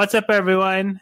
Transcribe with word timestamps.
What's 0.00 0.14
up, 0.14 0.30
everyone? 0.30 0.98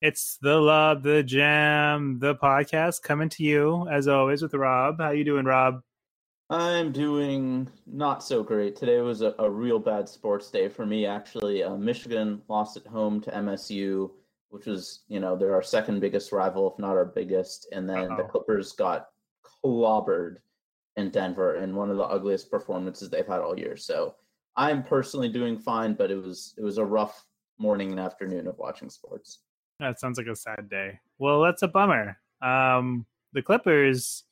It's 0.00 0.38
the 0.40 0.54
Love, 0.58 1.02
the 1.02 1.24
Jam, 1.24 2.20
the 2.20 2.36
podcast 2.36 3.02
coming 3.02 3.28
to 3.30 3.42
you 3.42 3.88
as 3.90 4.06
always 4.06 4.42
with 4.42 4.54
Rob. 4.54 5.00
How 5.00 5.10
you 5.10 5.24
doing, 5.24 5.44
Rob? 5.44 5.80
I'm 6.50 6.92
doing 6.92 7.68
not 7.84 8.22
so 8.22 8.44
great. 8.44 8.76
Today 8.76 9.00
was 9.00 9.22
a, 9.22 9.34
a 9.40 9.50
real 9.50 9.80
bad 9.80 10.08
sports 10.08 10.52
day 10.52 10.68
for 10.68 10.86
me. 10.86 11.04
Actually, 11.04 11.64
uh, 11.64 11.74
Michigan 11.74 12.40
lost 12.46 12.76
at 12.76 12.86
home 12.86 13.20
to 13.22 13.32
MSU, 13.32 14.08
which 14.50 14.66
was 14.66 15.00
you 15.08 15.18
know 15.18 15.34
they're 15.34 15.56
our 15.56 15.60
second 15.60 15.98
biggest 15.98 16.30
rival, 16.30 16.70
if 16.70 16.78
not 16.78 16.96
our 16.96 17.06
biggest. 17.06 17.66
And 17.72 17.90
then 17.90 18.12
Uh-oh. 18.12 18.18
the 18.18 18.22
Clippers 18.22 18.70
got 18.70 19.08
clobbered 19.64 20.36
in 20.96 21.10
Denver 21.10 21.56
in 21.56 21.74
one 21.74 21.90
of 21.90 21.96
the 21.96 22.04
ugliest 22.04 22.52
performances 22.52 23.10
they've 23.10 23.26
had 23.26 23.40
all 23.40 23.58
year. 23.58 23.76
So 23.76 24.14
I'm 24.54 24.84
personally 24.84 25.28
doing 25.28 25.58
fine, 25.58 25.94
but 25.94 26.12
it 26.12 26.22
was 26.22 26.54
it 26.56 26.62
was 26.62 26.78
a 26.78 26.84
rough 26.84 27.24
morning 27.58 27.90
and 27.90 28.00
afternoon 28.00 28.46
of 28.46 28.58
watching 28.58 28.90
sports. 28.90 29.40
That 29.80 30.00
sounds 30.00 30.18
like 30.18 30.26
a 30.26 30.36
sad 30.36 30.68
day. 30.68 30.98
Well, 31.18 31.42
that's 31.42 31.62
a 31.62 31.68
bummer. 31.68 32.18
Um, 32.42 33.06
the 33.32 33.42
Clippers 33.42 34.24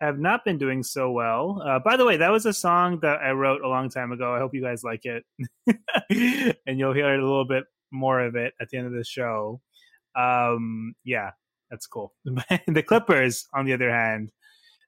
have 0.00 0.18
not 0.18 0.44
been 0.44 0.58
doing 0.58 0.82
so 0.82 1.10
well. 1.10 1.62
Uh, 1.64 1.78
by 1.78 1.96
the 1.96 2.04
way, 2.04 2.16
that 2.16 2.30
was 2.30 2.46
a 2.46 2.52
song 2.52 3.00
that 3.00 3.20
I 3.20 3.32
wrote 3.32 3.62
a 3.62 3.68
long 3.68 3.88
time 3.88 4.12
ago. 4.12 4.34
I 4.34 4.38
hope 4.38 4.54
you 4.54 4.62
guys 4.62 4.82
like 4.82 5.04
it, 5.04 5.24
and 6.66 6.78
you'll 6.78 6.94
hear 6.94 7.14
a 7.14 7.22
little 7.22 7.44
bit 7.44 7.64
more 7.90 8.20
of 8.20 8.36
it 8.36 8.54
at 8.60 8.68
the 8.70 8.78
end 8.78 8.86
of 8.86 8.92
the 8.92 9.04
show. 9.04 9.60
Um, 10.16 10.94
yeah, 11.04 11.30
that's 11.70 11.86
cool. 11.86 12.14
the 12.24 12.84
Clippers, 12.86 13.46
on 13.54 13.66
the 13.66 13.74
other 13.74 13.90
hand, 13.90 14.30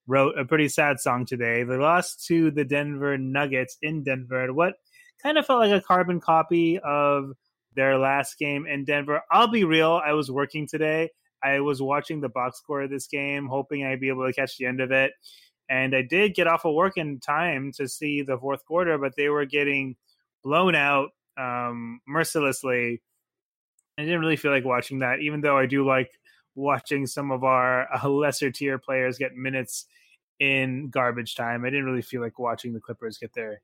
wrote 0.06 0.38
a 0.38 0.44
pretty 0.44 0.68
sad 0.68 0.98
song 0.98 1.26
today. 1.26 1.62
They 1.62 1.76
lost 1.76 2.26
to 2.26 2.50
the 2.50 2.64
Denver 2.64 3.16
Nuggets 3.18 3.78
in 3.82 4.02
Denver. 4.02 4.52
What 4.52 4.74
kind 5.22 5.38
of 5.38 5.46
felt 5.46 5.60
like 5.60 5.72
a 5.72 5.84
carbon 5.84 6.20
copy 6.20 6.78
of 6.80 7.32
their 7.75 7.98
last 7.98 8.39
game 8.39 8.67
in 8.67 8.84
Denver. 8.84 9.23
I'll 9.31 9.48
be 9.48 9.65
real, 9.65 10.01
I 10.05 10.12
was 10.12 10.31
working 10.31 10.67
today. 10.67 11.11
I 11.42 11.61
was 11.61 11.83
watching 11.83 12.20
the 12.20 12.28
box 12.28 12.59
score 12.59 12.83
of 12.83 12.91
this 12.91 13.06
game, 13.06 13.47
hoping 13.47 13.84
I'd 13.84 14.01
be 14.01 14.09
able 14.09 14.27
to 14.27 14.33
catch 14.33 14.56
the 14.56 14.67
end 14.67 14.81
of 14.81 14.92
it. 14.92 15.12
And 15.69 15.95
I 15.95 16.03
did 16.03 16.34
get 16.34 16.47
off 16.47 16.65
of 16.65 16.75
work 16.75 16.97
in 16.97 17.19
time 17.19 17.73
to 17.77 17.89
see 17.89 18.23
the 18.23 18.39
fourth 18.39 18.65
quarter, 18.65 18.98
but 18.98 19.12
they 19.17 19.28
were 19.28 19.47
getting 19.47 19.97
blown 20.45 20.75
out 20.75 21.11
um, 21.39 22.00
mercilessly. 22.06 23.00
I 23.98 24.03
didn't 24.03 24.20
really 24.20 24.37
feel 24.37 24.50
like 24.50 24.65
watching 24.65 25.00
that, 25.00 25.20
even 25.20 25.41
though 25.41 25.59
I 25.59 25.67
do 25.67 25.87
like 25.87 26.11
watching 26.55 27.06
some 27.06 27.31
of 27.31 27.45
our 27.45 27.89
uh, 28.05 28.09
lesser 28.09 28.50
tier 28.50 28.78
players 28.78 29.19
get 29.19 29.34
minutes 29.34 29.87
in 30.41 30.91
garbage 30.91 31.34
time. 31.34 31.65
I 31.65 31.71
didn't 31.71 31.87
really 31.87 32.03
feel 32.03 32.21
like 32.21 32.38
watching 32.38 32.72
the 32.72 32.81
Clippers 32.81 33.19
get 33.19 33.32
their 33.34 33.62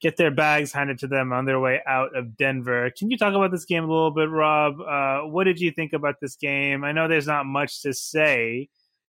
get 0.00 0.16
their 0.16 0.30
bags 0.30 0.72
handed 0.72 0.98
to 0.98 1.06
them 1.06 1.32
on 1.32 1.44
their 1.44 1.60
way 1.60 1.80
out 1.86 2.16
of 2.16 2.36
Denver. 2.36 2.90
Can 2.96 3.10
you 3.10 3.16
talk 3.16 3.34
about 3.34 3.50
this 3.50 3.64
game 3.64 3.84
a 3.84 3.86
little 3.86 4.10
bit, 4.10 4.28
Rob? 4.28 4.80
Uh, 4.80 5.20
what 5.28 5.44
did 5.44 5.60
you 5.60 5.70
think 5.70 5.92
about 5.92 6.16
this 6.20 6.36
game? 6.36 6.84
I 6.84 6.92
know 6.92 7.08
there's 7.08 7.26
not 7.26 7.46
much 7.46 7.82
to 7.82 7.94
say, 7.94 8.68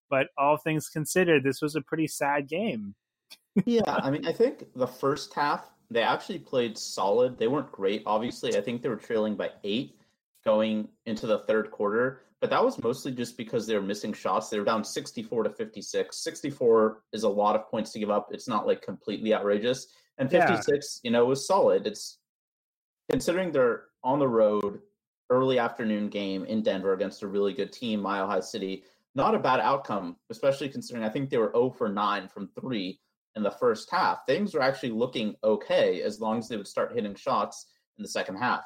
but 0.09 0.27
all 0.37 0.57
things 0.57 0.89
considered, 0.89 1.43
this 1.43 1.61
was 1.61 1.75
a 1.75 1.81
pretty 1.81 2.07
sad 2.07 2.47
game. 2.47 2.95
yeah, 3.65 3.81
I 3.87 4.11
mean, 4.11 4.25
I 4.25 4.31
think 4.31 4.65
the 4.75 4.87
first 4.87 5.33
half 5.33 5.65
they 5.91 6.01
actually 6.01 6.39
played 6.39 6.77
solid. 6.77 7.37
They 7.37 7.47
weren't 7.47 7.71
great, 7.71 8.03
obviously. 8.05 8.57
I 8.57 8.61
think 8.61 8.81
they 8.81 8.89
were 8.89 8.95
trailing 8.95 9.35
by 9.35 9.51
eight 9.63 9.99
going 10.43 10.87
into 11.05 11.27
the 11.27 11.39
third 11.39 11.71
quarter, 11.71 12.21
but 12.41 12.49
that 12.49 12.63
was 12.63 12.81
mostly 12.83 13.11
just 13.11 13.37
because 13.37 13.65
they 13.65 13.75
were 13.75 13.81
missing 13.81 14.13
shots. 14.13 14.49
They 14.49 14.59
were 14.59 14.65
down 14.65 14.83
64 14.83 15.43
to 15.43 15.49
56. 15.49 16.17
64 16.17 17.03
is 17.13 17.23
a 17.23 17.29
lot 17.29 17.55
of 17.55 17.69
points 17.69 17.91
to 17.91 17.99
give 17.99 18.09
up. 18.09 18.29
It's 18.31 18.47
not 18.47 18.67
like 18.67 18.81
completely 18.81 19.33
outrageous 19.33 19.87
and 20.17 20.29
56, 20.29 21.01
yeah. 21.03 21.07
you 21.07 21.11
know, 21.11 21.25
was 21.25 21.47
solid. 21.47 21.87
It's 21.87 22.19
considering 23.09 23.51
they're 23.51 23.85
on 24.03 24.19
the 24.19 24.27
road, 24.27 24.79
early 25.29 25.59
afternoon 25.59 26.09
game 26.09 26.45
in 26.45 26.61
Denver 26.61 26.93
against 26.93 27.23
a 27.23 27.27
really 27.27 27.53
good 27.53 27.71
team, 27.71 28.01
Mile 28.01 28.27
High 28.27 28.39
City. 28.39 28.83
Not 29.15 29.35
a 29.35 29.39
bad 29.39 29.59
outcome, 29.59 30.17
especially 30.29 30.69
considering 30.69 31.05
I 31.05 31.09
think 31.09 31.29
they 31.29 31.37
were 31.37 31.51
0 31.53 31.71
for 31.71 31.89
9 31.89 32.27
from 32.27 32.49
three 32.59 32.99
in 33.35 33.43
the 33.43 33.51
first 33.51 33.89
half. 33.91 34.25
Things 34.25 34.53
were 34.53 34.61
actually 34.61 34.91
looking 34.91 35.35
okay 35.43 36.01
as 36.01 36.19
long 36.19 36.39
as 36.39 36.47
they 36.47 36.57
would 36.57 36.67
start 36.67 36.93
hitting 36.93 37.15
shots 37.15 37.67
in 37.97 38.03
the 38.03 38.09
second 38.09 38.37
half. 38.37 38.63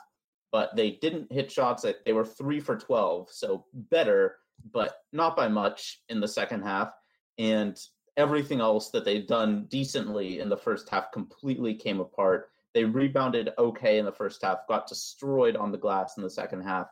But 0.51 0.75
they 0.75 0.91
didn't 1.01 1.31
hit 1.31 1.51
shots. 1.51 1.85
They 2.05 2.13
were 2.13 2.25
3 2.25 2.59
for 2.59 2.75
12, 2.75 3.29
so 3.31 3.65
better, 3.73 4.37
but 4.73 4.95
not 5.13 5.35
by 5.35 5.47
much 5.47 6.01
in 6.09 6.19
the 6.19 6.27
second 6.27 6.63
half. 6.63 6.91
And 7.37 7.79
everything 8.17 8.61
else 8.61 8.89
that 8.91 9.05
they'd 9.05 9.27
done 9.27 9.65
decently 9.69 10.39
in 10.39 10.49
the 10.49 10.57
first 10.57 10.89
half 10.89 11.11
completely 11.11 11.73
came 11.73 11.99
apart. 11.99 12.49
They 12.73 12.83
rebounded 12.83 13.51
okay 13.57 13.97
in 13.97 14.05
the 14.05 14.11
first 14.11 14.41
half, 14.43 14.67
got 14.67 14.87
destroyed 14.87 15.55
on 15.55 15.71
the 15.71 15.77
glass 15.77 16.17
in 16.17 16.23
the 16.23 16.29
second 16.29 16.61
half. 16.61 16.87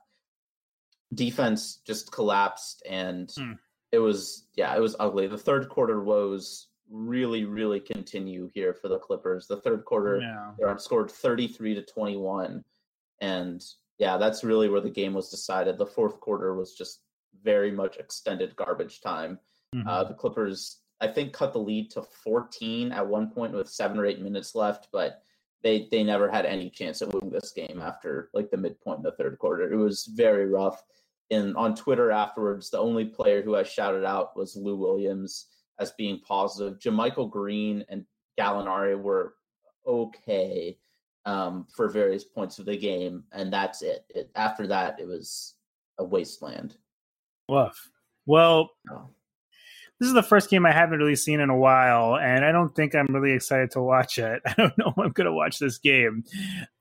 Defense 1.13 1.79
just 1.85 2.11
collapsed, 2.11 2.83
and 2.89 3.31
hmm. 3.37 3.53
it 3.91 3.99
was 3.99 4.47
yeah, 4.55 4.75
it 4.75 4.81
was 4.81 4.95
ugly. 4.99 5.27
The 5.27 5.37
third 5.37 5.69
quarter 5.69 6.03
woes 6.03 6.67
really, 6.89 7.45
really 7.45 7.79
continue 7.79 8.49
here 8.53 8.73
for 8.73 8.87
the 8.87 8.99
Clippers. 8.99 9.47
The 9.47 9.61
third 9.61 9.85
quarter, 9.85 10.19
yeah. 10.19 10.51
they 10.59 10.79
scored 10.79 11.11
thirty 11.11 11.47
three 11.47 11.75
to 11.75 11.81
twenty 11.81 12.17
one, 12.17 12.63
and 13.21 13.63
yeah, 13.99 14.17
that's 14.17 14.43
really 14.43 14.69
where 14.69 14.81
the 14.81 14.89
game 14.89 15.13
was 15.13 15.29
decided. 15.29 15.77
The 15.77 15.85
fourth 15.85 16.19
quarter 16.19 16.55
was 16.55 16.73
just 16.73 17.01
very 17.43 17.71
much 17.71 17.97
extended 17.97 18.55
garbage 18.55 19.01
time. 19.01 19.39
Mm-hmm. 19.75 19.87
Uh, 19.87 20.03
the 20.05 20.13
Clippers 20.13 20.81
I 20.99 21.07
think 21.07 21.33
cut 21.33 21.53
the 21.53 21.59
lead 21.59 21.91
to 21.91 22.01
14 22.01 22.91
at 22.91 23.05
one 23.05 23.29
point 23.29 23.53
with 23.53 23.69
seven 23.69 23.99
or 23.99 24.05
eight 24.05 24.21
minutes 24.21 24.55
left, 24.55 24.87
but 24.91 25.21
they 25.63 25.87
they 25.91 26.03
never 26.03 26.29
had 26.29 26.45
any 26.45 26.69
chance 26.69 27.01
of 27.01 27.13
winning 27.13 27.31
this 27.31 27.51
game 27.51 27.81
after 27.81 28.29
like 28.33 28.49
the 28.49 28.57
midpoint 28.57 28.97
in 28.97 29.03
the 29.03 29.11
third 29.11 29.37
quarter. 29.39 29.71
It 29.71 29.75
was 29.75 30.05
very 30.05 30.47
rough. 30.47 30.83
And 31.29 31.55
on 31.57 31.75
Twitter 31.75 32.11
afterwards, 32.11 32.69
the 32.69 32.79
only 32.79 33.05
player 33.05 33.41
who 33.41 33.55
I 33.55 33.63
shouted 33.63 34.05
out 34.05 34.37
was 34.37 34.55
Lou 34.55 34.75
Williams 34.75 35.47
as 35.79 35.91
being 35.91 36.21
positive. 36.21 36.79
JaMychal 36.79 37.29
Green 37.29 37.83
and 37.89 38.05
Gallinari 38.39 38.99
were 38.99 39.35
okay 39.85 40.77
um, 41.25 41.67
for 41.75 41.89
various 41.89 42.23
points 42.23 42.59
of 42.59 42.65
the 42.65 42.77
game, 42.77 43.23
and 43.33 43.51
that's 43.51 43.81
it. 43.81 44.05
it. 44.09 44.31
After 44.35 44.67
that, 44.67 44.99
it 44.99 45.07
was 45.07 45.55
a 45.97 46.03
wasteland. 46.03 46.77
Woof. 47.49 47.91
Well, 48.25 48.69
oh 48.89 49.09
this 49.99 50.07
is 50.07 50.13
the 50.13 50.23
first 50.23 50.49
game 50.49 50.65
I 50.65 50.71
haven't 50.71 50.99
really 50.99 51.15
seen 51.15 51.39
in 51.39 51.49
a 51.49 51.57
while, 51.57 52.17
and 52.17 52.45
I 52.45 52.51
don't 52.51 52.75
think 52.75 52.93
I'm 52.93 53.07
really 53.09 53.31
excited 53.31 53.71
to 53.71 53.81
watch 53.81 54.19
it. 54.19 54.41
I 54.45 54.53
don't 54.55 54.77
know 54.77 54.93
I'm 54.97 55.11
going 55.11 55.25
to 55.25 55.33
watch 55.33 55.57
this 55.57 55.79
game. 55.79 56.23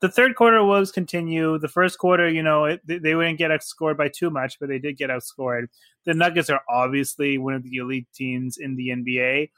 The 0.00 0.10
third 0.10 0.36
quarter 0.36 0.62
was 0.62 0.92
continue. 0.92 1.58
The 1.58 1.68
first 1.68 1.98
quarter, 1.98 2.28
you 2.28 2.42
know, 2.42 2.66
it, 2.66 2.80
they 2.86 3.14
wouldn't 3.14 3.38
get 3.38 3.50
outscored 3.50 3.96
by 3.96 4.08
too 4.08 4.28
much, 4.28 4.58
but 4.60 4.68
they 4.68 4.78
did 4.78 4.98
get 4.98 5.08
outscored. 5.08 5.68
The 6.04 6.12
Nuggets 6.12 6.50
are 6.50 6.60
obviously 6.68 7.38
one 7.38 7.54
of 7.54 7.62
the 7.62 7.76
elite 7.76 8.08
teams 8.14 8.58
in 8.58 8.76
the 8.76 8.88
NBA. 8.88 9.50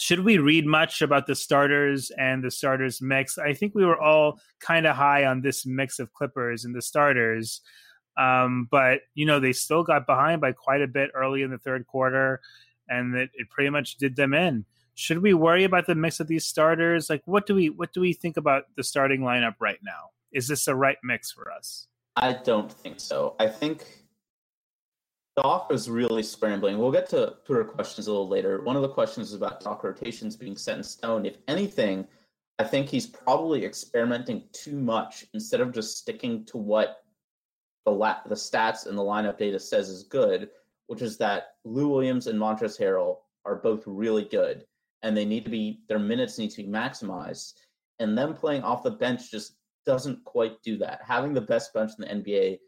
Should 0.00 0.20
we 0.20 0.36
read 0.36 0.66
much 0.66 1.00
about 1.00 1.26
the 1.26 1.34
starters 1.34 2.10
and 2.18 2.44
the 2.44 2.50
starters 2.50 3.00
mix? 3.00 3.38
I 3.38 3.54
think 3.54 3.74
we 3.74 3.86
were 3.86 4.00
all 4.00 4.38
kind 4.60 4.86
of 4.86 4.96
high 4.96 5.24
on 5.24 5.40
this 5.40 5.64
mix 5.64 5.98
of 5.98 6.12
Clippers 6.12 6.66
and 6.66 6.74
the 6.74 6.82
starters. 6.82 7.62
Um, 8.16 8.68
but 8.70 9.00
you 9.14 9.26
know, 9.26 9.40
they 9.40 9.52
still 9.52 9.82
got 9.82 10.06
behind 10.06 10.40
by 10.40 10.52
quite 10.52 10.82
a 10.82 10.86
bit 10.86 11.10
early 11.14 11.42
in 11.42 11.50
the 11.50 11.58
third 11.58 11.86
quarter, 11.86 12.40
and 12.88 13.14
it, 13.14 13.30
it 13.34 13.50
pretty 13.50 13.70
much 13.70 13.96
did 13.96 14.16
them 14.16 14.34
in. 14.34 14.64
Should 14.94 15.22
we 15.22 15.34
worry 15.34 15.64
about 15.64 15.86
the 15.86 15.94
mix 15.94 16.20
of 16.20 16.28
these 16.28 16.44
starters? 16.44 17.10
Like, 17.10 17.22
what 17.24 17.46
do 17.46 17.54
we 17.54 17.70
what 17.70 17.92
do 17.92 18.00
we 18.00 18.12
think 18.12 18.36
about 18.36 18.64
the 18.76 18.84
starting 18.84 19.22
lineup 19.22 19.54
right 19.60 19.80
now? 19.82 20.10
Is 20.32 20.48
this 20.48 20.64
the 20.64 20.74
right 20.74 20.98
mix 21.02 21.32
for 21.32 21.50
us? 21.50 21.88
I 22.16 22.34
don't 22.34 22.70
think 22.70 23.00
so. 23.00 23.34
I 23.40 23.48
think 23.48 24.04
Doc 25.36 25.72
is 25.72 25.90
really 25.90 26.22
scrambling. 26.22 26.78
We'll 26.78 26.92
get 26.92 27.08
to 27.10 27.34
Twitter 27.44 27.64
questions 27.64 28.06
a 28.06 28.10
little 28.10 28.28
later. 28.28 28.62
One 28.62 28.76
of 28.76 28.82
the 28.82 28.88
questions 28.88 29.28
is 29.28 29.34
about 29.34 29.60
Doc 29.60 29.82
rotations 29.82 30.36
being 30.36 30.56
set 30.56 30.76
in 30.76 30.84
stone. 30.84 31.26
If 31.26 31.38
anything, 31.48 32.06
I 32.60 32.64
think 32.64 32.88
he's 32.88 33.06
probably 33.06 33.64
experimenting 33.64 34.44
too 34.52 34.78
much 34.78 35.24
instead 35.34 35.60
of 35.60 35.72
just 35.72 35.98
sticking 35.98 36.44
to 36.46 36.56
what 36.56 37.03
the 37.84 37.92
la- 37.92 38.22
the 38.26 38.34
stats 38.34 38.86
and 38.86 38.96
the 38.96 39.02
lineup 39.02 39.38
data 39.38 39.58
says 39.58 39.88
is 39.88 40.04
good, 40.04 40.50
which 40.86 41.02
is 41.02 41.16
that 41.18 41.56
Lou 41.64 41.88
Williams 41.88 42.26
and 42.26 42.38
Montrezl 42.38 42.80
Harrell 42.80 43.18
are 43.44 43.56
both 43.56 43.82
really 43.86 44.24
good, 44.24 44.64
and 45.02 45.16
they 45.16 45.24
need 45.24 45.44
to 45.44 45.50
be 45.50 45.80
their 45.88 45.98
minutes 45.98 46.38
need 46.38 46.50
to 46.50 46.62
be 46.62 46.68
maximized. 46.68 47.54
And 47.98 48.16
them 48.16 48.34
playing 48.34 48.62
off 48.62 48.82
the 48.82 48.90
bench 48.90 49.30
just 49.30 49.56
doesn't 49.86 50.24
quite 50.24 50.62
do 50.62 50.76
that. 50.78 51.00
Having 51.06 51.34
the 51.34 51.40
best 51.40 51.72
bench 51.72 51.92
in 51.98 52.22
the 52.22 52.32
NBA 52.32 52.58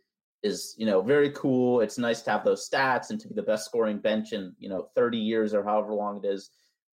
is, 0.42 0.74
you 0.78 0.86
know, 0.86 1.00
very 1.00 1.30
cool. 1.30 1.80
It's 1.80 1.98
nice 1.98 2.22
to 2.22 2.30
have 2.30 2.44
those 2.44 2.68
stats 2.68 3.10
and 3.10 3.18
to 3.20 3.28
be 3.28 3.34
the 3.34 3.42
best 3.42 3.64
scoring 3.64 3.98
bench 3.98 4.32
in, 4.32 4.54
you 4.58 4.68
know, 4.68 4.88
30 4.94 5.18
years 5.18 5.54
or 5.54 5.64
however 5.64 5.92
long 5.92 6.18
it 6.22 6.26
is. 6.26 6.50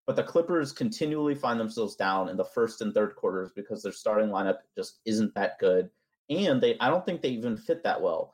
But 0.07 0.15
the 0.15 0.23
Clippers 0.23 0.71
continually 0.71 1.35
find 1.35 1.59
themselves 1.59 1.95
down 1.95 2.29
in 2.29 2.35
the 2.35 2.43
first 2.43 2.81
and 2.81 2.93
third 2.93 3.15
quarters 3.15 3.51
because 3.55 3.83
their 3.83 3.93
starting 3.93 4.29
lineup 4.29 4.57
just 4.75 4.99
isn't 5.05 5.33
that 5.35 5.59
good. 5.59 5.89
And 6.33 6.61
they 6.61 6.77
I 6.79 6.89
don't 6.89 7.05
think 7.05 7.21
they 7.21 7.29
even 7.29 7.57
fit 7.57 7.83
that 7.83 8.01
well. 8.01 8.33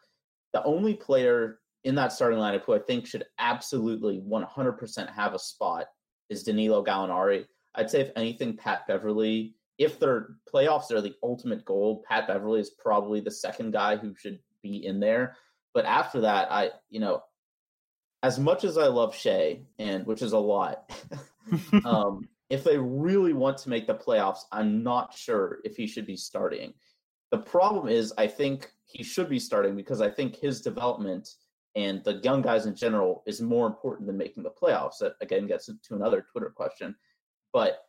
The 0.53 0.63
only 0.63 0.95
player 0.95 1.59
in 1.83 1.95
that 1.95 2.11
starting 2.11 2.39
lineup 2.39 2.63
who 2.63 2.73
I 2.73 2.79
think 2.79 3.05
should 3.05 3.25
absolutely 3.37 4.21
100% 4.21 5.13
have 5.13 5.33
a 5.33 5.39
spot 5.39 5.85
is 6.29 6.43
Danilo 6.43 6.83
Gallinari. 6.83 7.45
I'd 7.75 7.89
say 7.89 8.01
if 8.01 8.11
anything, 8.15 8.57
Pat 8.57 8.87
Beverley. 8.87 9.55
If 9.77 9.97
their 9.97 10.31
playoffs 10.53 10.91
are 10.91 10.99
the 10.99 11.15
ultimate 11.23 11.63
goal, 11.63 12.03
Pat 12.07 12.27
Beverley 12.27 12.59
is 12.59 12.71
probably 12.71 13.21
the 13.21 13.31
second 13.31 13.71
guy 13.71 13.95
who 13.95 14.13
should 14.13 14.39
be 14.61 14.85
in 14.85 14.99
there. 14.99 15.37
But 15.73 15.85
after 15.85 16.21
that, 16.21 16.51
I 16.51 16.71
you 16.89 16.99
know, 16.99 17.23
as 18.21 18.37
much 18.39 18.65
as 18.65 18.77
I 18.77 18.87
love 18.87 19.15
Shai, 19.15 19.61
and 19.77 20.05
which 20.05 20.21
is 20.21 20.33
a 20.33 20.37
lot, 20.37 20.91
um, 21.85 22.27
if 22.49 22.63
they 22.63 22.77
really 22.77 23.33
want 23.33 23.59
to 23.59 23.69
make 23.69 23.87
the 23.87 23.95
playoffs, 23.95 24.39
I'm 24.51 24.83
not 24.83 25.13
sure 25.13 25.59
if 25.63 25.77
he 25.77 25.87
should 25.87 26.05
be 26.05 26.17
starting. 26.17 26.73
The 27.31 27.37
problem 27.37 27.87
is, 27.87 28.13
I 28.17 28.27
think 28.27 28.71
he 28.85 29.03
should 29.03 29.29
be 29.29 29.39
starting 29.39 29.75
because 29.75 30.01
I 30.01 30.09
think 30.09 30.35
his 30.35 30.61
development 30.61 31.29
and 31.75 32.03
the 32.03 32.15
young 32.23 32.41
guys 32.41 32.65
in 32.65 32.75
general 32.75 33.23
is 33.27 33.41
more 33.41 33.67
important 33.67 34.07
than 34.07 34.17
making 34.17 34.43
the 34.43 34.51
playoffs. 34.51 34.97
That 34.99 35.13
again 35.21 35.47
gets 35.47 35.67
to 35.67 35.95
another 35.95 36.25
Twitter 36.31 36.49
question. 36.49 36.95
But 37.53 37.83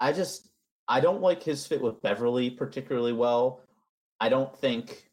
I 0.00 0.12
just 0.12 0.50
I 0.88 1.00
don't 1.00 1.22
like 1.22 1.42
his 1.42 1.66
fit 1.66 1.80
with 1.80 2.00
Beverley 2.02 2.50
particularly 2.50 3.12
well. 3.12 3.60
I 4.20 4.28
don't 4.28 4.54
think 4.58 5.10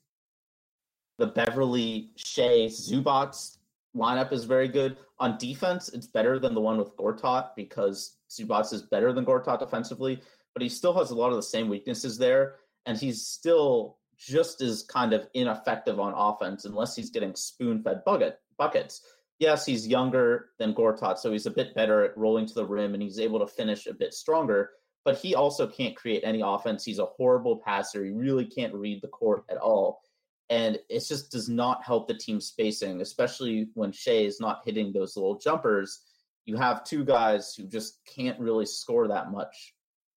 the 1.18 1.28
Beverley 1.28 2.12
Shai 2.16 2.68
Zubac 2.68 3.58
lineup 3.96 4.34
is 4.34 4.44
very 4.44 4.68
good. 4.68 4.98
On 5.20 5.38
defense, 5.38 5.90
it's 5.90 6.08
better 6.08 6.40
than 6.40 6.54
the 6.54 6.62
one 6.62 6.78
with 6.78 6.96
Gortat 6.98 7.50
because 7.56 8.18
Zubac 8.30 8.74
is 8.74 8.84
better 8.84 9.14
than 9.14 9.26
Gortat 9.26 9.60
defensively, 9.60 10.22
but 10.54 10.62
he 10.62 10.70
still 10.70 10.94
has 10.94 11.12
a 11.12 11.16
lot 11.16 11.30
of 11.30 11.36
the 11.36 11.44
same 11.44 11.70
weaknesses 11.70 12.18
there, 12.18 12.56
and 12.86 12.98
he's 12.98 13.26
still 13.26 13.98
just 14.18 14.62
as 14.62 14.84
kind 14.84 15.14
of 15.14 15.28
ineffective 15.34 16.00
on 16.00 16.14
offense 16.16 16.66
unless 16.66 16.96
he's 16.96 17.10
getting 17.10 17.36
spoon-fed 17.36 18.04
bucket 18.06 18.40
buckets. 18.58 19.02
Yes, 19.40 19.66
he's 19.66 19.88
younger 19.88 20.50
than 20.60 20.74
Gortat, 20.74 21.18
so 21.18 21.32
he's 21.32 21.46
a 21.46 21.52
bit 21.52 21.76
better 21.76 22.04
at 22.04 22.18
rolling 22.18 22.46
to 22.46 22.54
the 22.54 22.66
rim 22.66 22.94
and 22.94 23.04
he's 23.04 23.20
able 23.20 23.40
to 23.40 23.48
finish 23.48 23.88
a 23.88 23.94
bit 23.94 24.14
stronger, 24.14 24.72
but 25.04 25.18
he 25.18 25.36
also 25.36 25.68
can't 25.68 25.96
create 25.96 26.24
any 26.24 26.42
offense. 26.42 26.86
He's 26.86 27.00
a 27.00 27.06
horrible 27.06 27.58
passer. 27.66 28.06
He 28.06 28.12
really 28.12 28.46
can't 28.46 28.74
read 28.74 29.02
the 29.02 29.10
court 29.10 29.44
at 29.50 29.58
all 29.58 30.02
and 30.50 30.78
it 30.90 31.04
just 31.08 31.32
does 31.32 31.50
not 31.50 31.84
help 31.84 32.08
the 32.08 32.14
team 32.14 32.40
spacing, 32.40 33.02
especially 33.02 33.70
when 33.74 33.92
Shai 33.92 34.26
is 34.26 34.40
not 34.40 34.62
hitting 34.66 34.92
those 34.92 35.16
little 35.16 35.40
jumpers. 35.40 36.02
You 36.46 36.58
have 36.58 36.84
two 36.84 37.06
guys 37.06 37.56
who 37.56 37.64
just 37.64 38.00
can't 38.06 38.40
really 38.40 38.66
score 38.66 39.08
that 39.08 39.32
much, 39.32 39.74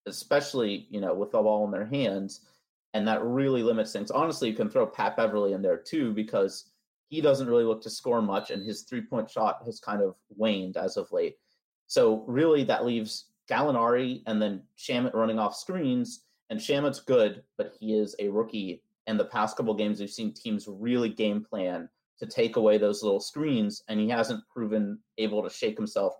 especially 0.06 0.88
you 0.90 1.00
know 1.00 1.14
with 1.14 1.30
the 1.30 1.40
ball 1.40 1.64
in 1.64 1.70
their 1.70 1.86
hands, 1.86 2.40
and 2.96 3.06
that 3.06 3.22
really 3.22 3.62
limits 3.62 3.92
things. 3.92 4.10
Honestly, 4.10 4.48
you 4.48 4.56
can 4.56 4.70
throw 4.70 4.86
Pat 4.86 5.16
Beverley 5.16 5.52
in 5.52 5.62
there 5.62 5.76
too 5.76 6.12
because 6.12 6.70
he 7.08 7.20
doesn't 7.20 7.48
really 7.48 7.64
look 7.64 7.82
to 7.82 7.90
score 7.90 8.22
much, 8.22 8.50
and 8.50 8.64
his 8.64 8.82
three 8.82 9.02
point 9.02 9.30
shot 9.30 9.60
has 9.64 9.78
kind 9.78 10.02
of 10.02 10.16
waned 10.30 10.76
as 10.76 10.96
of 10.96 11.12
late. 11.12 11.36
So 11.86 12.24
really, 12.26 12.64
that 12.64 12.84
leaves 12.84 13.26
Gallinari 13.48 14.22
and 14.26 14.40
then 14.40 14.62
Shamet 14.78 15.14
running 15.14 15.38
off 15.38 15.54
screens. 15.54 16.22
And 16.48 16.60
Shamet's 16.60 17.00
good, 17.00 17.42
but 17.58 17.74
he 17.80 17.94
is 17.94 18.14
a 18.18 18.28
rookie 18.28 18.82
and 19.06 19.18
the 19.18 19.24
past 19.24 19.56
couple 19.56 19.74
games 19.74 20.00
we've 20.00 20.10
seen 20.10 20.32
teams 20.32 20.66
really 20.68 21.08
game 21.08 21.44
plan 21.44 21.88
to 22.18 22.26
take 22.26 22.56
away 22.56 22.78
those 22.78 23.02
little 23.02 23.20
screens 23.20 23.82
and 23.88 24.00
he 24.00 24.08
hasn't 24.08 24.46
proven 24.48 24.98
able 25.18 25.42
to 25.42 25.50
shake 25.50 25.76
himself 25.76 26.14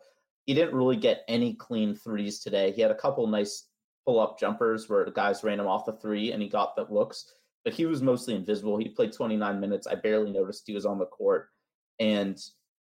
he 0.44 0.54
didn't 0.54 0.74
really 0.74 0.96
get 0.96 1.24
any 1.28 1.54
clean 1.54 1.94
threes 1.94 2.40
today 2.40 2.72
he 2.72 2.80
had 2.80 2.90
a 2.90 2.96
couple 2.96 3.26
nice 3.26 3.68
pull-up 4.06 4.38
jumpers 4.38 4.88
where 4.88 5.10
guys 5.10 5.44
ran 5.44 5.60
him 5.60 5.66
off 5.66 5.84
the 5.84 5.92
three 5.94 6.32
and 6.32 6.40
he 6.40 6.48
got 6.48 6.76
the 6.76 6.86
looks 6.88 7.32
but 7.64 7.74
he 7.74 7.84
was 7.86 8.00
mostly 8.02 8.34
invisible 8.34 8.78
he 8.78 8.88
played 8.88 9.12
29 9.12 9.60
minutes 9.60 9.86
i 9.86 9.94
barely 9.94 10.30
noticed 10.30 10.64
he 10.66 10.74
was 10.74 10.86
on 10.86 10.98
the 10.98 11.06
court 11.06 11.48
and 11.98 12.40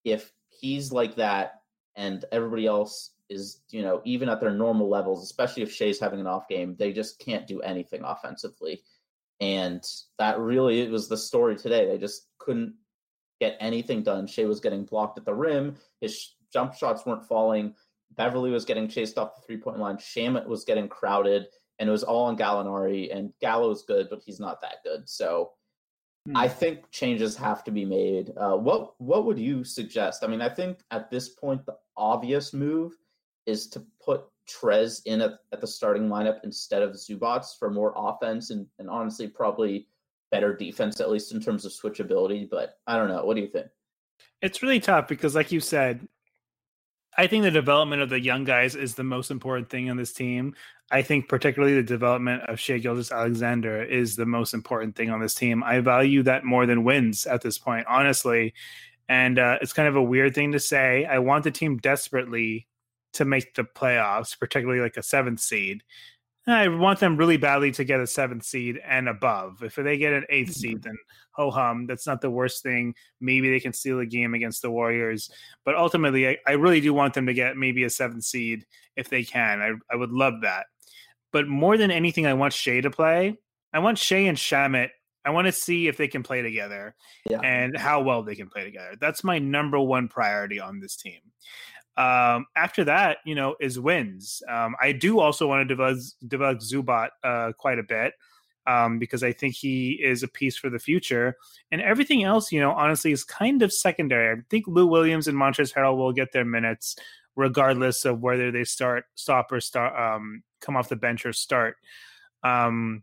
if 0.04 0.32
he's 0.48 0.92
like 0.92 1.14
that 1.16 1.60
and 1.96 2.24
everybody 2.32 2.66
else 2.66 3.12
is 3.28 3.60
you 3.70 3.82
know 3.82 4.00
even 4.04 4.28
at 4.28 4.40
their 4.40 4.50
normal 4.50 4.88
levels 4.88 5.22
especially 5.22 5.62
if 5.62 5.72
shai's 5.72 6.00
having 6.00 6.18
an 6.18 6.26
off 6.26 6.48
game 6.48 6.74
they 6.78 6.92
just 6.92 7.18
can't 7.18 7.46
do 7.46 7.60
anything 7.60 8.02
offensively 8.02 8.82
and 9.40 9.82
that 10.18 10.38
really 10.38 10.86
was 10.88 11.08
the 11.08 11.16
story 11.16 11.56
today. 11.56 11.86
They 11.86 11.98
just 11.98 12.26
couldn't 12.38 12.74
get 13.40 13.56
anything 13.58 14.02
done. 14.02 14.26
Shai 14.26 14.44
was 14.44 14.60
getting 14.60 14.84
blocked 14.84 15.18
at 15.18 15.24
the 15.24 15.34
rim. 15.34 15.76
His 16.00 16.34
jump 16.52 16.74
shots 16.74 17.06
weren't 17.06 17.26
falling. 17.26 17.74
Beverley 18.16 18.50
was 18.50 18.64
getting 18.64 18.88
chased 18.88 19.18
off 19.18 19.36
the 19.36 19.42
three 19.42 19.56
point 19.56 19.78
line. 19.78 19.96
Shamet 19.96 20.46
was 20.46 20.64
getting 20.64 20.88
crowded, 20.88 21.46
and 21.78 21.88
it 21.88 21.92
was 21.92 22.02
all 22.02 22.24
on 22.24 22.36
Gallinari. 22.36 23.14
And 23.14 23.32
Gallo's 23.40 23.84
good, 23.84 24.08
but 24.10 24.22
he's 24.24 24.40
not 24.40 24.60
that 24.60 24.76
good. 24.84 25.08
So 25.08 25.52
hmm. 26.26 26.36
I 26.36 26.48
think 26.48 26.90
changes 26.90 27.36
have 27.36 27.64
to 27.64 27.70
be 27.70 27.84
made. 27.84 28.32
Uh, 28.36 28.56
what 28.56 28.94
what 28.98 29.24
would 29.26 29.38
you 29.38 29.64
suggest? 29.64 30.24
I 30.24 30.26
mean, 30.26 30.40
I 30.40 30.48
think 30.48 30.80
at 30.90 31.10
this 31.10 31.30
point 31.30 31.64
the 31.66 31.76
obvious 31.96 32.52
move 32.52 32.92
is 33.46 33.68
to 33.68 33.84
put 34.04 34.24
Trez 34.48 35.02
in 35.06 35.20
at, 35.20 35.32
at 35.52 35.60
the 35.60 35.66
starting 35.66 36.08
lineup 36.08 36.40
instead 36.44 36.82
of 36.82 36.92
Zubac 36.92 37.46
for 37.58 37.70
more 37.70 37.94
offense 37.96 38.50
and, 38.50 38.66
and 38.78 38.90
honestly 38.90 39.28
probably 39.28 39.86
better 40.30 40.54
defense, 40.54 41.00
at 41.00 41.10
least 41.10 41.32
in 41.32 41.40
terms 41.40 41.64
of 41.64 41.72
switchability. 41.72 42.48
But 42.48 42.78
I 42.86 42.96
don't 42.96 43.08
know. 43.08 43.24
What 43.24 43.34
do 43.34 43.42
you 43.42 43.48
think? 43.48 43.66
It's 44.42 44.62
really 44.62 44.80
tough 44.80 45.08
because, 45.08 45.34
like 45.34 45.52
you 45.52 45.60
said, 45.60 46.06
I 47.20 47.26
think 47.26 47.42
the 47.44 47.50
development 47.50 48.00
of 48.00 48.08
the 48.08 48.18
young 48.18 48.44
guys 48.44 48.74
is 48.74 48.94
the 48.94 49.04
most 49.04 49.30
important 49.30 49.68
thing 49.68 49.90
on 49.90 49.98
this 49.98 50.10
team. 50.10 50.54
I 50.90 51.02
think 51.02 51.28
particularly 51.28 51.74
the 51.74 51.82
development 51.82 52.44
of 52.44 52.58
Shai 52.58 52.78
Gilgeous-Alexander 52.78 53.82
is 53.82 54.16
the 54.16 54.24
most 54.24 54.54
important 54.54 54.96
thing 54.96 55.10
on 55.10 55.20
this 55.20 55.34
team. 55.34 55.62
I 55.62 55.80
value 55.80 56.22
that 56.22 56.44
more 56.46 56.64
than 56.64 56.82
wins 56.82 57.26
at 57.26 57.42
this 57.42 57.58
point, 57.58 57.86
honestly. 57.86 58.54
And 59.10 59.38
uh, 59.38 59.58
it's 59.60 59.74
kind 59.74 59.86
of 59.86 59.96
a 59.96 60.02
weird 60.02 60.34
thing 60.34 60.52
to 60.52 60.58
say. 60.58 61.04
I 61.04 61.18
want 61.18 61.44
the 61.44 61.50
team 61.50 61.76
desperately 61.76 62.66
to 63.12 63.26
make 63.26 63.52
the 63.52 63.64
playoffs, 63.64 64.38
particularly 64.38 64.80
like 64.80 64.96
a 64.96 65.02
seventh 65.02 65.40
seed. 65.40 65.82
I 66.50 66.68
want 66.68 67.00
them 67.00 67.16
really 67.16 67.36
badly 67.36 67.70
to 67.72 67.84
get 67.84 68.00
a 68.00 68.06
seventh 68.06 68.44
seed 68.44 68.80
and 68.84 69.08
above. 69.08 69.62
If 69.62 69.74
they 69.74 69.98
get 69.98 70.12
an 70.12 70.24
eighth 70.28 70.52
seed, 70.52 70.78
mm-hmm. 70.78 70.88
then 70.88 70.96
ho 71.32 71.50
hum, 71.50 71.86
that's 71.86 72.06
not 72.06 72.20
the 72.20 72.30
worst 72.30 72.62
thing. 72.62 72.94
Maybe 73.20 73.50
they 73.50 73.60
can 73.60 73.72
steal 73.72 74.00
a 74.00 74.06
game 74.06 74.34
against 74.34 74.62
the 74.62 74.70
Warriors. 74.70 75.30
But 75.64 75.76
ultimately, 75.76 76.28
I, 76.28 76.36
I 76.46 76.52
really 76.52 76.80
do 76.80 76.94
want 76.94 77.14
them 77.14 77.26
to 77.26 77.34
get 77.34 77.56
maybe 77.56 77.84
a 77.84 77.90
seventh 77.90 78.24
seed 78.24 78.66
if 78.96 79.08
they 79.08 79.24
can. 79.24 79.60
I, 79.60 79.72
I 79.92 79.96
would 79.96 80.12
love 80.12 80.42
that. 80.42 80.66
But 81.32 81.48
more 81.48 81.76
than 81.76 81.90
anything, 81.90 82.26
I 82.26 82.34
want 82.34 82.52
Shai 82.52 82.80
to 82.80 82.90
play. 82.90 83.38
I 83.72 83.78
want 83.78 83.98
Shai 83.98 84.18
and 84.18 84.36
Shamet. 84.36 84.90
I 85.24 85.30
want 85.30 85.46
to 85.46 85.52
see 85.52 85.86
if 85.86 85.96
they 85.96 86.08
can 86.08 86.22
play 86.22 86.42
together 86.42 86.94
yeah. 87.28 87.40
and 87.40 87.76
how 87.76 88.00
well 88.00 88.22
they 88.22 88.34
can 88.34 88.48
play 88.48 88.64
together. 88.64 88.96
That's 88.98 89.22
my 89.22 89.38
number 89.38 89.78
one 89.78 90.08
priority 90.08 90.60
on 90.60 90.80
this 90.80 90.96
team. 90.96 91.20
Um, 91.96 92.46
after 92.56 92.84
that, 92.84 93.18
you 93.26 93.34
know, 93.34 93.56
is 93.60 93.78
wins. 93.78 94.42
Um, 94.48 94.74
I 94.80 94.92
do 94.92 95.20
also 95.20 95.46
want 95.46 95.68
to 95.68 95.74
develop, 95.74 95.98
develop 96.26 96.58
Zubac 96.60 97.10
uh, 97.22 97.52
quite 97.58 97.78
a 97.78 97.82
bit 97.82 98.14
um, 98.66 98.98
because 98.98 99.22
I 99.22 99.32
think 99.32 99.54
he 99.54 100.00
is 100.02 100.22
a 100.22 100.28
piece 100.28 100.56
for 100.56 100.70
the 100.70 100.78
future. 100.78 101.36
And 101.70 101.80
everything 101.80 102.24
else, 102.24 102.52
you 102.52 102.60
know, 102.60 102.72
honestly, 102.72 103.12
is 103.12 103.24
kind 103.24 103.62
of 103.62 103.72
secondary. 103.72 104.38
I 104.38 104.42
think 104.48 104.66
Lou 104.66 104.86
Williams 104.86 105.28
and 105.28 105.36
Montrezl 105.36 105.74
Harrell 105.74 105.96
will 105.96 106.12
get 106.12 106.32
their 106.32 106.44
minutes 106.44 106.96
regardless 107.36 108.04
of 108.04 108.20
whether 108.20 108.50
they 108.50 108.64
start, 108.64 109.04
stop, 109.14 109.52
or 109.52 109.60
start, 109.60 109.98
um, 109.98 110.42
come 110.60 110.76
off 110.76 110.88
the 110.88 110.96
bench 110.96 111.24
or 111.24 111.32
start. 111.32 111.76
Um, 112.42 113.02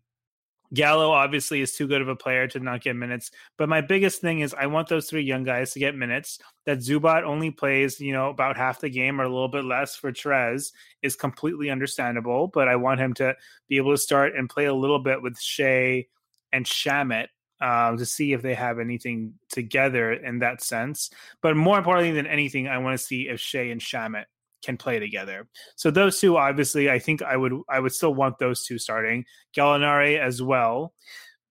Gallo 0.73 1.11
obviously 1.11 1.61
is 1.61 1.73
too 1.73 1.87
good 1.87 2.01
of 2.01 2.07
a 2.07 2.15
player 2.15 2.47
to 2.47 2.59
not 2.59 2.81
get 2.81 2.95
minutes, 2.95 3.31
but 3.57 3.69
my 3.69 3.81
biggest 3.81 4.21
thing 4.21 4.39
is 4.39 4.53
I 4.53 4.67
want 4.67 4.89
those 4.89 5.09
three 5.09 5.23
young 5.23 5.43
guys 5.43 5.71
to 5.73 5.79
get 5.79 5.95
minutes. 5.95 6.39
That 6.65 6.79
Zubac 6.79 7.23
only 7.23 7.51
plays, 7.51 7.99
you 7.99 8.11
know, 8.11 8.29
about 8.29 8.57
half 8.57 8.81
the 8.81 8.89
game 8.89 9.21
or 9.21 9.23
a 9.23 9.29
little 9.29 9.47
bit 9.47 9.63
less 9.63 9.95
for 9.95 10.11
Trez 10.11 10.71
is 11.01 11.15
completely 11.15 11.69
understandable, 11.69 12.47
but 12.47 12.67
I 12.67 12.75
want 12.75 12.99
him 12.99 13.13
to 13.15 13.35
be 13.69 13.77
able 13.77 13.91
to 13.91 13.97
start 13.97 14.35
and 14.35 14.49
play 14.49 14.65
a 14.65 14.73
little 14.73 14.99
bit 14.99 15.21
with 15.21 15.39
Shai 15.39 16.07
and 16.51 16.65
Shamet 16.65 17.27
uh, 17.61 17.95
to 17.95 18.05
see 18.05 18.33
if 18.33 18.41
they 18.41 18.53
have 18.53 18.79
anything 18.79 19.33
together 19.49 20.13
in 20.13 20.39
that 20.39 20.61
sense. 20.61 21.09
But 21.41 21.55
more 21.55 21.77
importantly 21.77 22.13
than 22.13 22.27
anything, 22.27 22.67
I 22.67 22.77
want 22.79 22.99
to 22.99 23.03
see 23.03 23.29
if 23.29 23.39
Shai 23.39 23.69
and 23.69 23.81
Shamet 23.81 24.25
can 24.63 24.77
play 24.77 24.99
together. 24.99 25.47
So 25.75 25.91
those 25.91 26.19
two, 26.19 26.37
obviously, 26.37 26.89
I 26.89 26.99
think 26.99 27.21
I 27.21 27.37
would 27.37 27.53
I 27.69 27.79
would 27.79 27.93
still 27.93 28.13
want 28.13 28.39
those 28.39 28.63
two 28.63 28.77
starting 28.77 29.25
Gallinari 29.55 30.19
as 30.19 30.41
well. 30.41 30.93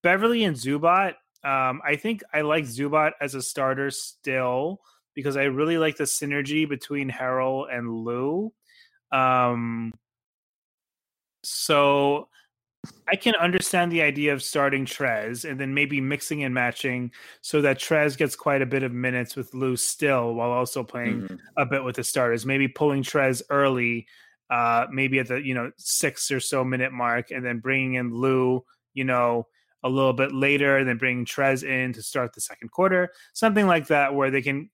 Beverley 0.02 0.44
and 0.44 0.56
Zubac. 0.56 1.14
Um, 1.44 1.80
I 1.84 1.96
think 1.96 2.22
I 2.32 2.40
like 2.40 2.64
Zubac 2.64 3.12
as 3.20 3.34
a 3.34 3.42
starter 3.42 3.90
still 3.90 4.80
because 5.14 5.36
I 5.36 5.44
really 5.44 5.78
like 5.78 5.96
the 5.96 6.04
synergy 6.04 6.68
between 6.68 7.10
Harrell 7.10 7.66
and 7.72 7.90
Lou. 7.90 8.52
Um, 9.12 9.92
so 11.42 12.28
I 13.08 13.16
can 13.16 13.34
understand 13.36 13.92
the 13.92 14.02
idea 14.02 14.32
of 14.32 14.42
starting 14.42 14.84
Trez 14.84 15.48
and 15.48 15.60
then 15.60 15.74
maybe 15.74 16.00
mixing 16.00 16.44
and 16.44 16.52
matching 16.52 17.12
so 17.40 17.60
that 17.62 17.78
Trez 17.78 18.16
gets 18.16 18.34
quite 18.34 18.62
a 18.62 18.66
bit 18.66 18.82
of 18.82 18.92
minutes 18.92 19.36
with 19.36 19.54
Lou 19.54 19.76
still 19.76 20.34
while 20.34 20.50
also 20.50 20.82
playing 20.82 21.22
mm-hmm. 21.22 21.36
a 21.56 21.66
bit 21.66 21.84
with 21.84 21.96
the 21.96 22.04
starters. 22.04 22.44
Maybe 22.44 22.68
pulling 22.68 23.02
Trez 23.02 23.42
early, 23.50 24.06
uh, 24.50 24.86
maybe 24.90 25.18
at 25.18 25.28
the 25.28 25.36
you 25.36 25.54
know 25.54 25.70
six 25.76 26.30
or 26.30 26.40
so 26.40 26.64
minute 26.64 26.92
mark, 26.92 27.30
and 27.30 27.44
then 27.44 27.60
bringing 27.60 27.94
in 27.94 28.12
Lou, 28.12 28.64
you 28.94 29.04
know, 29.04 29.46
a 29.82 29.88
little 29.88 30.12
bit 30.12 30.32
later, 30.32 30.78
and 30.78 30.88
then 30.88 30.98
bringing 30.98 31.24
Trez 31.24 31.62
in 31.62 31.92
to 31.92 32.02
start 32.02 32.34
the 32.34 32.40
second 32.40 32.70
quarter, 32.70 33.10
something 33.34 33.66
like 33.66 33.86
that, 33.88 34.14
where 34.14 34.30
they 34.30 34.42
can 34.42 34.70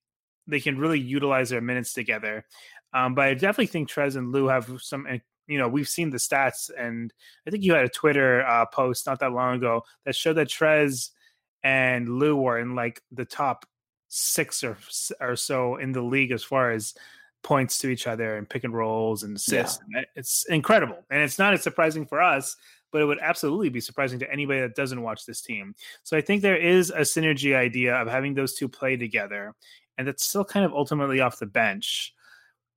they 0.47 0.61
can 0.61 0.79
really 0.79 1.01
utilize 1.01 1.51
their 1.51 1.61
minutes 1.61 1.93
together. 1.93 2.45
Um, 2.95 3.15
but 3.15 3.27
I 3.27 3.35
definitely 3.35 3.67
think 3.67 3.89
Trez 3.89 4.17
and 4.17 4.33
Lou 4.33 4.49
have 4.49 4.71
some 4.81 5.07
you 5.47 5.59
know 5.59 5.69
we've 5.69 5.89
seen 5.89 6.11
the 6.11 6.19
stats 6.19 6.71
and 6.79 7.13
i 7.47 7.51
think 7.51 7.63
you 7.63 7.73
had 7.75 7.85
a 7.85 7.89
twitter 7.89 8.45
uh, 8.47 8.67
post 8.67 9.07
not 9.07 9.21
that 9.21 9.33
long 9.33 9.57
ago 9.57 9.83
that 10.05 10.15
showed 10.15 10.35
that 10.35 10.49
trez 10.49 11.11
and 11.63 12.09
lou 12.09 12.37
were 12.37 12.59
in 12.59 12.75
like 12.75 13.01
the 13.11 13.25
top 13.25 13.67
six 14.09 14.63
or, 14.63 14.77
or 15.21 15.37
so 15.37 15.77
in 15.77 15.93
the 15.93 16.03
league 16.03 16.33
as 16.33 16.45
far 16.45 16.71
as 16.71 16.95
points 17.43 17.79
to 17.79 17.89
each 17.89 18.07
other 18.07 18.37
and 18.37 18.49
pick 18.49 18.63
and 18.63 18.75
rolls 18.75 19.23
and 19.23 19.37
assists 19.37 19.81
yeah. 19.93 20.03
it's 20.15 20.45
incredible 20.47 20.99
and 21.11 21.23
it's 21.23 21.39
not 21.39 21.55
as 21.55 21.63
surprising 21.63 22.07
for 22.07 22.21
us 22.21 22.57
but 22.93 23.01
it 23.01 23.07
would 23.07 23.19
absolutely 23.21 23.71
be 23.71 23.81
surprising 23.81 24.19
to 24.19 24.31
anybody 24.31 24.61
that 24.61 24.77
doesn't 24.77 25.03
watch 25.03 25.27
this 25.27 25.41
team 25.41 25.75
so 26.03 26.17
i 26.17 26.21
think 26.21 26.41
there 26.41 26.57
is 26.57 26.91
a 26.91 27.01
synergy 27.01 27.57
idea 27.57 27.95
of 27.97 28.07
having 28.07 28.35
those 28.35 28.55
two 28.55 28.69
play 28.69 28.97
together 28.97 29.55
and 29.99 30.07
that's 30.07 30.25
still 30.25 30.45
kind 30.45 30.65
of 30.65 30.73
ultimately 30.73 31.21
off 31.21 31.39
the 31.39 31.47
bench 31.47 32.15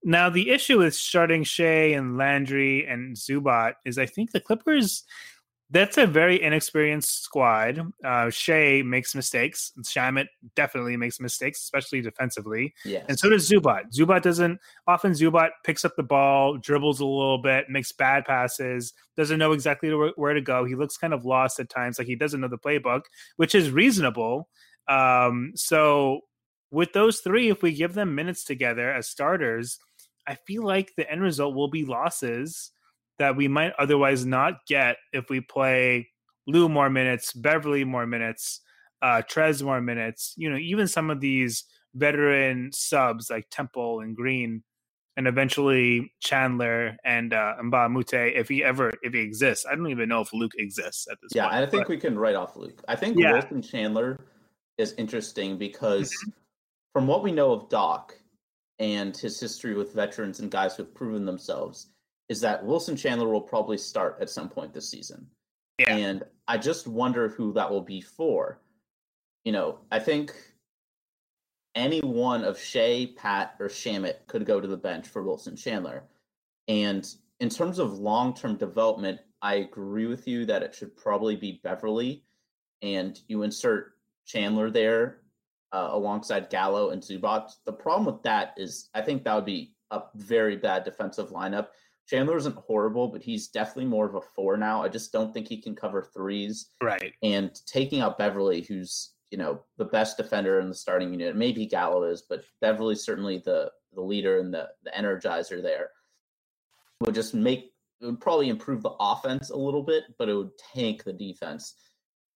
now, 0.07 0.29
the 0.29 0.51
issue 0.51 0.77
with 0.77 0.93
starting 0.93 1.43
Shai 1.43 1.93
and 1.95 2.15
Landry 2.15 2.85
and 2.85 3.15
Zubac 3.15 3.73
is 3.85 3.97
I 3.97 4.05
think 4.05 4.31
the 4.31 4.39
Clippers, 4.39 5.03
that's 5.71 5.97
a 5.97 6.05
very 6.05 6.39
inexperienced 6.39 7.23
squad. 7.23 7.81
Uh, 8.03 8.29
Shai 8.29 8.83
makes 8.85 9.15
mistakes. 9.15 9.71
Shamet 9.81 10.27
definitely 10.55 10.95
makes 10.95 11.19
mistakes, 11.19 11.63
especially 11.63 12.01
defensively. 12.01 12.75
Yes. 12.85 13.03
And 13.09 13.17
so 13.17 13.29
does 13.29 13.49
Zubac. 13.49 13.91
Zubac 13.91 14.21
doesn't, 14.21 14.59
often 14.85 15.13
Zubac 15.13 15.49
picks 15.63 15.83
up 15.83 15.95
the 15.97 16.03
ball, 16.03 16.57
dribbles 16.59 16.99
a 16.99 17.05
little 17.05 17.39
bit, 17.39 17.65
makes 17.67 17.91
bad 17.91 18.25
passes, 18.25 18.93
doesn't 19.17 19.39
know 19.39 19.53
exactly 19.53 19.89
where 19.89 20.35
to 20.35 20.41
go. 20.41 20.65
He 20.65 20.75
looks 20.75 20.97
kind 20.97 21.15
of 21.15 21.25
lost 21.25 21.59
at 21.59 21.71
times, 21.71 21.97
like 21.97 22.05
he 22.05 22.15
doesn't 22.15 22.39
know 22.39 22.47
the 22.47 22.59
playbook, 22.59 23.05
which 23.37 23.55
is 23.55 23.71
reasonable. 23.71 24.49
Um, 24.87 25.53
so 25.55 26.21
with 26.69 26.93
those 26.93 27.21
three, 27.21 27.49
if 27.49 27.63
we 27.63 27.73
give 27.73 27.95
them 27.95 28.13
minutes 28.13 28.43
together 28.43 28.93
as 28.93 29.09
starters, 29.09 29.79
I 30.27 30.35
feel 30.35 30.63
like 30.63 30.93
the 30.95 31.09
end 31.09 31.21
result 31.21 31.55
will 31.55 31.69
be 31.69 31.85
losses 31.85 32.71
that 33.19 33.35
we 33.35 33.47
might 33.47 33.73
otherwise 33.79 34.25
not 34.25 34.65
get 34.67 34.97
if 35.13 35.29
we 35.29 35.41
play 35.41 36.09
Lou 36.47 36.69
more 36.69 36.89
minutes, 36.89 37.33
Beverley 37.33 37.83
more 37.83 38.05
minutes, 38.05 38.61
uh, 39.01 39.21
Trez 39.29 39.63
more 39.63 39.81
minutes. 39.81 40.33
You 40.37 40.49
know, 40.49 40.57
even 40.57 40.87
some 40.87 41.09
of 41.09 41.19
these 41.19 41.63
veteran 41.93 42.71
subs 42.73 43.29
like 43.29 43.47
Temple 43.49 44.01
and 44.01 44.15
Green, 44.15 44.63
and 45.17 45.27
eventually 45.27 46.11
Chandler 46.19 46.97
and 47.05 47.33
uh, 47.33 47.53
Moute, 47.61 48.13
if 48.13 48.49
he 48.49 48.63
ever 48.63 48.91
if 49.01 49.13
he 49.13 49.19
exists. 49.19 49.65
I 49.65 49.75
don't 49.75 49.87
even 49.87 50.09
know 50.09 50.21
if 50.21 50.33
Luc 50.33 50.51
exists 50.57 51.07
at 51.09 51.17
this 51.21 51.31
yeah, 51.33 51.43
point. 51.43 51.53
Yeah, 51.53 51.61
I 51.61 51.65
think 51.69 51.83
but, 51.83 51.89
we 51.89 51.97
can 51.97 52.19
write 52.19 52.35
off 52.35 52.55
Luc. 52.55 52.83
I 52.87 52.95
think 52.95 53.17
yeah. 53.17 53.33
Wilson 53.33 53.61
Chandler 53.61 54.19
is 54.77 54.93
interesting 54.97 55.57
because 55.57 56.09
mm-hmm. 56.09 56.31
from 56.93 57.07
what 57.07 57.23
we 57.23 57.31
know 57.31 57.53
of 57.53 57.69
Doc, 57.69 58.15
and 58.79 59.15
his 59.15 59.39
history 59.39 59.73
with 59.73 59.93
veterans 59.93 60.39
and 60.39 60.51
guys 60.51 60.75
who 60.75 60.83
have 60.83 60.93
proven 60.93 61.25
themselves 61.25 61.87
is 62.29 62.41
that 62.41 62.65
Wilson 62.65 62.95
Chandler 62.95 63.29
will 63.29 63.41
probably 63.41 63.77
start 63.77 64.17
at 64.19 64.29
some 64.29 64.49
point 64.49 64.73
this 64.73 64.89
season. 64.89 65.27
Yeah. 65.77 65.95
And 65.95 66.23
I 66.47 66.57
just 66.57 66.87
wonder 66.87 67.29
who 67.29 67.53
that 67.53 67.69
will 67.69 67.81
be 67.81 68.01
for. 68.01 68.59
You 69.43 69.51
know, 69.51 69.79
I 69.91 69.99
think 69.99 70.33
any 71.75 71.99
one 71.99 72.43
of 72.43 72.59
Shai, 72.59 73.09
Pat, 73.15 73.55
or 73.59 73.67
Shamet 73.67 74.27
could 74.27 74.45
go 74.45 74.59
to 74.59 74.67
the 74.67 74.77
bench 74.77 75.07
for 75.07 75.23
Wilson 75.23 75.55
Chandler. 75.55 76.03
And 76.67 77.07
in 77.39 77.49
terms 77.49 77.79
of 77.79 77.99
long 77.99 78.33
term 78.33 78.55
development, 78.55 79.19
I 79.41 79.55
agree 79.55 80.07
with 80.07 80.27
you 80.27 80.45
that 80.45 80.63
it 80.63 80.73
should 80.73 80.95
probably 80.97 81.35
be 81.35 81.59
Beverley 81.63 82.23
and 82.81 83.19
you 83.27 83.43
insert 83.43 83.93
Chandler 84.25 84.71
there 84.71 85.19
uh, 85.75 85.89
alongside 85.91 86.49
Gallo 86.49 86.91
and 86.91 87.01
Zubac. 87.01 87.51
The 87.65 87.73
problem 87.73 88.05
with 88.05 88.23
that 88.23 88.53
is 88.55 88.89
I 88.93 89.01
think 89.01 89.23
that 89.23 89.35
would 89.35 89.45
be 89.45 89.73
a 89.91 90.03
very 90.15 90.55
bad 90.55 90.85
defensive 90.85 91.31
lineup. 91.31 91.67
Chandler 92.07 92.37
isn't 92.37 92.55
horrible, 92.55 93.09
but 93.09 93.21
he's 93.21 93.49
definitely 93.49 93.85
more 93.85 94.05
of 94.05 94.15
a 94.15 94.21
four 94.21 94.55
now. 94.55 94.81
I 94.81 94.87
just 94.87 95.11
don't 95.11 95.33
think 95.33 95.47
he 95.49 95.61
can 95.61 95.75
cover 95.75 96.01
threes. 96.01 96.67
Right. 96.81 97.13
And 97.23 97.51
taking 97.65 97.99
out 97.99 98.17
Beverley, 98.17 98.61
who's 98.61 99.11
you 99.31 99.37
know 99.37 99.63
the 99.77 99.85
best 99.85 100.15
defender 100.15 100.61
in 100.61 100.69
the 100.69 100.75
starting 100.75 101.11
unit, 101.11 101.35
maybe 101.35 101.65
Gallo 101.65 102.03
is, 102.03 102.21
but 102.21 102.45
Beverley's 102.61 103.03
certainly 103.03 103.39
the 103.43 103.69
the 103.93 104.01
leader 104.01 104.39
and 104.39 104.53
the 104.53 104.69
the 104.83 104.91
energizer 104.91 105.61
there. 105.61 105.89
Would 107.01 107.15
just 107.15 107.33
make 107.33 107.73
it 107.99 108.05
would 108.05 108.21
probably 108.21 108.47
improve 108.47 108.81
the 108.81 108.95
offense 108.99 109.49
a 109.49 109.57
little 109.57 109.83
bit, 109.83 110.03
but 110.17 110.29
it 110.29 110.35
would 110.35 110.57
tank 110.73 111.03
the 111.03 111.11
defense. 111.11 111.75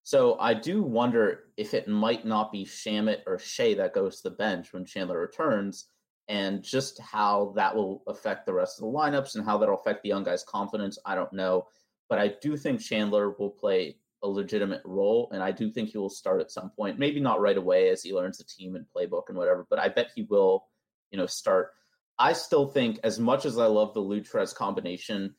So 0.03 0.39
I 0.39 0.53
do 0.53 0.81
wonder 0.81 1.43
if 1.57 1.73
it 1.73 1.87
might 1.87 2.25
not 2.25 2.51
be 2.51 2.65
Shamet 2.65 3.19
or 3.27 3.37
Shai 3.37 3.75
that 3.75 3.93
goes 3.93 4.21
to 4.21 4.29
the 4.29 4.35
bench 4.35 4.73
when 4.73 4.85
Chandler 4.85 5.19
returns, 5.19 5.87
and 6.27 6.63
just 6.63 6.99
how 6.99 7.53
that 7.55 7.75
will 7.75 8.03
affect 8.07 8.45
the 8.45 8.53
rest 8.53 8.79
of 8.79 8.83
the 8.83 8.97
lineups 8.97 9.35
and 9.35 9.43
how 9.43 9.57
that'll 9.57 9.79
affect 9.79 10.03
the 10.03 10.09
young 10.09 10.23
guys' 10.23 10.43
confidence. 10.43 10.97
I 11.05 11.15
don't 11.15 11.33
know, 11.33 11.67
but 12.07 12.19
I 12.19 12.35
do 12.41 12.55
think 12.55 12.81
Chandler 12.81 13.31
will 13.31 13.49
play 13.49 13.97
a 14.21 14.27
legitimate 14.27 14.81
role, 14.85 15.29
and 15.31 15.41
I 15.41 15.51
do 15.51 15.71
think 15.71 15.89
he 15.89 15.97
will 15.97 16.09
start 16.09 16.41
at 16.41 16.51
some 16.51 16.71
point. 16.71 16.99
Maybe 16.99 17.19
not 17.19 17.41
right 17.41 17.57
away 17.57 17.89
as 17.89 18.03
he 18.03 18.13
learns 18.13 18.37
the 18.37 18.43
team 18.43 18.75
and 18.75 18.85
playbook 18.95 19.23
and 19.29 19.37
whatever, 19.37 19.65
but 19.69 19.79
I 19.79 19.89
bet 19.89 20.11
he 20.15 20.23
will, 20.23 20.65
you 21.11 21.17
know, 21.17 21.25
start. 21.25 21.71
I 22.17 22.33
still 22.33 22.67
think, 22.67 22.99
as 23.03 23.17
much 23.17 23.45
as 23.45 23.57
I 23.57 23.65
love 23.65 23.93
the 23.93 24.01
Lutrez 24.01 24.53
combination, 24.53 25.35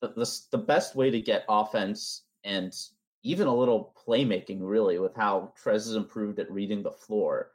the, 0.00 0.08
the, 0.08 0.40
the 0.52 0.58
best 0.58 0.96
way 0.96 1.10
to 1.10 1.20
get 1.20 1.44
offense 1.48 2.22
and 2.44 2.72
even 3.24 3.46
a 3.46 3.54
little 3.54 3.94
playmaking 4.06 4.58
really 4.60 4.98
with 4.98 5.16
how 5.16 5.52
Trez 5.60 5.72
has 5.72 5.94
improved 5.94 6.38
at 6.38 6.50
reading 6.50 6.82
the 6.82 6.92
floor 6.92 7.50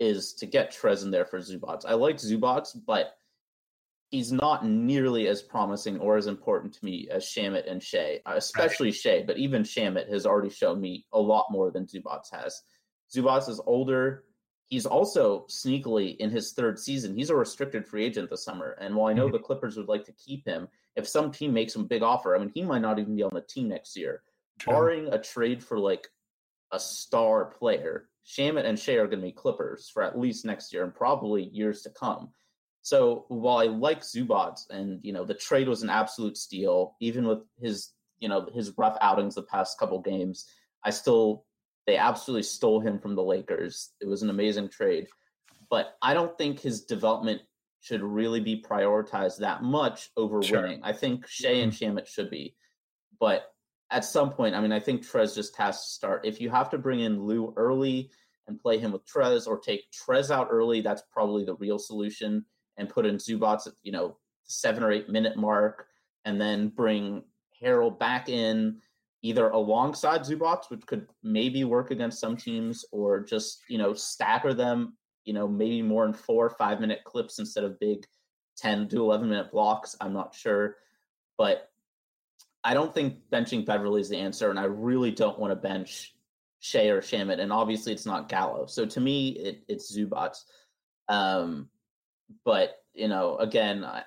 is 0.00 0.32
to 0.32 0.46
get 0.46 0.72
Trez 0.72 1.04
in 1.04 1.10
there 1.10 1.26
for 1.26 1.38
Zubac. 1.38 1.84
I 1.86 1.92
like 1.92 2.16
Zubac, 2.16 2.74
but 2.86 3.16
he's 4.08 4.32
not 4.32 4.66
nearly 4.66 5.28
as 5.28 5.42
promising 5.42 5.98
or 6.00 6.16
as 6.16 6.26
important 6.26 6.72
to 6.72 6.84
me 6.84 7.06
as 7.10 7.24
Shamet 7.24 7.70
and 7.70 7.82
Shai, 7.82 8.20
uh, 8.24 8.32
especially 8.36 8.94
right. 9.04 9.26
But 9.26 9.36
even 9.36 9.62
Shamet 9.62 10.10
has 10.10 10.24
already 10.24 10.48
shown 10.48 10.80
me 10.80 11.06
a 11.12 11.20
lot 11.20 11.46
more 11.50 11.70
than 11.70 11.86
Zubac 11.86 12.22
has. 12.32 12.62
Zubac 13.14 13.46
is 13.48 13.60
older. 13.66 14.24
He's 14.64 14.86
also 14.86 15.44
sneakily 15.50 16.16
in 16.16 16.30
his 16.30 16.52
third 16.52 16.78
season. 16.78 17.14
He's 17.14 17.30
a 17.30 17.36
restricted 17.36 17.86
free 17.86 18.06
agent 18.06 18.30
this 18.30 18.44
summer. 18.44 18.76
And 18.80 18.94
while 18.94 19.10
I 19.10 19.12
know 19.12 19.26
mm-hmm. 19.26 19.32
the 19.32 19.40
Clippers 19.40 19.76
would 19.76 19.88
like 19.88 20.06
to 20.06 20.12
keep 20.12 20.46
him, 20.46 20.66
if 20.96 21.06
some 21.06 21.30
team 21.30 21.52
makes 21.52 21.76
him 21.76 21.82
a 21.82 21.86
big 21.86 22.02
offer, 22.02 22.34
I 22.34 22.38
mean, 22.38 22.52
he 22.54 22.62
might 22.62 22.82
not 22.82 22.98
even 22.98 23.16
be 23.16 23.22
on 23.22 23.34
the 23.34 23.42
team 23.42 23.68
next 23.68 23.96
year 23.96 24.22
barring 24.66 25.12
a 25.12 25.18
trade 25.18 25.62
for 25.62 25.78
like 25.78 26.08
a 26.72 26.80
star 26.80 27.46
player, 27.46 28.08
Shamet 28.26 28.64
and 28.64 28.78
Shai 28.78 28.94
are 28.94 29.06
going 29.06 29.20
to 29.20 29.26
be 29.26 29.32
Clippers 29.32 29.90
for 29.92 30.02
at 30.02 30.18
least 30.18 30.44
next 30.44 30.72
year 30.72 30.84
and 30.84 30.94
probably 30.94 31.44
years 31.44 31.82
to 31.82 31.90
come. 31.90 32.30
So 32.82 33.26
while 33.28 33.58
I 33.58 33.64
like 33.64 34.00
Zubac 34.00 34.58
and 34.70 35.00
you 35.02 35.12
know 35.12 35.24
the 35.24 35.34
trade 35.34 35.68
was 35.68 35.82
an 35.82 35.90
absolute 35.90 36.36
steal, 36.36 36.96
even 37.00 37.26
with 37.26 37.40
his 37.58 37.90
you 38.18 38.28
know 38.28 38.48
his 38.52 38.72
rough 38.78 38.96
outings 39.00 39.34
the 39.34 39.42
past 39.42 39.78
couple 39.78 40.00
games, 40.00 40.46
I 40.84 40.90
still 40.90 41.44
they 41.86 41.96
absolutely 41.96 42.44
stole 42.44 42.80
him 42.80 42.98
from 42.98 43.14
the 43.16 43.22
Lakers. 43.22 43.90
It 44.00 44.06
was 44.06 44.22
an 44.22 44.30
amazing 44.30 44.68
trade, 44.68 45.08
but 45.68 45.96
I 46.00 46.14
don't 46.14 46.36
think 46.38 46.60
his 46.60 46.84
development 46.84 47.42
should 47.80 48.02
really 48.02 48.40
be 48.40 48.62
prioritized 48.62 49.38
that 49.38 49.62
much 49.62 50.10
over 50.16 50.42
sure. 50.42 50.62
winning. 50.62 50.80
I 50.82 50.92
think 50.92 51.26
Shai 51.26 51.48
and 51.50 51.72
mm-hmm. 51.72 51.98
Should 52.06 52.30
be, 52.30 52.54
but 53.18 53.52
at 53.90 54.04
some 54.04 54.30
point, 54.30 54.54
I 54.54 54.60
mean, 54.60 54.72
I 54.72 54.80
think 54.80 55.02
Trez 55.02 55.34
just 55.34 55.56
has 55.56 55.82
to 55.82 55.90
start. 55.90 56.24
If 56.24 56.40
you 56.40 56.50
have 56.50 56.70
to 56.70 56.78
bring 56.78 57.00
in 57.00 57.24
Lou 57.24 57.52
early 57.56 58.10
and 58.46 58.60
play 58.60 58.78
him 58.78 58.92
with 58.92 59.04
Trez, 59.06 59.46
or 59.46 59.58
take 59.58 59.84
Trez 59.90 60.30
out 60.30 60.48
early, 60.50 60.80
that's 60.80 61.02
probably 61.12 61.44
the 61.44 61.56
real 61.56 61.78
solution. 61.78 62.44
And 62.76 62.88
put 62.88 63.04
in 63.04 63.16
Zubac 63.16 63.66
at 63.66 63.74
you 63.82 63.92
know 63.92 64.16
seven 64.44 64.82
or 64.82 64.90
eight 64.90 65.08
minute 65.08 65.36
mark, 65.36 65.86
and 66.24 66.40
then 66.40 66.68
bring 66.68 67.24
Harrell 67.60 67.98
back 67.98 68.28
in 68.28 68.80
either 69.22 69.50
alongside 69.50 70.22
Zubac, 70.22 70.70
which 70.70 70.86
could 70.86 71.06
maybe 71.22 71.64
work 71.64 71.90
against 71.90 72.20
some 72.20 72.36
teams, 72.36 72.84
or 72.92 73.20
just 73.20 73.62
you 73.68 73.76
know 73.76 73.92
stagger 73.92 74.54
them, 74.54 74.96
you 75.24 75.34
know 75.34 75.48
maybe 75.48 75.82
more 75.82 76.06
in 76.06 76.14
four 76.14 76.46
or 76.46 76.50
five 76.50 76.80
minute 76.80 77.00
clips 77.04 77.38
instead 77.38 77.64
of 77.64 77.78
big 77.80 78.06
10 78.60 78.88
to 78.88 78.98
11 78.98 79.28
minute 79.28 79.50
blocks. 79.50 79.96
I'm 80.00 80.12
not 80.12 80.34
sure. 80.34 80.76
But 81.38 81.69
I 82.62 82.74
don't 82.74 82.92
think 82.94 83.18
benching 83.32 83.64
Beverley 83.64 84.00
is 84.00 84.08
the 84.08 84.18
answer. 84.18 84.50
And 84.50 84.58
I 84.58 84.64
really 84.64 85.10
don't 85.10 85.38
want 85.38 85.50
to 85.52 85.56
bench 85.56 86.14
Shai 86.60 86.86
or 86.88 87.00
Shamet. 87.00 87.40
And 87.40 87.52
obviously 87.52 87.92
it's 87.92 88.06
not 88.06 88.28
Gallo. 88.28 88.66
So 88.66 88.84
to 88.86 89.00
me, 89.00 89.30
it, 89.30 89.62
it's 89.68 89.96
Zubats. 89.96 90.44
Um, 91.08 91.68
but, 92.44 92.76
you 92.94 93.08
know, 93.08 93.36
again, 93.38 93.84
I, 93.84 94.04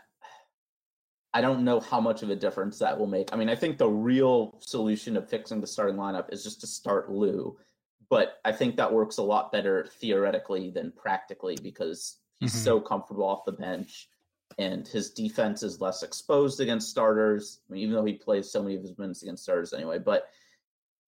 I 1.33 1.41
don't 1.41 1.63
know 1.63 1.79
how 1.79 2.00
much 2.00 2.22
of 2.22 2.29
a 2.29 2.36
difference 2.36 2.77
that 2.79 2.98
will 2.98 3.07
make. 3.07 3.33
I 3.33 3.38
mean, 3.38 3.50
I 3.50 3.55
think 3.55 3.77
the 3.77 3.89
real 3.89 4.60
solution 4.62 5.17
of 5.17 5.29
fixing 5.29 5.60
the 5.60 5.67
starting 5.67 5.95
lineup 5.95 6.31
is 6.31 6.43
just 6.43 6.62
to 6.62 6.67
start 6.67 7.12
Lou. 7.12 7.57
But 8.10 8.36
I 8.45 8.51
think 8.51 8.75
that 8.75 8.93
works 8.93 9.17
a 9.17 9.24
lot 9.24 9.51
better 9.51 9.88
theoretically 10.00 10.69
than 10.69 10.93
practically 10.95 11.57
because 11.62 12.17
he's 12.39 12.53
mm-hmm. 12.53 12.63
so 12.63 12.79
comfortable 12.79 13.24
off 13.24 13.45
the 13.45 13.53
bench 13.53 14.07
and 14.57 14.88
his 14.88 15.12
defense 15.12 15.63
is 15.63 15.81
less 15.81 16.03
exposed 16.03 16.60
against 16.60 16.89
starters. 16.89 17.60
I 17.67 17.74
mean, 17.74 17.83
even 17.83 17.95
though 17.95 18.05
he 18.05 18.13
plays 18.13 18.51
so 18.51 18.62
many 18.62 18.75
of 18.75 18.81
his 18.81 18.98
minutes 18.98 19.24
against 19.24 19.43
starters 19.43 19.74
anyway, 19.74 20.00
but 20.00 20.29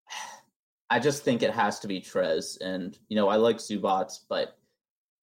I 0.90 1.00
just 1.00 1.24
think 1.24 1.42
it 1.42 1.54
has 1.54 1.80
to 1.80 1.88
be 1.88 2.00
Trez. 2.00 2.60
And, 2.62 2.98
you 3.08 3.16
know, 3.16 3.28
I 3.28 3.38
like 3.38 3.58
Zubac, 3.58 4.20
but 4.30 4.58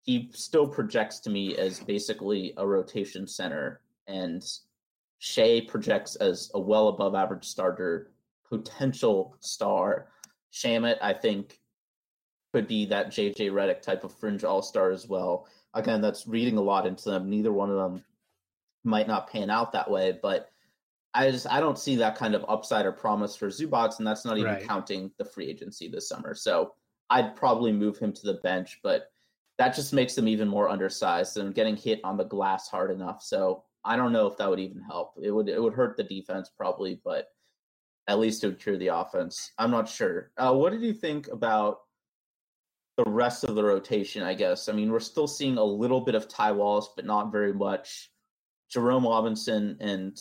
he 0.02 0.30
still 0.34 0.66
projects 0.66 1.20
to 1.20 1.30
me 1.30 1.56
as 1.56 1.80
basically 1.80 2.52
a 2.56 2.66
rotation 2.66 3.26
center. 3.26 3.80
And 4.08 4.44
Shai 5.18 5.62
projects 5.68 6.16
as 6.16 6.50
a 6.54 6.60
well 6.60 6.88
above 6.88 7.14
average 7.14 7.44
starter, 7.44 8.10
potential 8.48 9.36
star. 9.38 10.08
Shamet, 10.52 10.96
I 11.00 11.12
think, 11.12 11.60
could 12.52 12.66
be 12.66 12.86
that 12.86 13.10
JJ 13.10 13.52
Redick 13.52 13.82
type 13.82 14.02
of 14.02 14.12
fringe 14.12 14.42
all 14.42 14.62
star 14.62 14.90
as 14.90 15.08
well. 15.08 15.46
Again, 15.74 16.00
that's 16.00 16.26
reading 16.26 16.58
a 16.58 16.60
lot 16.60 16.86
into 16.86 17.08
them. 17.08 17.30
Neither 17.30 17.52
one 17.52 17.70
of 17.70 17.76
them 17.76 18.04
might 18.84 19.06
not 19.06 19.30
pan 19.30 19.50
out 19.50 19.72
that 19.72 19.90
way, 19.90 20.18
but 20.22 20.48
I 21.14 21.30
just 21.30 21.46
I 21.50 21.60
don't 21.60 21.78
see 21.78 21.96
that 21.96 22.16
kind 22.16 22.34
of 22.34 22.44
upside 22.48 22.86
or 22.86 22.92
promise 22.92 23.36
for 23.36 23.48
Zubac, 23.48 23.98
and 23.98 24.06
that's 24.06 24.24
not 24.24 24.38
even 24.38 24.54
right. 24.54 24.66
counting 24.66 25.10
the 25.18 25.24
free 25.24 25.48
agency 25.48 25.88
this 25.88 26.08
summer. 26.08 26.34
So 26.34 26.72
I'd 27.10 27.36
probably 27.36 27.72
move 27.72 27.98
him 27.98 28.12
to 28.12 28.26
the 28.26 28.40
bench, 28.42 28.80
but 28.82 29.10
that 29.58 29.74
just 29.74 29.92
makes 29.92 30.14
them 30.14 30.28
even 30.28 30.48
more 30.48 30.70
undersized 30.70 31.36
and 31.36 31.54
getting 31.54 31.76
hit 31.76 32.00
on 32.04 32.16
the 32.16 32.24
glass 32.24 32.68
hard 32.68 32.90
enough. 32.90 33.22
So 33.22 33.64
I 33.84 33.96
don't 33.96 34.12
know 34.12 34.26
if 34.26 34.36
that 34.38 34.48
would 34.48 34.60
even 34.60 34.80
help. 34.82 35.14
It 35.22 35.30
would 35.30 35.48
it 35.48 35.62
would 35.62 35.74
hurt 35.74 35.96
the 35.96 36.04
defense 36.04 36.50
probably, 36.56 37.00
but 37.04 37.28
at 38.08 38.18
least 38.18 38.42
it 38.42 38.48
would 38.48 38.60
cure 38.60 38.78
the 38.78 38.88
offense. 38.88 39.52
I'm 39.58 39.70
not 39.70 39.88
sure. 39.88 40.32
Uh, 40.36 40.54
what 40.54 40.72
did 40.72 40.82
you 40.82 40.94
think 40.94 41.28
about 41.28 41.80
the 42.96 43.04
rest 43.04 43.44
of 43.44 43.54
the 43.54 43.64
rotation? 43.64 44.22
I 44.22 44.34
guess. 44.34 44.68
I 44.68 44.72
mean, 44.72 44.90
we're 44.90 45.00
still 45.00 45.28
seeing 45.28 45.58
a 45.58 45.64
little 45.64 46.00
bit 46.00 46.14
of 46.14 46.28
Ty 46.28 46.52
Wallace, 46.52 46.88
but 46.96 47.04
not 47.04 47.30
very 47.30 47.52
much. 47.52 48.11
Jerome 48.72 49.04
Robinson 49.04 49.76
and 49.80 50.18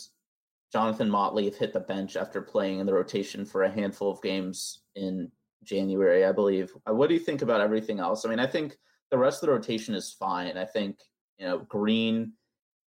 Jonathan 0.72 1.10
Motley 1.10 1.44
have 1.46 1.56
hit 1.56 1.72
the 1.72 1.80
bench 1.80 2.16
after 2.16 2.42
playing 2.42 2.80
in 2.80 2.86
the 2.86 2.94
rotation 2.94 3.44
for 3.44 3.62
a 3.62 3.70
handful 3.70 4.10
of 4.10 4.22
games 4.22 4.82
in 4.94 5.30
January, 5.64 6.24
I 6.24 6.32
believe. 6.32 6.72
Uh, 6.88 6.94
what 6.94 7.08
do 7.08 7.14
you 7.14 7.20
think 7.20 7.42
about 7.42 7.60
everything 7.60 7.98
else? 7.98 8.24
I 8.24 8.28
mean, 8.28 8.38
I 8.38 8.46
think 8.46 8.76
the 9.10 9.18
rest 9.18 9.42
of 9.42 9.46
the 9.46 9.52
rotation 9.52 9.94
is 9.94 10.16
fine. 10.18 10.56
I 10.56 10.64
think 10.64 10.98
you 11.38 11.46
know 11.46 11.58
Green 11.58 12.32